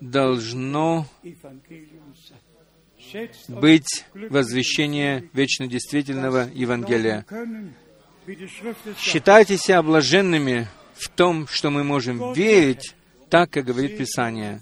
должно 0.00 1.06
быть 3.48 4.04
возвещение 4.14 5.28
вечно 5.32 5.66
действительного 5.66 6.48
Евангелия. 6.52 7.26
Считайте 8.98 9.56
себя 9.56 9.82
блаженными 9.82 10.68
в 10.94 11.08
том, 11.08 11.48
что 11.48 11.70
мы 11.70 11.82
можем 11.82 12.32
верить 12.32 12.94
так, 13.28 13.50
как 13.50 13.64
говорит 13.64 13.98
Писание. 13.98 14.60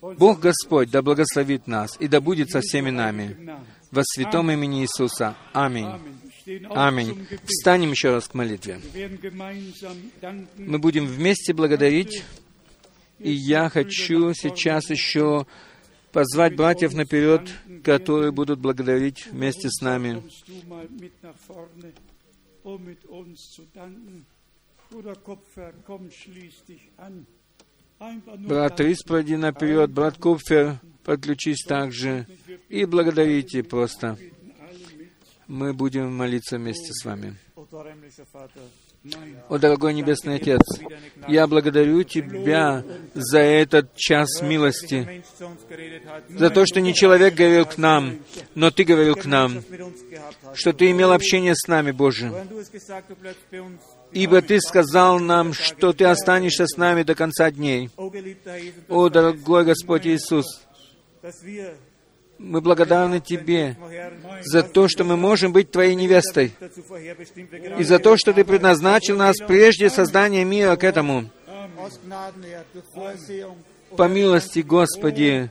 Бог 0.00 0.40
Господь 0.40 0.90
да 0.90 1.02
благословит 1.02 1.66
нас 1.66 1.96
и 1.98 2.06
да 2.08 2.20
будет 2.20 2.50
со 2.50 2.60
всеми 2.60 2.90
нами. 2.90 3.56
Во 3.90 4.02
святом 4.04 4.50
имени 4.50 4.82
Иисуса. 4.82 5.36
Аминь. 5.52 5.88
Аминь. 6.70 7.26
Встанем 7.44 7.92
еще 7.92 8.10
раз 8.10 8.28
к 8.28 8.34
молитве. 8.34 8.80
Мы 10.56 10.78
будем 10.78 11.06
вместе 11.06 11.52
благодарить, 11.52 12.24
и 13.18 13.30
я 13.32 13.68
хочу 13.68 14.32
сейчас 14.34 14.90
еще 14.90 15.46
позвать 16.12 16.56
братьев 16.56 16.94
наперед, 16.94 17.48
которые 17.82 18.32
будут 18.32 18.58
благодарить 18.58 19.26
вместе 19.26 19.68
с 19.70 19.80
нами. 19.80 20.22
Брат 28.38 28.80
Рис, 28.80 29.02
пройди 29.02 29.36
наперед, 29.36 29.90
брат 29.90 30.18
Купфер, 30.18 30.80
подключись 31.04 31.64
также. 31.64 32.26
И 32.68 32.84
благодарите 32.84 33.62
просто. 33.62 34.18
Мы 35.52 35.74
будем 35.74 36.16
молиться 36.16 36.56
вместе 36.56 36.94
с 36.94 37.04
вами. 37.04 37.36
О, 39.50 39.58
дорогой 39.58 39.92
Небесный 39.92 40.36
Отец, 40.36 40.62
я 41.28 41.46
благодарю 41.46 42.04
Тебя 42.04 42.82
за 43.12 43.40
этот 43.40 43.94
час 43.94 44.40
милости, 44.40 45.22
за 46.30 46.48
то, 46.48 46.64
что 46.64 46.80
не 46.80 46.94
человек 46.94 47.34
говорил 47.34 47.66
к 47.66 47.76
нам, 47.76 48.20
но 48.54 48.70
Ты 48.70 48.84
говорил 48.84 49.14
к 49.14 49.26
нам, 49.26 49.62
что 50.54 50.72
Ты 50.72 50.90
имел 50.90 51.12
общение 51.12 51.54
с 51.54 51.68
нами, 51.68 51.90
Боже. 51.90 52.32
Ибо 54.10 54.40
Ты 54.40 54.58
сказал 54.58 55.18
нам, 55.18 55.52
что 55.52 55.92
Ты 55.92 56.06
останешься 56.06 56.66
с 56.66 56.78
нами 56.78 57.02
до 57.02 57.14
конца 57.14 57.50
дней. 57.50 57.90
О, 58.88 59.10
дорогой 59.10 59.66
Господь 59.66 60.06
Иисус, 60.06 60.46
мы 62.38 62.60
благодарны 62.60 63.20
Тебе 63.20 63.76
за 64.42 64.62
то, 64.62 64.88
что 64.88 65.04
мы 65.04 65.16
можем 65.16 65.52
быть 65.52 65.70
Твоей 65.70 65.94
невестой, 65.94 66.52
и 67.78 67.84
за 67.84 67.98
то, 67.98 68.16
что 68.16 68.32
Ты 68.32 68.44
предназначил 68.44 69.16
нас 69.16 69.36
прежде 69.38 69.90
создания 69.90 70.44
мира 70.44 70.76
к 70.76 70.84
этому. 70.84 71.30
По 73.96 74.08
милости, 74.08 74.60
Господи, 74.60 75.50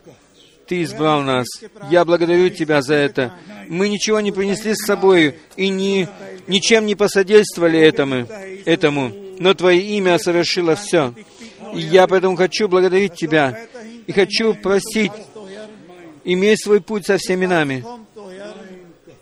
Ты 0.68 0.84
избрал 0.84 1.22
нас. 1.22 1.48
Я 1.90 2.06
благодарю 2.06 2.50
Тебя 2.50 2.82
за 2.82 2.96
это. 2.96 3.34
Мы 3.68 3.90
ничего 3.90 4.20
не 4.20 4.32
принесли 4.32 4.74
с 4.74 4.86
собой 4.86 5.36
и 5.56 5.70
ни, 5.70 6.08
ничем 6.48 6.86
не 6.86 6.96
посодействовали 6.96 7.80
этому, 7.80 8.28
этому, 8.66 9.12
но 9.40 9.54
Твое 9.54 9.82
имя 9.82 10.18
совершило 10.18 10.76
все. 10.76 11.14
И 11.74 11.80
я 11.80 12.08
поэтому 12.08 12.36
хочу 12.36 12.68
благодарить 12.68 13.14
Тебя 13.16 13.58
и 14.08 14.12
хочу 14.12 14.54
просить 14.56 15.12
имей 16.24 16.58
свой 16.58 16.82
путь 16.82 17.06
со 17.06 17.18
всеми 17.18 17.46
нами 17.46 17.84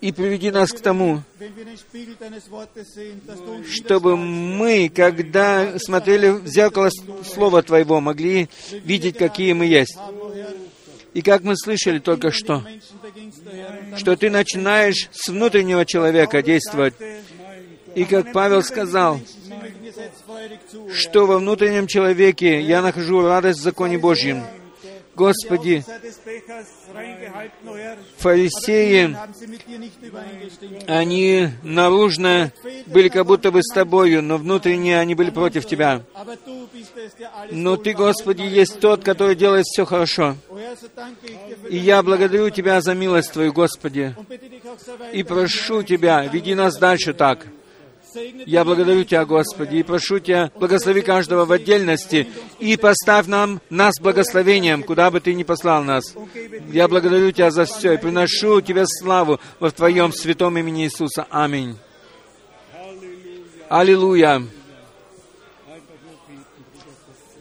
и 0.01 0.11
приведи 0.11 0.51
нас 0.51 0.71
к 0.71 0.79
тому, 0.79 1.21
чтобы 3.69 4.15
мы, 4.15 4.89
когда 4.93 5.77
смотрели 5.77 6.29
в 6.29 6.47
зеркало 6.47 6.89
Слова 7.23 7.61
Твоего, 7.61 7.99
могли 7.99 8.49
видеть, 8.83 9.17
какие 9.17 9.53
мы 9.53 9.65
есть. 9.65 9.97
И 11.13 11.21
как 11.21 11.43
мы 11.43 11.57
слышали 11.57 11.99
только 11.99 12.31
что, 12.31 12.63
что 13.97 14.15
Ты 14.15 14.29
начинаешь 14.29 15.09
с 15.11 15.29
внутреннего 15.29 15.85
человека 15.85 16.41
действовать. 16.41 16.93
И 17.95 18.05
как 18.05 18.31
Павел 18.31 18.63
сказал, 18.63 19.19
что 20.93 21.25
во 21.25 21.39
внутреннем 21.39 21.87
человеке 21.87 22.61
я 22.61 22.81
нахожу 22.81 23.21
радость 23.21 23.59
в 23.59 23.63
законе 23.63 23.97
Божьем. 23.97 24.43
Господи, 25.19 25.83
фарисеи, 28.19 29.17
они 30.87 31.49
наружно 31.61 32.53
были 32.87 33.09
как 33.09 33.25
будто 33.25 33.51
бы 33.51 33.61
с 33.61 33.73
Тобою, 33.73 34.23
но 34.23 34.37
внутренне 34.37 34.97
они 34.97 35.15
были 35.15 35.29
против 35.29 35.65
Тебя. 35.65 36.03
Но 37.51 37.75
Ты, 37.75 37.91
Господи, 37.91 38.43
есть 38.43 38.79
Тот, 38.79 39.03
который 39.03 39.35
делает 39.35 39.65
все 39.65 39.83
хорошо. 39.83 40.37
И 41.69 41.75
я 41.75 42.01
благодарю 42.01 42.49
Тебя 42.49 42.79
за 42.79 42.93
милость 42.93 43.33
Твою, 43.33 43.51
Господи, 43.51 44.15
и 45.11 45.23
прошу 45.23 45.83
Тебя, 45.83 46.23
веди 46.27 46.55
нас 46.55 46.77
дальше 46.77 47.13
так. 47.13 47.45
Я 48.45 48.63
благодарю 48.65 49.03
Тебя, 49.03 49.25
Господи, 49.25 49.77
и 49.77 49.83
прошу 49.83 50.19
Тебя, 50.19 50.51
благослови 50.55 51.01
каждого 51.01 51.45
в 51.45 51.51
отдельности, 51.51 52.27
и 52.59 52.77
поставь 52.77 53.27
нам, 53.27 53.61
нас 53.69 53.95
благословением, 53.99 54.83
куда 54.83 55.11
бы 55.11 55.19
Ты 55.19 55.33
ни 55.33 55.43
послал 55.43 55.83
нас. 55.83 56.15
Я 56.71 56.87
благодарю 56.87 57.31
Тебя 57.31 57.51
за 57.51 57.65
все, 57.65 57.93
и 57.93 57.97
приношу 57.97 58.61
Тебе 58.61 58.85
славу 58.85 59.39
во 59.59 59.71
Твоем 59.71 60.11
святом 60.13 60.57
имени 60.57 60.83
Иисуса. 60.85 61.27
Аминь. 61.29 61.77
Аллилуйя. 63.69 64.43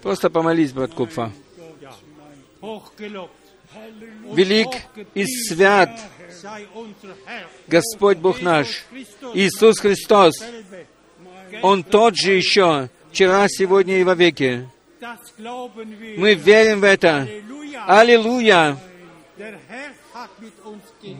Просто 0.02 0.30
помолись, 0.30 0.72
брат 0.72 0.92
Купфа. 0.92 1.32
Велик 4.32 4.68
и 5.14 5.24
свят 5.24 5.90
Господь 7.66 8.18
Бог 8.18 8.42
наш, 8.42 8.84
Иисус 9.34 9.78
Христос, 9.78 10.34
Он 11.62 11.82
тот 11.82 12.16
же 12.16 12.32
еще, 12.32 12.88
вчера, 13.10 13.46
сегодня 13.48 14.00
и 14.00 14.04
во 14.04 14.14
веки. 14.14 14.68
Мы 16.16 16.34
верим 16.34 16.80
в 16.80 16.84
это. 16.84 17.28
Аллилуйя! 17.86 18.78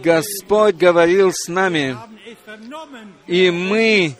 Господь 0.02 0.76
говорил 0.76 1.30
с 1.32 1.48
нами, 1.48 1.96
и 3.26 3.50
мы 3.50 4.16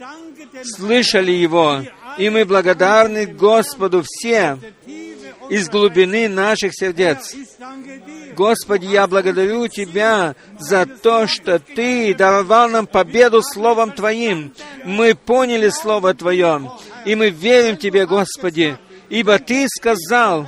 слышали 0.63 1.33
Его, 1.33 1.83
и 2.17 2.31
мы 2.31 2.45
благодарны 2.45 3.27
Господу 3.27 4.05
все 4.07 4.59
из 5.49 5.69
глубины 5.69 6.29
наших 6.29 6.73
сердец. 6.75 7.35
Господи, 8.35 8.87
я 8.87 9.07
благодарю 9.07 9.69
Тебя 9.69 10.37
за 10.59 10.87
то, 10.87 11.27
что 11.27 11.59
Ты 11.59 12.15
даровал 12.15 12.69
нам 12.69 12.87
победу 12.87 13.43
Словом 13.43 13.93
Твоим. 13.93 14.55
Мы 14.85 15.15
поняли 15.15 15.69
Слово 15.71 16.15
Твое, 16.15 16.71
и 17.05 17.15
мы 17.15 17.31
верим 17.31 17.77
Тебе, 17.77 18.07
Господи, 18.07 18.79
ибо 19.09 19.39
Ты 19.39 19.67
сказал, 19.69 20.47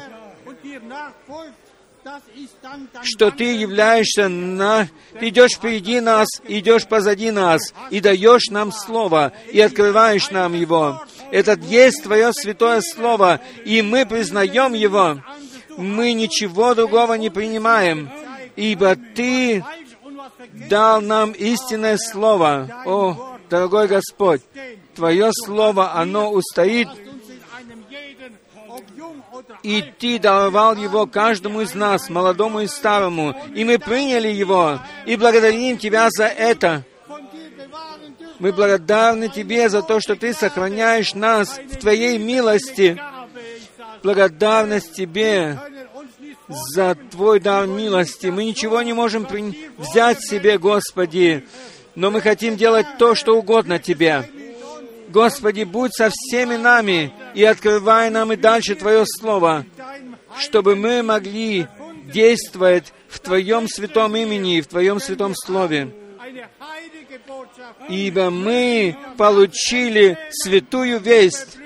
что 3.02 3.30
Ты 3.30 3.56
являешься 3.56 4.28
на... 4.28 4.88
Ты 5.18 5.28
идешь 5.28 5.52
впереди 5.56 6.00
нас, 6.00 6.28
идешь 6.46 6.86
позади 6.86 7.30
нас, 7.30 7.60
и 7.90 8.00
даешь 8.00 8.48
нам 8.50 8.72
Слово, 8.72 9.32
и 9.50 9.60
открываешь 9.60 10.30
нам 10.30 10.54
его. 10.54 11.02
Это 11.32 11.58
есть 11.60 12.02
Твое 12.02 12.32
святое 12.32 12.80
Слово, 12.80 13.40
и 13.64 13.82
мы 13.82 14.06
признаем 14.06 14.72
его. 14.74 15.20
Мы 15.76 16.12
ничего 16.12 16.74
другого 16.74 17.14
не 17.14 17.30
принимаем, 17.30 18.10
ибо 18.56 18.96
Ты 18.96 19.64
дал 20.68 21.00
нам 21.00 21.32
истинное 21.32 21.96
Слово. 21.96 22.68
О, 22.84 23.38
дорогой 23.48 23.86
Господь, 23.86 24.42
Твое 24.94 25.30
Слово, 25.32 25.94
оно 25.94 26.30
устоит 26.30 26.88
и 29.62 29.82
Ты 29.98 30.18
даровал 30.18 30.76
его 30.76 31.06
каждому 31.06 31.60
из 31.60 31.74
нас, 31.74 32.08
молодому 32.08 32.60
и 32.60 32.66
старому, 32.66 33.34
и 33.54 33.64
мы 33.64 33.78
приняли 33.78 34.28
его, 34.28 34.78
и 35.06 35.16
благодарим 35.16 35.78
Тебя 35.78 36.08
за 36.10 36.26
это. 36.26 36.84
Мы 38.40 38.52
благодарны 38.52 39.28
Тебе 39.28 39.68
за 39.68 39.82
то, 39.82 40.00
что 40.00 40.16
Ты 40.16 40.32
сохраняешь 40.32 41.14
нас 41.14 41.60
в 41.70 41.76
Твоей 41.76 42.18
милости. 42.18 43.00
Благодарность 44.02 44.94
Тебе 44.94 45.58
за 46.48 46.96
Твой 47.10 47.38
дар 47.38 47.66
милости. 47.66 48.26
Мы 48.28 48.44
ничего 48.44 48.80
не 48.82 48.94
можем 48.94 49.28
взять 49.76 50.24
себе, 50.24 50.58
Господи, 50.58 51.46
но 51.94 52.10
мы 52.10 52.22
хотим 52.22 52.56
делать 52.56 52.86
то, 52.98 53.14
что 53.14 53.36
угодно 53.36 53.78
Тебе. 53.78 54.28
Господи, 55.10 55.64
будь 55.64 55.92
со 55.94 56.08
всеми 56.10 56.56
нами 56.56 57.12
и 57.34 57.44
открывай 57.44 58.10
нам 58.10 58.32
и 58.32 58.36
дальше 58.36 58.74
Твое 58.74 59.04
Слово, 59.06 59.66
чтобы 60.38 60.76
мы 60.76 61.02
могли 61.02 61.66
действовать 62.06 62.92
в 63.08 63.18
Твоем 63.18 63.68
святом 63.68 64.16
имени 64.16 64.58
и 64.58 64.60
в 64.62 64.66
Твоем 64.66 64.98
святом 64.98 65.34
Слове. 65.34 65.92
Ибо 67.88 68.30
мы 68.30 68.96
получили 69.16 70.18
святую 70.30 71.00
весть, 71.00 71.58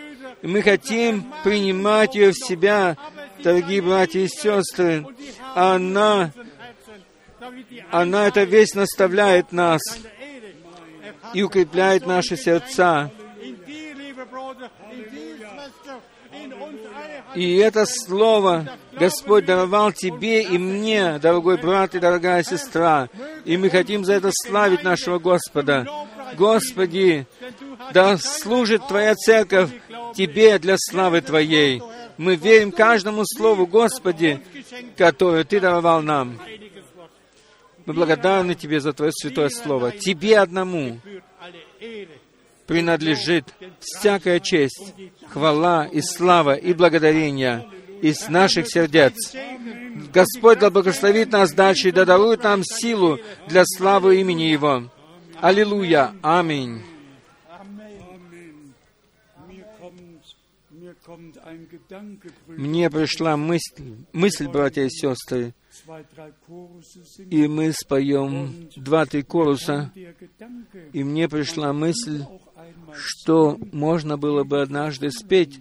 мы 0.43 0.63
хотим 0.63 1.33
принимать 1.43 2.15
ее 2.15 2.33
в 2.33 2.37
себя, 2.37 2.97
дорогие 3.43 3.83
братья 3.83 4.21
и 4.21 4.29
сестры. 4.29 5.07
Она, 5.55 6.33
она, 7.91 8.29
эта 8.29 8.45
весть 8.45 8.75
наставляет 8.75 9.53
нас 9.53 9.81
и 11.33 11.43
укрепляет 11.43 12.07
наши 12.07 12.37
сердца. 12.37 13.11
И 17.35 17.57
это 17.57 17.85
слово 17.87 18.67
Господь 18.93 19.45
даровал 19.45 19.93
тебе 19.93 20.43
и 20.43 20.59
мне, 20.59 21.19
дорогой 21.19 21.59
брат 21.59 21.95
и 21.95 22.01
дорогая 22.01 22.43
сестра. 22.43 23.09
И 23.45 23.57
мы 23.57 23.71
хотим 23.71 24.05
за 24.05 24.15
это 24.15 24.31
славить 24.33 24.83
нашего 24.83 25.19
Господа. 25.19 25.87
Господи, 26.37 27.27
да 27.93 28.17
служит 28.19 28.87
Твоя 28.87 29.15
церковь 29.15 29.71
Тебе 30.15 30.59
для 30.59 30.77
славы 30.79 31.21
Твоей. 31.21 31.83
Мы 32.17 32.37
верим 32.37 32.71
каждому 32.71 33.25
слову, 33.25 33.67
Господи, 33.67 34.41
которое 34.97 35.45
Ты 35.45 35.61
даровал 35.61 36.03
нам. 36.03 36.39
Мы 37.87 37.93
благодарны 37.93 38.55
Тебе 38.55 38.81
за 38.81 38.93
Твое 38.93 39.13
святое 39.13 39.49
Слово. 39.49 39.91
Тебе 39.91 40.39
одному 40.39 41.01
принадлежит 42.67 43.45
всякая 43.81 44.41
честь, 44.41 44.95
хвала 45.29 45.87
и 45.87 46.01
слава 46.01 46.55
и 46.55 46.73
благодарение. 46.73 47.67
из 48.03 48.29
наших 48.29 48.69
сердец. 48.69 49.15
Господь 50.13 50.59
да 50.59 50.69
благословит 50.69 51.33
нас 51.33 51.53
дальше 51.53 51.89
и 51.89 51.93
да 51.93 52.05
дарует 52.05 52.43
нам 52.43 52.63
силу 52.63 53.19
для 53.49 53.65
славы 53.65 54.21
имени 54.21 54.43
Его. 54.43 54.91
Аллилуйя. 55.41 56.15
Аминь. 56.21 56.83
Мне 62.47 62.91
пришла 62.91 63.37
мысль, 63.37 63.97
мысль, 64.13 64.49
братья 64.49 64.83
и 64.85 64.91
сестры, 64.91 65.55
и 67.31 67.47
мы 67.47 67.73
споем 67.73 68.71
два-три 68.77 69.23
коруса, 69.23 69.93
и 70.93 71.05
мне 71.05 71.29
пришла 71.29 71.73
мысль, 71.73 72.25
что 72.97 73.59
можно 73.73 74.17
было 74.17 74.45
бы 74.45 74.61
однажды 74.63 75.11
спеть 75.11 75.61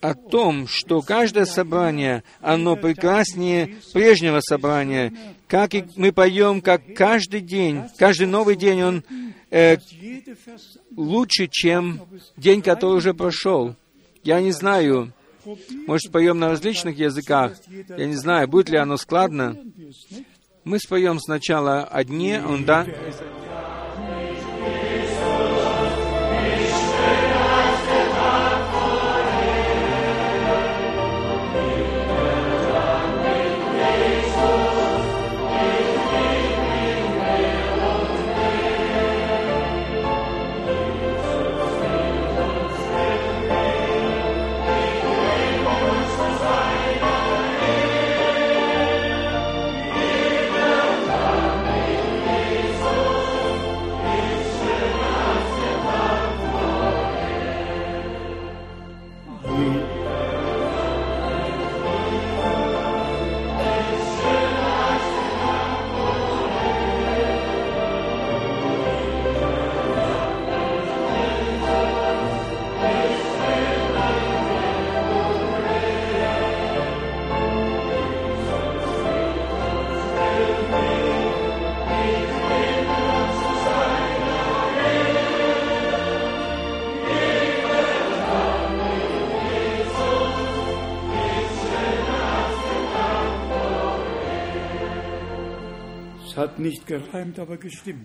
о 0.00 0.14
том, 0.14 0.66
что 0.66 1.00
каждое 1.00 1.44
собрание, 1.44 2.22
оно 2.40 2.76
прекраснее 2.76 3.76
прежнего 3.92 4.40
собрания. 4.40 5.12
Как 5.46 5.74
и 5.74 5.84
мы 5.96 6.12
поем, 6.12 6.60
как 6.60 6.82
каждый 6.94 7.40
день, 7.40 7.82
каждый 7.96 8.26
новый 8.26 8.56
день, 8.56 8.82
он 8.82 9.04
э, 9.50 9.78
лучше, 10.96 11.48
чем 11.50 12.00
день, 12.36 12.62
который 12.62 12.96
уже 12.96 13.14
прошел. 13.14 13.74
Я 14.22 14.40
не 14.40 14.52
знаю, 14.52 15.12
может, 15.86 16.12
поем 16.12 16.38
на 16.38 16.48
различных 16.48 16.98
языках. 16.98 17.54
Я 17.88 18.06
не 18.06 18.16
знаю, 18.16 18.48
будет 18.48 18.68
ли 18.68 18.76
оно 18.76 18.96
складно. 18.96 19.56
Мы 20.64 20.78
споем 20.78 21.18
сначала 21.18 21.84
одни, 21.84 22.38
он 22.38 22.64
да. 22.64 22.86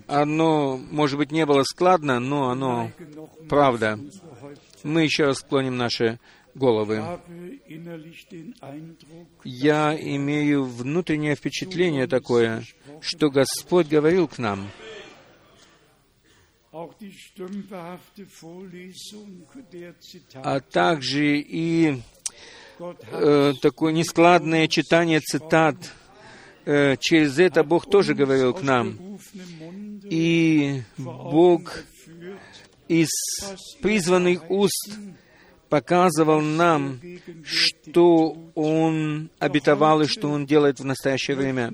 Оно, 0.06 0.76
может 0.76 1.18
быть, 1.18 1.32
не 1.32 1.44
было 1.44 1.62
складно, 1.64 2.20
но 2.20 2.50
оно 2.50 2.90
правда. 3.48 3.98
Мы 4.82 5.02
еще 5.02 5.24
раз 5.24 5.38
склоним 5.38 5.76
наши 5.76 6.18
головы. 6.54 7.02
Я 9.44 9.96
имею 10.00 10.64
внутреннее 10.64 11.34
впечатление 11.34 12.06
такое, 12.06 12.64
что 13.00 13.30
Господь 13.30 13.88
говорил 13.88 14.28
к 14.28 14.38
нам. 14.38 14.68
А 20.34 20.60
также 20.60 21.38
и 21.38 22.02
э, 23.12 23.52
такое 23.62 23.92
нескладное 23.92 24.66
читание 24.66 25.20
цитат 25.20 25.76
Э, 26.66 26.96
через 26.98 27.38
это 27.38 27.62
Бог 27.62 27.88
тоже 27.90 28.14
говорил 28.14 28.54
к 28.54 28.62
нам. 28.62 29.18
И 30.04 30.82
Бог 30.96 31.84
из 32.88 33.08
призванных 33.80 34.50
уст 34.50 34.98
показывал 35.68 36.40
нам, 36.40 37.00
что 37.44 38.36
Он 38.54 39.30
обетовал 39.38 40.02
и 40.02 40.06
что 40.06 40.30
Он 40.30 40.46
делает 40.46 40.78
в 40.78 40.84
настоящее 40.84 41.36
время. 41.36 41.72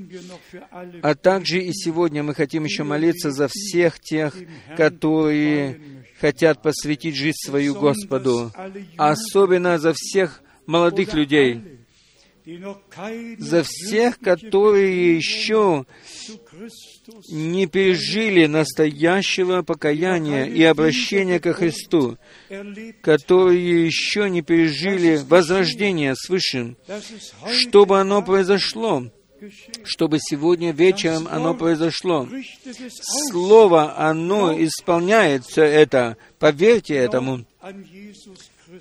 А 1.03 1.15
также 1.15 1.61
и 1.61 1.73
сегодня 1.73 2.23
мы 2.23 2.35
хотим 2.35 2.65
еще 2.65 2.83
молиться 2.83 3.31
за 3.31 3.49
всех 3.49 4.01
тех, 4.01 4.35
которые 4.77 5.81
хотят 6.21 6.62
посвятить 6.62 7.17
жизнь 7.17 7.37
свою 7.45 7.75
Господу, 7.75 8.53
особенно 8.97 9.79
за 9.79 9.93
всех 9.95 10.43
молодых 10.67 11.15
людей, 11.15 11.80
за 13.39 13.62
всех, 13.62 14.18
которые 14.18 15.16
еще 15.16 15.86
не 17.28 17.66
пережили 17.66 18.47
настоящего 18.47 19.62
покаяния 19.62 20.44
и 20.44 20.62
обращения 20.62 21.40
ко 21.40 21.52
Христу, 21.52 22.18
которые 23.02 23.86
еще 23.86 24.28
не 24.31 24.43
пережили 24.43 25.16
возрождение 25.16 26.14
свыше, 26.16 26.77
чтобы 27.51 28.01
оно 28.01 28.22
произошло, 28.22 29.06
чтобы 29.85 30.18
сегодня 30.20 30.72
вечером 30.72 31.27
оно 31.31 31.55
произошло. 31.55 32.28
Слово, 33.31 33.97
оно 33.98 34.52
исполняется 34.62 35.62
это. 35.62 36.16
Поверьте 36.39 36.94
этому. 36.94 37.44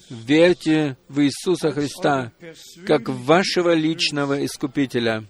Верьте 0.09 0.97
в 1.07 1.21
Иисуса 1.21 1.71
Христа 1.71 2.31
как 2.85 3.09
вашего 3.09 3.73
личного 3.73 4.45
Искупителя. 4.45 5.23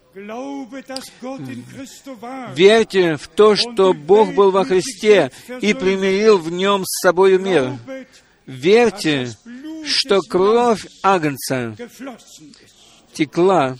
Верьте 2.56 3.16
в 3.16 3.28
то, 3.28 3.56
что 3.56 3.94
Бог 3.94 4.34
был 4.34 4.52
во 4.52 4.66
Христе 4.66 5.32
и 5.62 5.74
примирил 5.74 6.38
в 6.38 6.52
нем 6.52 6.84
с 6.86 7.02
собою 7.02 7.40
мир. 7.40 7.78
Верьте, 8.46 9.30
что 9.86 10.20
кровь 10.22 10.86
Агнца 11.04 11.76
текла 13.14 13.78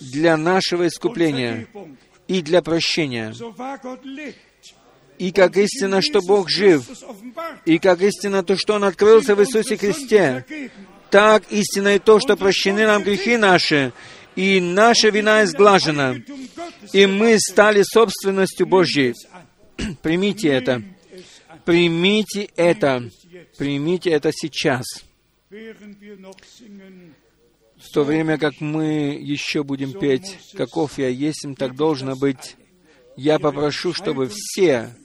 для 0.00 0.36
нашего 0.36 0.86
искупления 0.86 1.66
и 2.28 2.40
для 2.42 2.62
прощения. 2.62 3.34
И 5.18 5.30
как 5.30 5.56
истина, 5.56 6.02
что 6.02 6.20
Бог 6.20 6.50
жив, 6.50 6.88
и 7.64 7.78
как 7.78 8.02
истина 8.02 8.42
то, 8.42 8.56
что 8.56 8.74
Он 8.74 8.84
открылся 8.84 9.34
в 9.34 9.42
Иисусе 9.42 9.76
Христе, 9.76 10.70
так 11.10 11.44
истина 11.50 11.96
и 11.96 11.98
то, 11.98 12.18
что 12.18 12.36
прощены 12.36 12.86
нам 12.86 13.02
грехи 13.02 13.36
наши, 13.36 13.92
и 14.36 14.60
наша 14.60 15.10
вина 15.10 15.44
изглажена, 15.44 16.16
и 16.92 17.06
мы 17.06 17.38
стали 17.38 17.82
собственностью 17.82 18.66
Божьей. 18.66 19.14
Примите 20.02 20.48
это. 20.48 20.82
Примите 21.64 22.50
это. 22.56 23.08
Примите 23.56 24.10
это 24.10 24.30
сейчас. 24.32 24.84
В 27.78 27.92
то 27.92 28.02
время 28.02 28.38
как 28.38 28.60
мы 28.60 29.16
еще 29.20 29.62
будем 29.62 29.92
петь 29.92 30.38
«Каков 30.56 30.98
я 30.98 31.08
есть, 31.08 31.46
так 31.56 31.76
должно 31.76 32.16
быть», 32.16 32.56
я 33.16 33.38
попрошу, 33.38 33.92
чтобы 33.92 34.28
все 34.28 34.96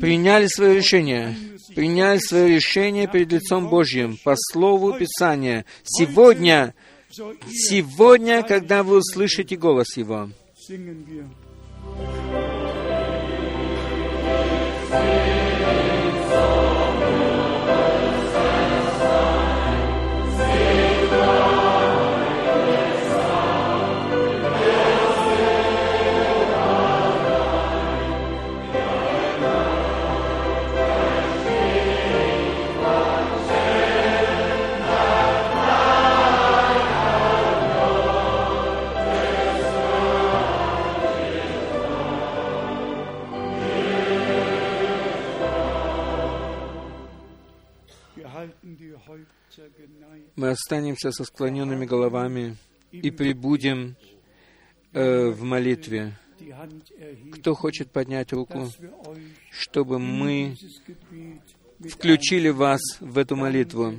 приняли 0.00 0.46
свое 0.46 0.76
решение, 0.76 1.34
приняли 1.74 2.18
свое 2.18 2.56
решение 2.56 3.06
перед 3.08 3.32
лицом 3.32 3.68
Божьим 3.68 4.16
по 4.24 4.34
Слову 4.36 4.92
Писания. 4.94 5.64
Сегодня, 5.84 6.74
сегодня, 7.10 8.42
когда 8.42 8.82
вы 8.82 8.98
услышите 8.98 9.56
голос 9.56 9.96
Его, 9.96 10.30
мы 50.36 50.50
останемся 50.50 51.10
со 51.12 51.24
склоненными 51.24 51.86
головами 51.86 52.56
и 52.90 53.10
прибудем 53.10 53.96
э, 54.92 55.28
в 55.28 55.42
молитве. 55.42 56.18
Кто 57.32 57.54
хочет 57.54 57.90
поднять 57.90 58.32
руку, 58.32 58.68
чтобы 59.50 59.98
мы 59.98 60.56
включили 61.88 62.48
вас 62.48 62.80
в 63.00 63.18
эту 63.18 63.36
молитву. 63.36 63.94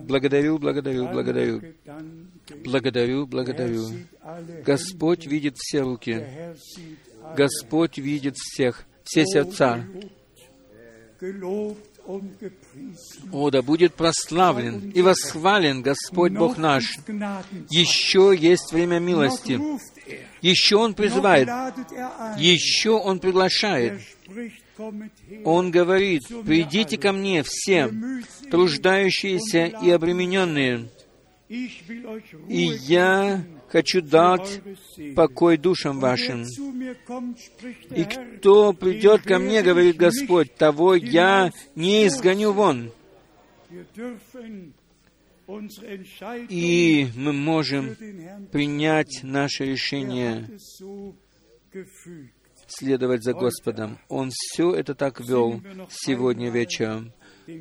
Благодарю, 0.00 0.58
благодарю, 0.58 1.08
благодарю. 1.08 1.62
Благодарю, 2.64 3.26
благодарю. 3.26 3.84
Господь 4.64 5.26
видит 5.26 5.56
все 5.56 5.80
руки. 5.80 6.24
Господь 7.36 7.98
видит 7.98 8.36
всех, 8.36 8.84
все 9.04 9.24
сердца. 9.24 9.84
О, 13.32 13.50
да 13.50 13.62
будет 13.62 13.94
прославлен 13.94 14.90
и 14.90 15.02
восхвален 15.02 15.82
Господь 15.82 16.32
Бог 16.32 16.56
наш. 16.56 16.84
Еще 17.70 18.34
есть 18.38 18.72
время 18.72 18.98
милости. 18.98 19.60
Еще 20.40 20.76
Он 20.76 20.94
призывает. 20.94 21.48
Еще 22.38 22.90
Он 22.90 23.18
приглашает. 23.18 24.00
Он 25.44 25.70
говорит, 25.70 26.22
«Придите 26.44 26.98
ко 26.98 27.12
мне 27.12 27.42
все, 27.42 27.90
труждающиеся 28.50 29.66
и 29.66 29.90
обремененные, 29.90 30.90
и 31.48 32.62
я 32.88 33.44
хочу 33.68 34.02
дать 34.02 34.60
покой 35.14 35.56
душам 35.56 36.00
вашим. 36.00 36.44
И 37.90 38.04
кто 38.04 38.72
придет 38.72 39.22
ко 39.22 39.38
мне, 39.38 39.62
говорит 39.62 39.96
Господь, 39.96 40.54
того 40.54 40.94
я 40.94 41.52
не 41.74 42.06
изгоню 42.06 42.52
вон. 42.52 42.90
И 46.48 47.08
мы 47.14 47.32
можем 47.32 47.96
принять 48.50 49.20
наше 49.22 49.64
решение 49.64 50.48
следовать 52.66 53.22
за 53.22 53.32
Господом. 53.32 53.98
Он 54.08 54.30
все 54.32 54.74
это 54.74 54.94
так 54.94 55.20
вел 55.20 55.62
сегодня 55.90 56.50
вечером. 56.50 57.12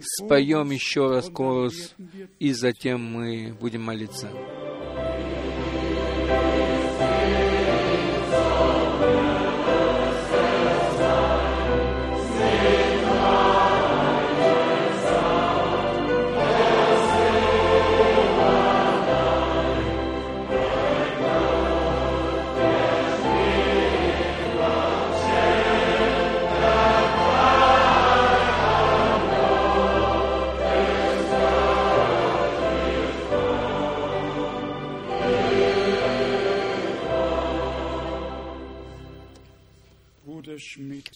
Споем 0.02 0.72
еще 0.72 1.10
раз 1.10 1.30
корус, 1.30 1.96
и 2.40 2.54
затем 2.54 3.04
мы 3.04 3.56
будем 3.60 3.84
молиться. 3.84 4.32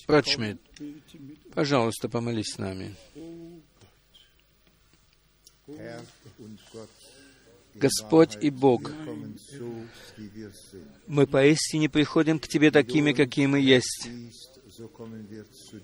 Брат 0.08 0.28
Шмидт, 0.28 0.60
пожалуйста, 1.54 2.10
помолись 2.10 2.54
с 2.54 2.58
нами. 2.58 2.96
Господь 7.76 8.38
и 8.42 8.50
Бог, 8.50 8.92
мы 11.08 11.28
поистине 11.28 11.90
приходим 11.90 12.40
к 12.40 12.48
Тебе 12.48 12.72
такими, 12.72 13.14
какие 13.14 13.46
мы 13.46 13.60
есть. 13.60 14.10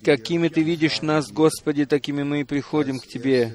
Какими 0.04 0.48
Ты 0.48 0.62
видишь 0.62 1.02
нас, 1.02 1.32
Господи, 1.32 1.86
такими 1.86 2.24
мы 2.24 2.42
и 2.42 2.44
приходим 2.44 3.00
к 3.00 3.08
Тебе. 3.08 3.54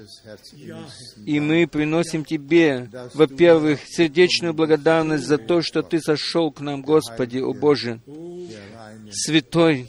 И 1.25 1.39
мы 1.39 1.67
приносим 1.67 2.25
Тебе, 2.25 2.89
во-первых, 3.13 3.81
сердечную 3.85 4.53
благодарность 4.53 5.25
за 5.25 5.37
то, 5.37 5.61
что 5.61 5.81
Ты 5.81 5.99
сошел 5.99 6.51
к 6.51 6.61
нам, 6.61 6.81
Господи, 6.81 7.39
о 7.39 7.53
Боже, 7.53 8.01
святой 9.11 9.87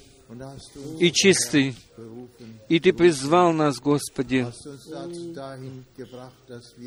и 0.99 1.11
чистый. 1.13 1.75
И 2.69 2.81
Ты 2.81 2.93
призвал 2.93 3.53
нас, 3.53 3.79
Господи. 3.79 4.47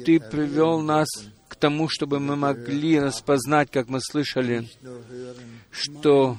Ты 0.06 0.19
привел 0.19 0.80
нас 0.81 1.07
к 1.47 1.56
тому, 1.56 1.88
чтобы 1.89 2.19
мы 2.19 2.35
могли 2.35 2.99
распознать, 2.99 3.69
как 3.72 3.88
мы 3.88 3.99
слышали, 4.02 4.68
что 5.72 6.38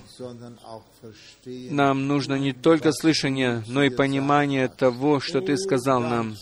нам 1.70 2.06
нужно 2.06 2.34
не 2.34 2.52
только 2.52 2.92
слышание, 2.92 3.62
но 3.68 3.84
и 3.84 3.90
понимание 3.90 4.68
того, 4.68 5.20
что 5.20 5.40
Ты 5.40 5.56
сказал 5.56 6.00
нам. 6.00 6.36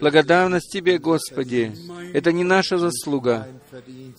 Благодарность 0.00 0.70
Тебе, 0.70 0.98
Господи. 0.98 1.74
Это 2.12 2.32
не 2.32 2.44
наша 2.44 2.78
заслуга, 2.78 3.48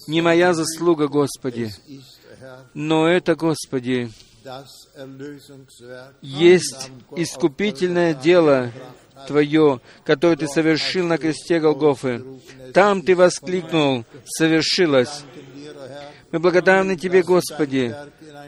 не 0.07 0.21
моя 0.21 0.53
заслуга, 0.53 1.07
Господи, 1.07 1.71
но 2.73 3.07
это, 3.07 3.35
Господи, 3.35 4.11
есть 6.21 6.91
искупительное 7.15 8.13
дело 8.13 8.71
Твое, 9.27 9.81
которое 10.05 10.37
Ты 10.37 10.47
совершил 10.47 11.07
на 11.07 11.17
кресте 11.17 11.59
Голгофы. 11.59 12.23
Там 12.73 13.01
Ты 13.01 13.15
воскликнул, 13.15 14.05
совершилось. 14.25 15.23
Мы 16.31 16.39
благодарны 16.39 16.95
Тебе, 16.95 17.23
Господи, 17.23 17.95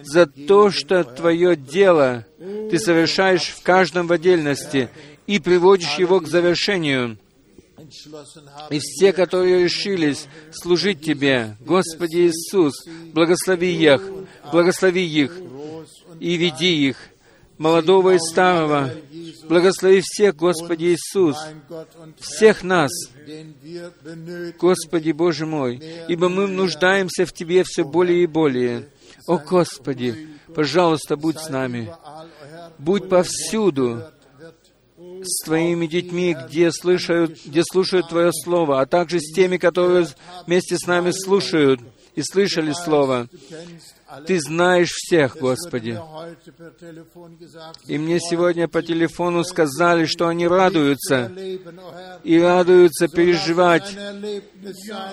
за 0.04 0.26
то, 0.26 0.72
что 0.72 1.04
Твое 1.04 1.56
дело 1.56 2.26
Ты 2.38 2.80
совершаешь 2.80 3.50
в 3.50 3.62
каждом 3.64 4.08
в 4.08 4.14
отдельности 4.14 4.90
и 5.28 5.40
приводишь 5.40 5.98
его 5.98 6.20
к 6.20 6.28
завершению. 6.28 7.18
И 8.70 8.80
все, 8.80 9.12
которые 9.12 9.64
решились 9.64 10.28
служить 10.52 11.02
Тебе, 11.02 11.58
Господи 11.60 12.28
Иисус, 12.28 12.74
благослови 13.14 13.74
их, 13.74 14.02
благослови 14.52 15.06
их, 15.06 15.34
и 16.22 16.38
веди 16.38 16.88
их, 16.88 16.98
молодого 17.58 18.14
и 18.14 18.20
старого. 18.20 18.92
Благослови 19.50 20.02
всех, 20.02 20.36
Господи 20.36 20.94
Иисус, 20.96 21.36
всех 22.20 22.64
нас, 22.64 22.92
Господи 24.60 25.12
Боже 25.12 25.48
мой, 25.48 25.82
ибо 26.08 26.30
мы 26.30 26.48
нуждаемся 26.48 27.26
в 27.26 27.34
Тебе 27.34 27.64
все 27.64 27.84
более 27.84 28.24
и 28.24 28.28
более. 28.28 28.88
О 29.26 29.40
Господи, 29.40 30.30
пожалуйста, 30.54 31.18
будь 31.18 31.40
с 31.40 31.50
нами. 31.50 31.92
Будь 32.78 33.10
повсюду 33.10 34.04
с 35.24 35.44
Твоими 35.44 35.88
детьми, 35.88 36.38
где 36.46 36.72
слушают, 36.72 37.40
где 37.44 37.64
слушают 37.64 38.10
Твое 38.10 38.32
Слово, 38.32 38.82
а 38.82 38.86
также 38.86 39.20
с 39.20 39.34
теми, 39.34 39.58
которые 39.58 40.08
вместе 40.46 40.78
с 40.78 40.86
нами 40.86 41.10
слушают 41.12 41.82
и 42.14 42.22
слышали 42.22 42.74
Слово. 42.74 43.28
Ты 44.26 44.40
знаешь 44.40 44.92
всех, 44.92 45.38
Господи. 45.38 46.00
И 47.88 47.98
мне 47.98 48.20
сегодня 48.20 48.68
по 48.68 48.82
телефону 48.82 49.44
сказали, 49.44 50.06
что 50.06 50.28
они 50.28 50.48
радуются 50.48 51.32
и 52.24 52.40
радуются 52.40 53.08
переживать 53.08 53.96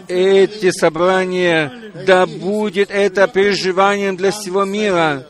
эти 0.09 0.71
собрания. 0.71 1.93
Да 2.07 2.27
будет 2.27 2.91
это 2.91 3.29
переживанием 3.29 4.17
для 4.17 4.31
всего 4.31 4.65
мира. 4.65 5.27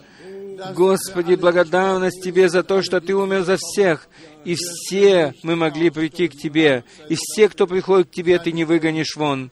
Господи, 0.74 1.34
благодарность 1.34 2.22
Тебе 2.22 2.48
за 2.48 2.62
то, 2.62 2.82
что 2.82 3.00
Ты 3.00 3.14
умер 3.14 3.44
за 3.44 3.56
всех, 3.58 4.08
и 4.44 4.54
все 4.54 5.34
мы 5.42 5.56
могли 5.56 5.90
прийти 5.90 6.28
к 6.28 6.36
Тебе, 6.36 6.84
и 7.08 7.16
все, 7.16 7.48
кто 7.48 7.66
приходит 7.66 8.08
к 8.08 8.12
Тебе, 8.12 8.38
Ты 8.38 8.52
не 8.52 8.64
выгонишь 8.64 9.16
вон. 9.16 9.50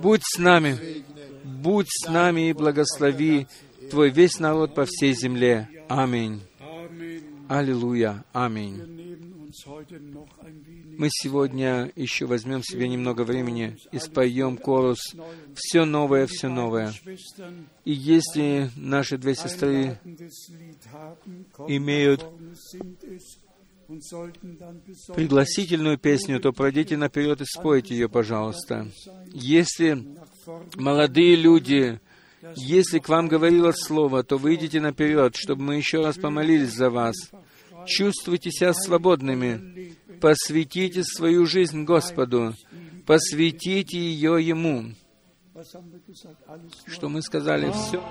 Будь 0.00 0.22
с 0.24 0.38
нами 0.38 1.04
будь 1.62 1.88
с 1.88 2.08
нами 2.08 2.50
и 2.50 2.52
благослови 2.52 3.46
Твой 3.90 4.10
весь 4.10 4.38
народ 4.38 4.74
по 4.74 4.86
всей 4.86 5.12
земле. 5.12 5.68
Аминь. 5.88 6.40
Аллилуйя. 7.48 8.24
Аминь. 8.32 9.11
Мы 10.98 11.08
сегодня 11.10 11.92
еще 11.96 12.26
возьмем 12.26 12.62
себе 12.62 12.88
немного 12.88 13.22
времени 13.22 13.76
и 13.90 13.98
споем 13.98 14.56
корус 14.56 15.00
«Все 15.54 15.84
новое, 15.84 16.26
все 16.26 16.48
новое». 16.48 16.92
И 17.84 17.92
если 17.92 18.70
наши 18.76 19.18
две 19.18 19.34
сестры 19.34 19.98
имеют 21.68 22.24
пригласительную 25.14 25.98
песню, 25.98 26.40
то 26.40 26.52
пройдите 26.52 26.96
наперед 26.96 27.40
и 27.40 27.44
спойте 27.44 27.94
ее, 27.94 28.08
пожалуйста. 28.08 28.88
Если 29.32 30.16
молодые 30.76 31.36
люди, 31.36 32.00
если 32.56 32.98
к 33.00 33.08
вам 33.08 33.28
говорило 33.28 33.72
слово, 33.72 34.22
то 34.22 34.38
выйдите 34.38 34.80
наперед, 34.80 35.36
чтобы 35.36 35.62
мы 35.62 35.76
еще 35.76 36.02
раз 36.02 36.16
помолились 36.16 36.72
за 36.72 36.90
вас. 36.90 37.14
Чувствуйте 37.86 38.50
себя 38.50 38.72
свободными. 38.74 39.96
Посвятите 40.20 41.02
свою 41.02 41.46
жизнь 41.46 41.84
Господу, 41.84 42.54
посвятите 43.06 43.98
ее 43.98 44.38
Ему. 44.40 44.94
Что 46.86 47.08
мы 47.08 47.22
сказали? 47.22 47.70
Все. 47.72 48.02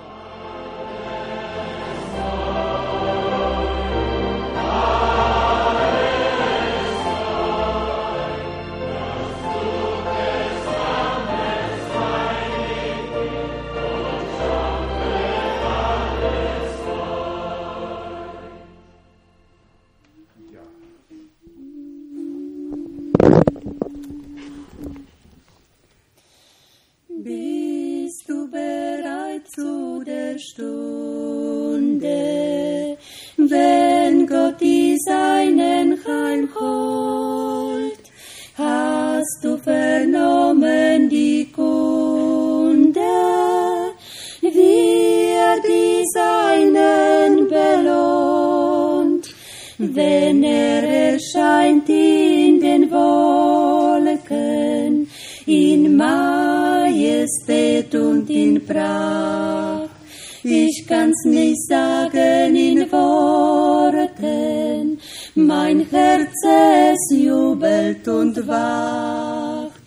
Wacht. 68.48 69.82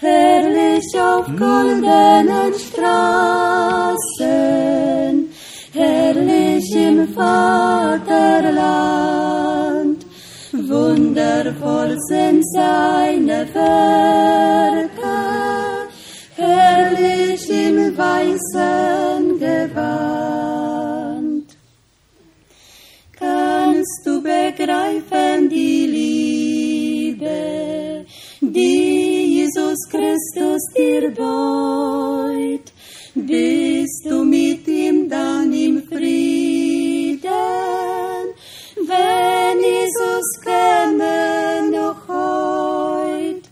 Herrlich 0.00 1.00
auf 1.00 1.26
goldenen 1.26 2.52
Straßen, 2.54 3.94
herrlich 5.72 6.70
im 6.74 7.08
Vaterland, 7.14 8.06
wundervoll 10.52 11.96
sind 12.08 12.44
seine 12.52 13.05
Beut? 31.14 32.72
Bist 33.14 34.04
du 34.04 34.24
mit 34.24 34.66
ihm 34.68 35.08
dann 35.08 35.52
im 35.52 35.82
Frieden, 35.88 37.30
wenn 38.90 39.58
Jesus 39.58 40.28
käme 40.44 41.70
noch 41.70 42.08
heut? 42.08 43.44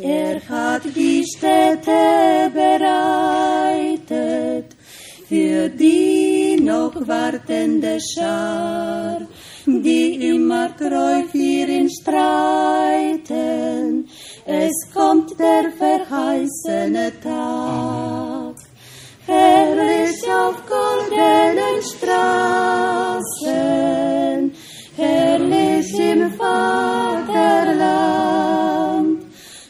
Er 0.00 0.40
hat 0.48 0.82
die 0.94 1.24
Städte 1.24 2.50
bereitet 2.54 4.06
für 5.28 5.68
die 5.68 6.56
noch 6.60 6.94
wartende 7.06 7.98
Schar, 8.00 9.26
die 9.66 10.30
immer 10.30 10.74
treu 10.76 11.22
für 11.30 11.66
ihn 11.76 11.90
streiten. 11.90 13.28
Es 14.46 14.72
kommt 14.94 15.19
der 15.40 15.66
verheißene 15.72 17.06
Tag. 17.22 18.54
Herrlich 19.26 20.22
auf 20.30 20.56
goldenen 20.66 21.82
Straßen, 21.90 23.40
herrlich 24.96 25.98
im 25.98 26.32
Vaterland, 26.32 27.58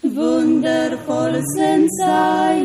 wundervoll 0.03 1.41
sind 1.55 1.89
seine 1.99 2.60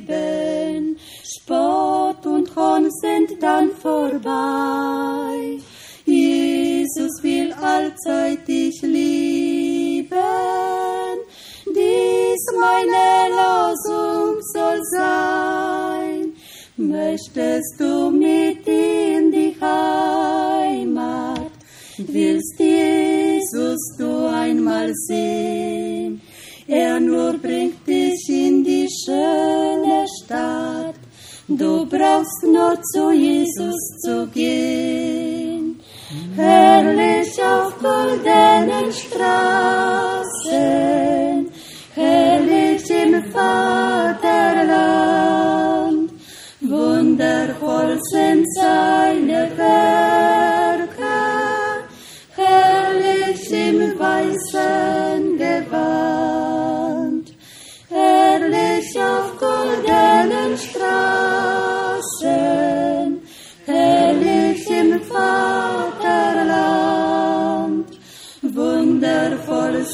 geblieben, 0.00 0.98
Spott 1.24 2.26
und 2.26 2.54
Hohn 2.56 2.90
sind 2.90 3.40
dann 3.42 3.70
vorbei. 3.70 5.58
Jesus 6.04 7.22
will 7.22 7.52
allzeit 7.52 8.46
dich 8.48 8.82
lieben, 8.82 10.08
dies 11.66 12.44
meine 12.58 13.30
Losung 13.38 14.40
soll 14.52 14.80
sein. 14.96 16.32
Möchtest 16.76 17.78
du 17.78 18.10
mit 18.10 18.66
in 18.66 19.30
die 19.30 19.54
Heimat, 19.60 21.52
willst 21.98 22.58
Jesus 22.58 23.96
du 23.98 24.26
einmal 24.26 24.92
sehen? 24.94 26.20
Er 26.66 27.00
nur 27.00 27.32
bringt 27.34 27.79
schöne 29.10 30.06
Stadt, 30.18 30.94
du 31.48 31.84
brauchst 31.86 32.42
nur 32.44 32.80
zu 32.92 33.10
Jesus 33.10 33.80
zu 34.04 34.26
gehen. 34.28 35.80
Herrlich 36.36 37.42
auf 37.42 37.76
goldenen 37.78 38.92
Straßen, 38.92 39.40
herrlich 41.94 42.90
im 42.90 43.22
Vaterland, 43.32 44.40
wundervoll 46.60 47.98
sind 48.12 48.46
seine 48.54 49.50
Werke, 49.56 50.09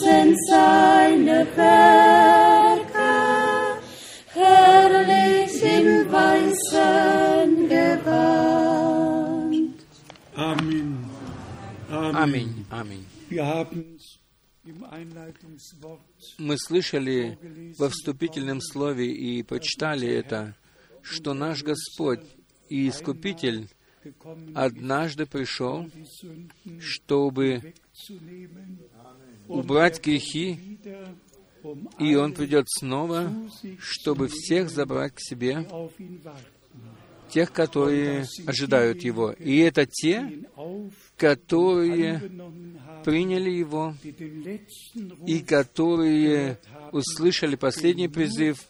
sind 0.07 0.37
seine 0.49 1.39
Werke, 1.57 3.12
herrlich 4.39 5.57
im 5.78 5.89
weißen 6.12 7.69
Gewand. 7.74 9.07
Amen. 10.35 10.91
Amen. 11.91 12.16
Аминь. 12.16 12.66
Аминь. 12.70 13.07
Wir 13.28 13.47
haben 13.47 13.99
im 14.65 14.85
Einleitungswort 14.85 16.01
Мы 16.39 16.57
слышали 16.59 17.39
во 17.78 17.89
вступительном 17.89 18.61
слове 18.61 19.07
и 19.12 19.43
почитали 19.43 20.09
это, 20.09 20.55
что 21.03 21.35
наш 21.35 21.62
Господь 21.65 22.24
и 22.69 22.89
Искупитель 22.89 23.69
однажды 24.55 25.27
пришел, 25.27 25.91
чтобы. 26.78 27.74
Убрать 29.48 30.05
грехи, 30.05 30.78
и 31.98 32.14
Он 32.14 32.32
придет 32.32 32.66
снова, 32.68 33.32
чтобы 33.78 34.28
всех 34.28 34.70
забрать 34.70 35.14
к 35.14 35.20
себе, 35.20 35.66
тех, 37.28 37.52
которые 37.52 38.24
ожидают 38.47 39.02
Его. 39.02 39.32
И 39.32 39.59
это 39.59 39.86
те, 39.86 40.44
которые 41.16 42.20
приняли 43.05 43.51
Его 43.51 43.94
и 45.27 45.40
которые 45.40 46.59
услышали 46.93 47.56
последний 47.56 48.09
призыв, 48.09 48.64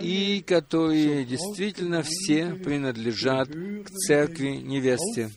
и 0.00 0.42
которые 0.42 1.24
действительно 1.24 2.02
все 2.04 2.52
принадлежат 2.54 3.48
к 3.48 3.88
церкви 3.90 4.56
невесте. 4.56 5.30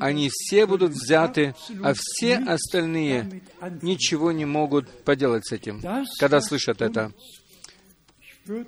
они 0.00 0.30
все 0.32 0.66
будут 0.66 0.92
взяты, 0.92 1.54
а 1.82 1.94
все 1.96 2.38
остальные 2.38 3.42
ничего 3.82 4.32
не 4.32 4.44
могут 4.44 4.88
поделать 5.04 5.46
с 5.46 5.52
этим, 5.52 5.80
когда 6.18 6.40
слышат 6.40 6.82
это. 6.82 7.12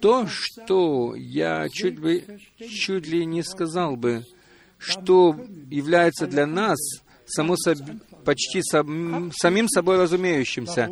То, 0.00 0.26
что 0.26 1.14
я 1.14 1.68
чуть, 1.68 1.98
бы, 1.98 2.24
чуть 2.58 3.06
ли 3.06 3.26
не 3.26 3.42
сказал 3.42 3.96
бы, 3.96 4.24
что 4.78 5.36
является 5.70 6.26
для 6.26 6.46
нас 6.46 6.78
само 7.26 7.56
почти 8.24 8.62
сам, 8.62 9.30
самим 9.32 9.68
собой 9.68 9.98
разумеющимся, 9.98 10.90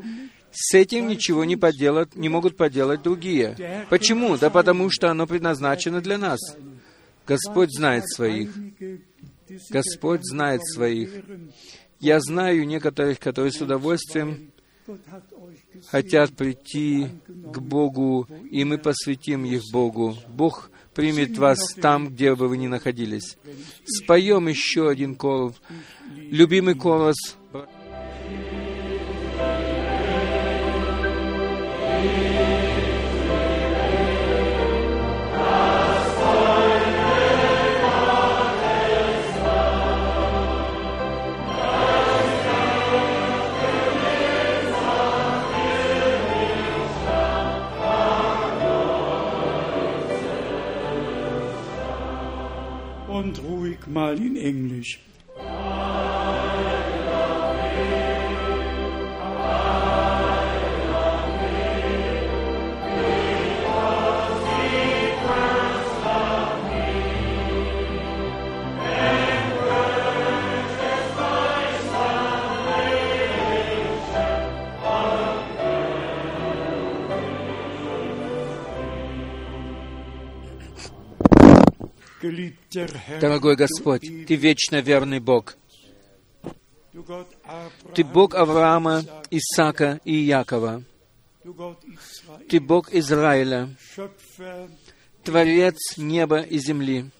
с 0.54 0.74
этим 0.74 1.08
ничего 1.08 1.44
не 1.44 1.56
поделать, 1.56 2.14
не 2.14 2.28
могут 2.28 2.56
поделать 2.56 3.02
другие. 3.02 3.86
Почему? 3.90 4.36
Да 4.36 4.50
потому 4.50 4.90
что 4.90 5.10
оно 5.10 5.26
предназначено 5.26 6.00
для 6.00 6.16
нас. 6.16 6.40
Господь 7.26 7.70
знает 7.72 8.08
своих. 8.08 8.50
Господь 9.70 10.20
знает 10.22 10.62
своих. 10.64 11.10
Я 12.00 12.20
знаю 12.20 12.66
некоторых, 12.66 13.18
которые 13.18 13.52
с 13.52 13.60
удовольствием 13.60 14.50
хотят 15.88 16.36
прийти 16.36 17.08
к 17.26 17.58
Богу, 17.58 18.28
и 18.50 18.64
мы 18.64 18.78
посвятим 18.78 19.44
их 19.44 19.62
Богу. 19.72 20.16
Бог 20.28 20.70
примет 20.94 21.36
вас 21.38 21.58
там, 21.80 22.10
где 22.10 22.34
бы 22.34 22.48
вы 22.48 22.58
ни 22.58 22.66
находились. 22.66 23.36
Споем 23.84 24.48
еще 24.48 24.88
один 24.88 25.16
колос, 25.16 25.54
любимый 26.16 26.74
колос. 26.74 27.16
Mal 53.86 54.16
in 54.18 54.36
Englisch. 54.36 54.98
Дорогой 83.20 83.56
Господь, 83.56 84.02
Ты 84.26 84.34
вечно 84.36 84.80
верный 84.80 85.20
Бог. 85.20 85.56
Ты 87.94 88.04
Бог 88.04 88.34
Авраама, 88.34 89.02
Исаака 89.30 90.00
и 90.04 90.14
Якова. 90.14 90.82
Ты 92.48 92.60
Бог 92.60 92.92
Израиля, 92.94 93.68
Творец 95.22 95.76
неба 95.96 96.40
и 96.40 96.58
земли. 96.58 97.10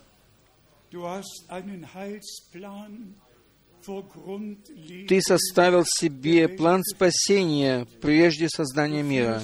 Ты 5.09 5.21
составил 5.21 5.85
себе 5.85 6.49
план 6.49 6.83
спасения 6.85 7.87
прежде 8.01 8.49
создания 8.49 9.03
мира, 9.03 9.43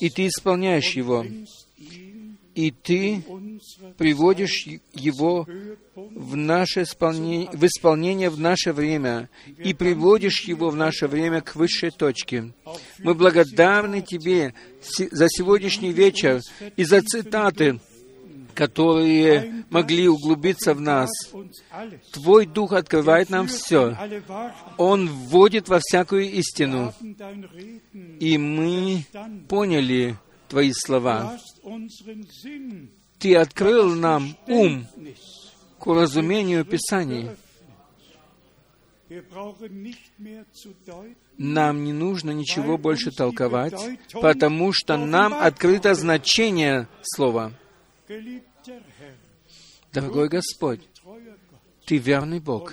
и 0.00 0.08
Ты 0.08 0.28
исполняешь 0.28 0.92
его, 0.92 1.26
и 2.54 2.70
Ты 2.70 3.22
приводишь 3.98 4.66
его 4.92 5.46
в 5.94 6.36
наше 6.36 6.82
исполнение, 6.82 7.48
в 7.52 7.64
исполнение 7.64 8.30
в 8.30 8.38
наше 8.38 8.72
время 8.72 9.28
и 9.58 9.74
приводишь 9.74 10.42
его 10.42 10.70
в 10.70 10.76
наше 10.76 11.06
время 11.08 11.40
к 11.40 11.56
высшей 11.56 11.90
точке. 11.90 12.52
Мы 12.98 13.14
благодарны 13.14 14.02
Тебе 14.02 14.54
за 14.82 15.28
сегодняшний 15.28 15.92
вечер 15.92 16.40
и 16.76 16.84
за 16.84 17.02
цитаты, 17.02 17.80
которые 18.54 19.64
могли 19.70 20.08
углубиться 20.08 20.74
в 20.74 20.80
нас. 20.80 21.10
Твой 22.12 22.46
Дух 22.46 22.72
открывает 22.72 23.30
нам 23.30 23.48
все. 23.48 23.96
Он 24.78 25.08
вводит 25.08 25.68
во 25.68 25.80
всякую 25.80 26.30
истину. 26.30 26.94
И 28.20 28.38
мы 28.38 29.04
поняли 29.48 30.16
Твои 30.48 30.72
слова. 30.72 31.38
Ты 33.18 33.36
открыл 33.36 33.94
нам 33.94 34.36
ум 34.46 34.86
к 35.78 35.86
разумению 35.86 36.64
Писаний. 36.64 37.30
Deuten, 39.08 39.94
Нам 41.36 41.84
не 41.84 41.92
нужно 41.92 42.30
ничего 42.30 42.78
больше 42.78 43.10
толковать, 43.10 43.74
потому 44.12 44.72
что 44.72 44.96
нам 44.96 45.34
открыто 45.34 45.94
значение 45.94 46.88
слова. 47.02 47.52
Дорогой 49.92 50.28
Господь. 50.28 50.80
Ты 51.86 51.98
верный 51.98 52.40
Бог. 52.40 52.72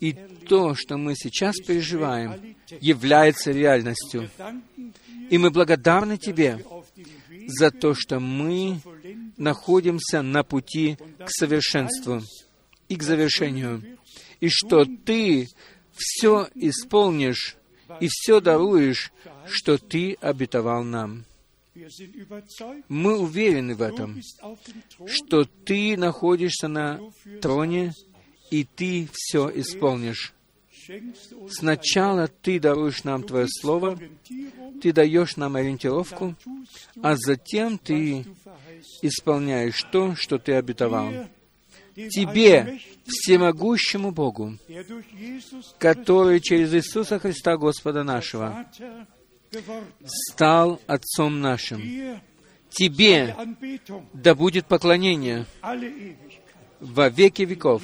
И 0.00 0.12
то, 0.48 0.74
что 0.74 0.96
мы 0.96 1.14
сейчас 1.14 1.56
переживаем, 1.56 2.56
является 2.80 3.52
реальностью. 3.52 4.30
И 5.30 5.38
мы 5.38 5.50
благодарны 5.50 6.18
Тебе 6.18 6.64
за 7.46 7.70
то, 7.70 7.94
что 7.94 8.20
мы 8.20 8.80
находимся 9.36 10.22
на 10.22 10.42
пути 10.42 10.96
к 11.18 11.28
совершенству 11.28 12.20
и 12.88 12.96
к 12.96 13.02
завершению, 13.02 13.82
и 14.40 14.48
что 14.48 14.84
Ты 14.84 15.48
все 15.94 16.48
исполнишь 16.54 17.56
и 18.00 18.08
все 18.08 18.40
даруешь, 18.40 19.12
что 19.46 19.78
Ты 19.78 20.14
обетовал 20.20 20.84
нам. 20.84 21.24
Мы 22.88 23.18
уверены 23.18 23.74
в 23.74 23.82
этом, 23.82 24.20
что 25.06 25.44
Ты 25.44 25.96
находишься 25.96 26.68
на 26.68 27.00
троне, 27.40 27.92
и 28.52 28.64
Ты 28.64 29.08
все 29.12 29.50
исполнишь. 29.54 30.34
Сначала 31.48 32.28
Ты 32.28 32.60
даруешь 32.60 33.02
нам 33.02 33.22
Твое 33.22 33.46
Слово, 33.48 33.98
Ты 34.82 34.92
даешь 34.92 35.36
нам 35.36 35.56
ориентировку, 35.56 36.36
а 37.02 37.16
затем 37.16 37.78
Ты 37.78 38.26
исполняешь 39.00 39.82
то, 39.90 40.14
что 40.14 40.38
Ты 40.38 40.52
обетовал. 40.52 41.10
Тебе, 41.94 42.78
всемогущему 43.06 44.12
Богу, 44.12 44.58
который 45.78 46.40
через 46.40 46.74
Иисуса 46.74 47.18
Христа 47.18 47.56
Господа 47.56 48.04
нашего 48.04 48.66
стал 50.04 50.78
Отцом 50.86 51.40
нашим. 51.40 51.80
Тебе 52.68 53.34
да 54.12 54.34
будет 54.34 54.66
поклонение. 54.66 55.46
Во 56.82 57.08
веки 57.08 57.42
веков 57.42 57.82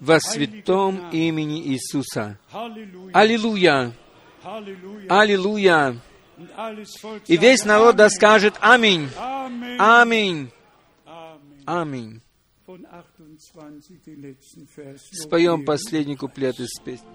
во 0.00 0.18
святом 0.18 1.10
имени 1.10 1.60
Иисуса. 1.68 2.38
Аллилуйя! 3.12 3.92
Аллилуйя! 5.08 6.00
И 7.26 7.36
весь 7.36 7.64
народ 7.64 7.96
да 7.96 8.08
скажет 8.10 8.54
Аминь! 8.60 9.08
Аминь! 9.78 10.50
Аминь! 11.66 12.20
Von 12.66 12.86
28 12.86 14.00
den 14.06 14.22
letzten 14.22 14.66
Vers. 14.74 15.02
Споем 15.12 15.66
последний 15.66 16.16
куплет 16.16 16.58
из 16.58 16.80
песни. 16.82 17.06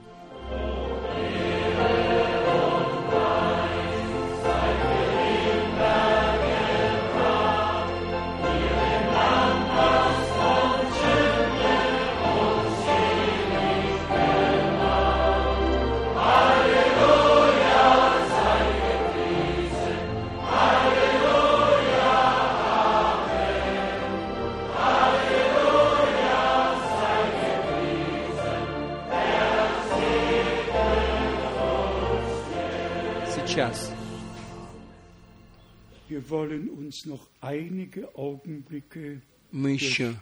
Мы 39.52 39.72
еще 39.72 40.16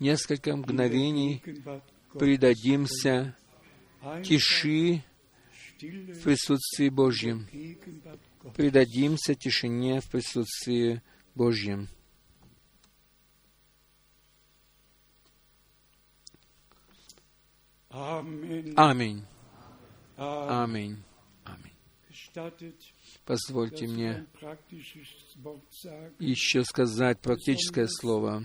несколько 0.00 0.56
мгновений 0.56 1.42
предадимся 2.12 3.36
тиши 4.24 5.02
в 5.80 6.22
присутствии 6.22 6.88
Божьем. 6.88 7.46
Предадимся 8.54 9.34
тишине 9.34 10.00
в 10.00 10.10
присутствии 10.10 11.02
Божьем. 11.34 11.88
Аминь. 17.90 18.74
Аминь. 18.76 19.24
Аминь. 20.16 21.02
Позвольте 23.26 23.88
мне 23.88 24.24
еще 26.20 26.62
сказать 26.62 27.18
практическое 27.18 27.88
слово, 27.88 28.44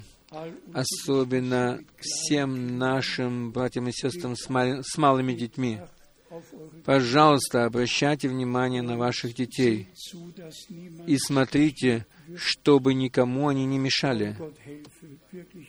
особенно 0.74 1.80
всем 2.00 2.80
нашим 2.80 3.52
братьям 3.52 3.88
и 3.88 3.92
сестрам 3.92 4.36
с, 4.36 4.50
мал- 4.50 4.82
с 4.84 4.98
малыми 4.98 5.34
детьми. 5.34 5.80
Пожалуйста, 6.84 7.66
обращайте 7.66 8.28
внимание 8.28 8.82
на 8.82 8.98
ваших 8.98 9.36
детей 9.36 9.88
и 11.06 11.18
смотрите, 11.18 12.08
чтобы 12.36 12.96
никому 12.96 13.50
они 13.50 13.66
не 13.66 13.78
мешали. 13.78 14.36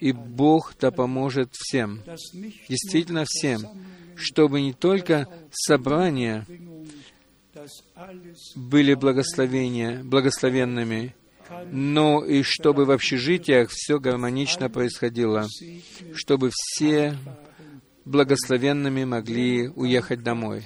И 0.01 0.13
Бог 0.13 0.75
да 0.81 0.91
поможет 0.91 1.51
всем, 1.53 2.03
действительно 2.69 3.25
всем, 3.27 3.63
чтобы 4.17 4.63
не 4.63 4.73
только 4.73 5.29
собрания 5.51 6.47
были 8.55 8.95
благословения, 8.95 10.03
благословенными, 10.03 11.15
но 11.71 12.25
и 12.25 12.43
чтобы 12.43 12.85
в 12.85 12.91
общежитиях 12.91 13.71
все 13.71 13.99
гармонично 13.99 14.71
происходило, 14.71 15.47
чтобы 16.15 16.51
все 16.53 17.17
благословенными 18.05 19.05
могли 19.05 19.69
уехать 19.69 20.23
домой. 20.23 20.65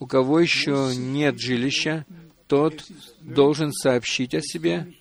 У 0.00 0.06
кого 0.06 0.40
еще 0.40 0.92
нет 0.96 1.38
жилища, 1.38 2.04
тот 2.48 2.84
должен 3.20 3.72
сообщить 3.72 4.34
о 4.34 4.40
себе. 4.40 4.92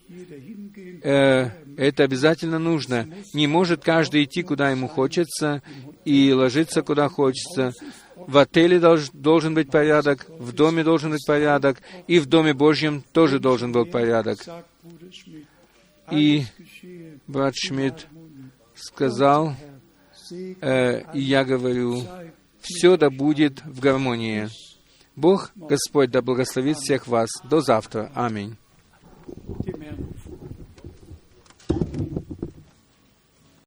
Э, 1.04 1.50
это 1.78 2.04
обязательно 2.04 2.60
нужно. 2.60 3.08
Не 3.34 3.48
может 3.48 3.84
каждый 3.84 4.24
идти, 4.24 4.42
куда 4.42 4.72
ему 4.72 4.88
хочется, 4.88 5.62
и 6.06 6.32
ложиться, 6.34 6.82
куда 6.82 7.10
хочется. 7.10 7.74
В 8.16 8.38
отеле 8.38 8.80
долж, 8.80 9.10
должен 9.14 9.54
быть 9.54 9.70
порядок, 9.70 10.26
в 10.30 10.54
доме 10.54 10.84
должен 10.84 11.12
быть 11.12 11.26
порядок, 11.26 11.82
и 12.08 12.20
в 12.20 12.26
Доме 12.26 12.54
Божьем 12.54 13.04
тоже 13.12 13.40
должен 13.40 13.72
быть 13.72 13.92
порядок. 13.92 14.40
И 16.12 16.44
брат 17.28 17.56
Шмидт 17.56 18.08
сказал, 18.76 19.56
э, 20.32 21.02
и 21.14 21.20
я 21.20 21.44
говорю, 21.44 22.02
все 22.62 22.98
да 22.98 23.10
будет 23.10 23.64
в 23.66 23.80
гармонии. 23.80 24.50
Бог, 25.16 25.52
Господь, 25.56 26.12
да 26.12 26.22
благословит 26.22 26.78
всех 26.78 27.08
вас. 27.08 27.30
До 27.44 27.62
завтра. 27.62 28.12
Аминь. 28.14 28.58